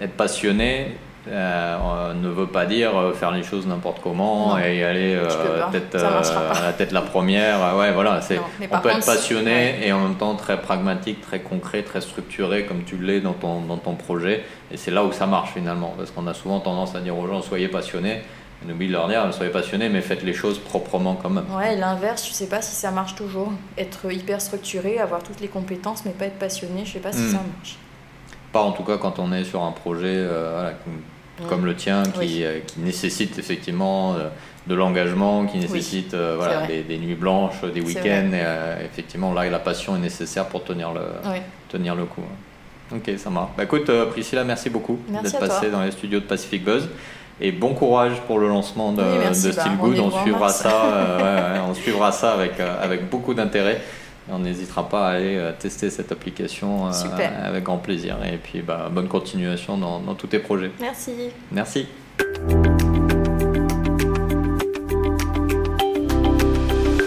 être 0.00 0.12
passionné 0.16 0.96
euh, 1.30 2.14
ne 2.14 2.28
veut 2.28 2.46
pas 2.46 2.66
dire 2.66 2.96
euh, 2.96 3.12
faire 3.12 3.30
les 3.30 3.42
choses 3.42 3.66
n'importe 3.66 4.00
comment 4.02 4.56
Non. 4.56 4.58
et 4.58 4.78
y 4.78 4.82
aller 4.82 5.14
euh, 5.14 5.26
peut-être 5.70 5.94
euh, 5.96 6.20
la 6.64 6.72
tête 6.72 6.92
la 6.92 7.02
première. 7.02 7.76
Ouais, 7.76 7.92
voilà, 7.92 8.20
c'est, 8.20 8.38
on 8.38 8.42
peut 8.60 8.68
contre, 8.68 8.88
être 8.96 9.06
passionné 9.06 9.86
et 9.86 9.92
en 9.92 10.00
même 10.00 10.14
temps 10.16 10.34
très 10.34 10.60
pragmatique, 10.60 11.20
très 11.20 11.40
concret, 11.40 11.82
très 11.82 12.00
structuré 12.00 12.64
comme 12.64 12.84
tu 12.84 12.96
l'es 12.96 13.20
dans 13.20 13.32
ton, 13.34 13.60
dans 13.60 13.76
ton 13.76 13.94
projet. 13.94 14.44
Et 14.70 14.76
c'est 14.76 14.90
là 14.90 15.04
où 15.04 15.12
ça 15.12 15.26
marche 15.26 15.50
finalement, 15.54 15.94
parce 15.96 16.10
qu'on 16.10 16.26
a 16.26 16.34
souvent 16.34 16.60
tendance 16.60 16.94
à 16.94 17.00
dire 17.00 17.16
aux 17.18 17.26
gens 17.26 17.42
soyez 17.42 17.68
passionnés. 17.68 18.22
On 18.66 18.70
oublie 18.72 18.88
de 18.88 18.92
leur 18.92 19.06
dire 19.06 19.22
soyez 19.32 19.52
passionnés, 19.52 19.88
mais 19.88 20.00
faites 20.00 20.24
les 20.24 20.32
choses 20.34 20.58
proprement 20.58 21.14
quand 21.22 21.30
même. 21.30 21.44
Ouais, 21.56 21.76
l'inverse, 21.76 22.26
je 22.28 22.32
sais 22.32 22.48
pas 22.48 22.60
si 22.60 22.74
ça 22.74 22.90
marche 22.90 23.14
toujours. 23.14 23.52
Être 23.76 24.10
hyper 24.10 24.40
structuré, 24.40 24.98
avoir 24.98 25.22
toutes 25.22 25.40
les 25.40 25.46
compétences, 25.48 26.04
mais 26.04 26.10
pas 26.10 26.24
être 26.24 26.38
passionné, 26.40 26.82
je 26.84 26.94
sais 26.94 26.98
pas 26.98 27.12
si 27.12 27.20
Mm. 27.20 27.30
ça 27.30 27.36
marche. 27.56 27.76
Pas 28.52 28.60
en 28.62 28.72
tout 28.72 28.82
cas 28.82 28.96
quand 28.96 29.18
on 29.18 29.30
est 29.32 29.44
sur 29.44 29.62
un 29.62 29.72
projet 29.72 30.26
voilà, 30.26 30.72
comme- 31.38 31.48
comme 31.48 31.66
le 31.66 31.74
tien 31.74 32.02
qui, 32.02 32.18
Oui. 32.18 32.40
euh, 32.42 32.58
qui 32.66 32.80
nécessite 32.80 33.38
effectivement 33.38 34.14
euh, 34.14 34.28
de 34.66 34.74
l'engagement, 34.74 35.46
qui 35.46 35.58
nécessite 35.58 36.14
euh, 36.14 36.34
voilà, 36.36 36.66
des, 36.66 36.82
des 36.82 36.98
nuits 36.98 37.14
blanches, 37.14 37.62
des 37.72 37.80
week-ends. 37.80 38.32
Et, 38.32 38.84
effectivement, 38.84 39.32
là, 39.32 39.48
la 39.48 39.58
passion 39.58 39.96
est 39.96 40.00
nécessaire 40.00 40.46
pour 40.46 40.64
tenir 40.64 40.92
le, 40.92 41.00
tenir 41.68 41.94
le 41.94 42.04
coup. 42.04 42.22
Ok, 42.94 43.10
ça 43.18 43.30
marche. 43.30 43.50
Bah, 43.56 43.64
écoute, 43.64 43.90
Priscilla, 44.10 44.44
merci 44.44 44.70
beaucoup 44.70 44.98
d'être 45.08 45.38
passée 45.38 45.70
dans 45.70 45.82
les 45.82 45.90
studios 45.90 46.20
de 46.20 46.24
Pacific 46.24 46.64
Buzz. 46.64 46.88
Et 47.40 47.52
bon 47.52 47.72
courage 47.72 48.20
pour 48.26 48.40
le 48.40 48.48
lancement 48.48 48.90
de, 48.92 49.00
de 49.00 49.18
Bah, 49.24 49.32
Still 49.32 49.76
Good. 49.80 49.98
On 50.00 50.10
suivra 50.22 50.48
ça, 50.48 50.68
ouais, 51.18 51.22
ouais, 51.22 51.60
on 51.68 51.72
suivra 51.74 52.10
ça 52.10 52.32
avec, 52.32 52.58
avec 52.58 53.08
beaucoup 53.08 53.32
d'intérêt. 53.32 53.80
Et 54.28 54.32
On 54.32 54.40
n'hésitera 54.40 54.88
pas 54.88 55.08
à 55.08 55.12
aller 55.12 55.36
euh, 55.36 55.52
tester 55.58 55.90
cette 55.90 56.12
application 56.12 56.88
euh, 56.88 56.92
avec 57.44 57.64
grand 57.64 57.78
plaisir. 57.78 58.16
Et 58.24 58.36
puis, 58.36 58.60
bah, 58.60 58.90
bonne 58.92 59.08
continuation 59.08 59.78
dans, 59.78 60.00
dans 60.00 60.14
tous 60.14 60.26
tes 60.26 60.38
projets. 60.38 60.70
Merci. 61.50 61.86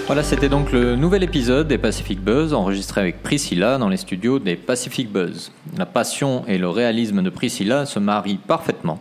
Voilà, 0.08 0.24
c'était 0.24 0.50
donc 0.50 0.74
le 0.74 0.98
nouvel 0.98 1.24
épisode 1.24 1.70
des 1.70 1.78
Pacific 1.78 2.20
Buzz 2.20 2.54
enregistré 2.54 3.00
avec 3.00 3.24
Priscilla 3.24 3.78
dans 3.78 3.88
les 3.88 3.96
studios 3.96 4.40
des 4.40 4.58
Pacific 4.58 5.10
Buzz. 5.10 5.54
La 5.78 5.86
passion 5.86 6.44
et 6.48 6.58
le 6.58 6.68
réalisme 6.68 7.22
de 7.22 7.30
Priscilla 7.30 7.86
se 7.86 7.98
marient 7.98 8.36
parfaitement 8.46 9.00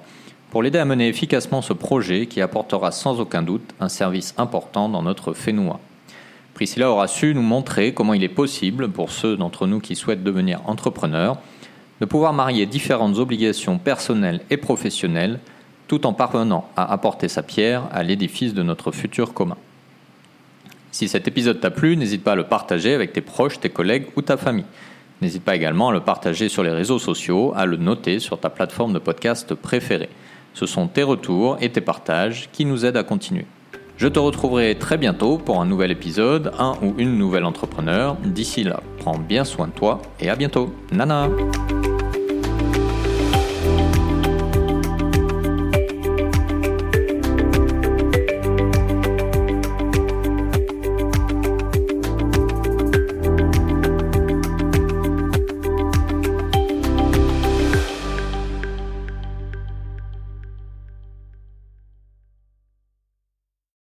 pour 0.51 0.63
l'aider 0.63 0.79
à 0.79 0.85
mener 0.85 1.09
efficacement 1.09 1.63
ce 1.63 1.73
projet 1.73 2.27
qui 2.27 2.41
apportera 2.41 2.93
sans 2.93 3.19
aucun 3.19 3.43
doute 3.43 3.75
un 3.81 3.89
service 3.89 4.35
important 4.37 4.89
dans 4.89 5.03
notre 5.03 5.33
Fénois. 5.33 5.81
Priscilla 6.55 6.91
aura 6.91 7.07
su 7.07 7.35
nous 7.35 7.43
montrer 7.43 7.95
comment 7.95 8.15
il 8.15 8.25
est 8.25 8.29
possible, 8.29 8.89
pour 8.89 9.11
ceux 9.11 9.37
d'entre 9.37 9.67
nous 9.67 9.81
qui 9.81 9.97
souhaitent 9.97 10.25
devenir 10.25 10.61
entrepreneurs, 10.67 11.39
de 12.01 12.07
pouvoir 12.07 12.33
marier 12.33 12.67
différentes 12.67 13.19
obligations 13.19 13.79
personnelles 13.79 14.41
et 14.51 14.57
professionnelles 14.57 15.39
tout 15.91 16.07
en 16.07 16.13
parvenant 16.13 16.69
à 16.77 16.93
apporter 16.93 17.29
sa 17.29 17.43
pierre 17.43 17.83
à 17.91 18.03
l'édifice 18.03 18.55
de 18.55 18.63
notre 18.63 18.93
futur 18.93 19.35
commun. 19.35 19.57
Si 20.93 21.09
cet 21.09 21.27
épisode 21.29 21.61
t'a 21.61 21.71
plu, 21.71 21.97
n'hésite 21.97 22.23
pas 22.23 22.33
à 22.33 22.37
le 22.37 22.45
partager 22.45 22.95
avec 22.95 23.13
tes 23.13 23.21
proches, 23.21 23.59
tes 23.59 23.71
collègues 23.71 24.07
ou 24.17 24.23
ta 24.23 24.37
famille. 24.37 24.65
N'hésite 25.21 25.43
pas 25.43 25.57
également 25.57 25.89
à 25.89 25.93
le 25.93 26.01
partager 26.01 26.49
sur 26.49 26.63
les 26.63 26.71
réseaux 26.71 26.99
sociaux, 26.99 27.53
à 27.57 27.67
le 27.67 27.77
noter 27.77 28.21
sur 28.21 28.39
ta 28.39 28.51
plateforme 28.51 28.93
de 28.93 28.99
podcast 28.99 29.55
préférée. 29.55 30.09
Ce 30.55 30.67
sont 30.67 30.89
tes 30.89 31.03
retours 31.03 31.59
et 31.61 31.71
tes 31.71 31.81
partages 31.81 32.49
qui 32.53 32.65
nous 32.65 32.85
aident 32.85 32.97
à 32.97 33.03
continuer. 33.03 33.47
Je 34.01 34.09
te 34.09 34.19
retrouverai 34.19 34.77
très 34.77 34.97
bientôt 34.97 35.37
pour 35.37 35.61
un 35.61 35.67
nouvel 35.67 35.91
épisode, 35.91 36.53
un 36.59 36.73
ou 36.81 36.95
une 36.97 37.19
nouvelle 37.19 37.45
entrepreneur. 37.45 38.17
D'ici 38.25 38.65
là, 38.65 38.81
prends 38.97 39.19
bien 39.19 39.45
soin 39.45 39.67
de 39.67 39.73
toi 39.73 40.01
et 40.21 40.31
à 40.31 40.37
bientôt. 40.37 40.73
Nana 40.91 41.29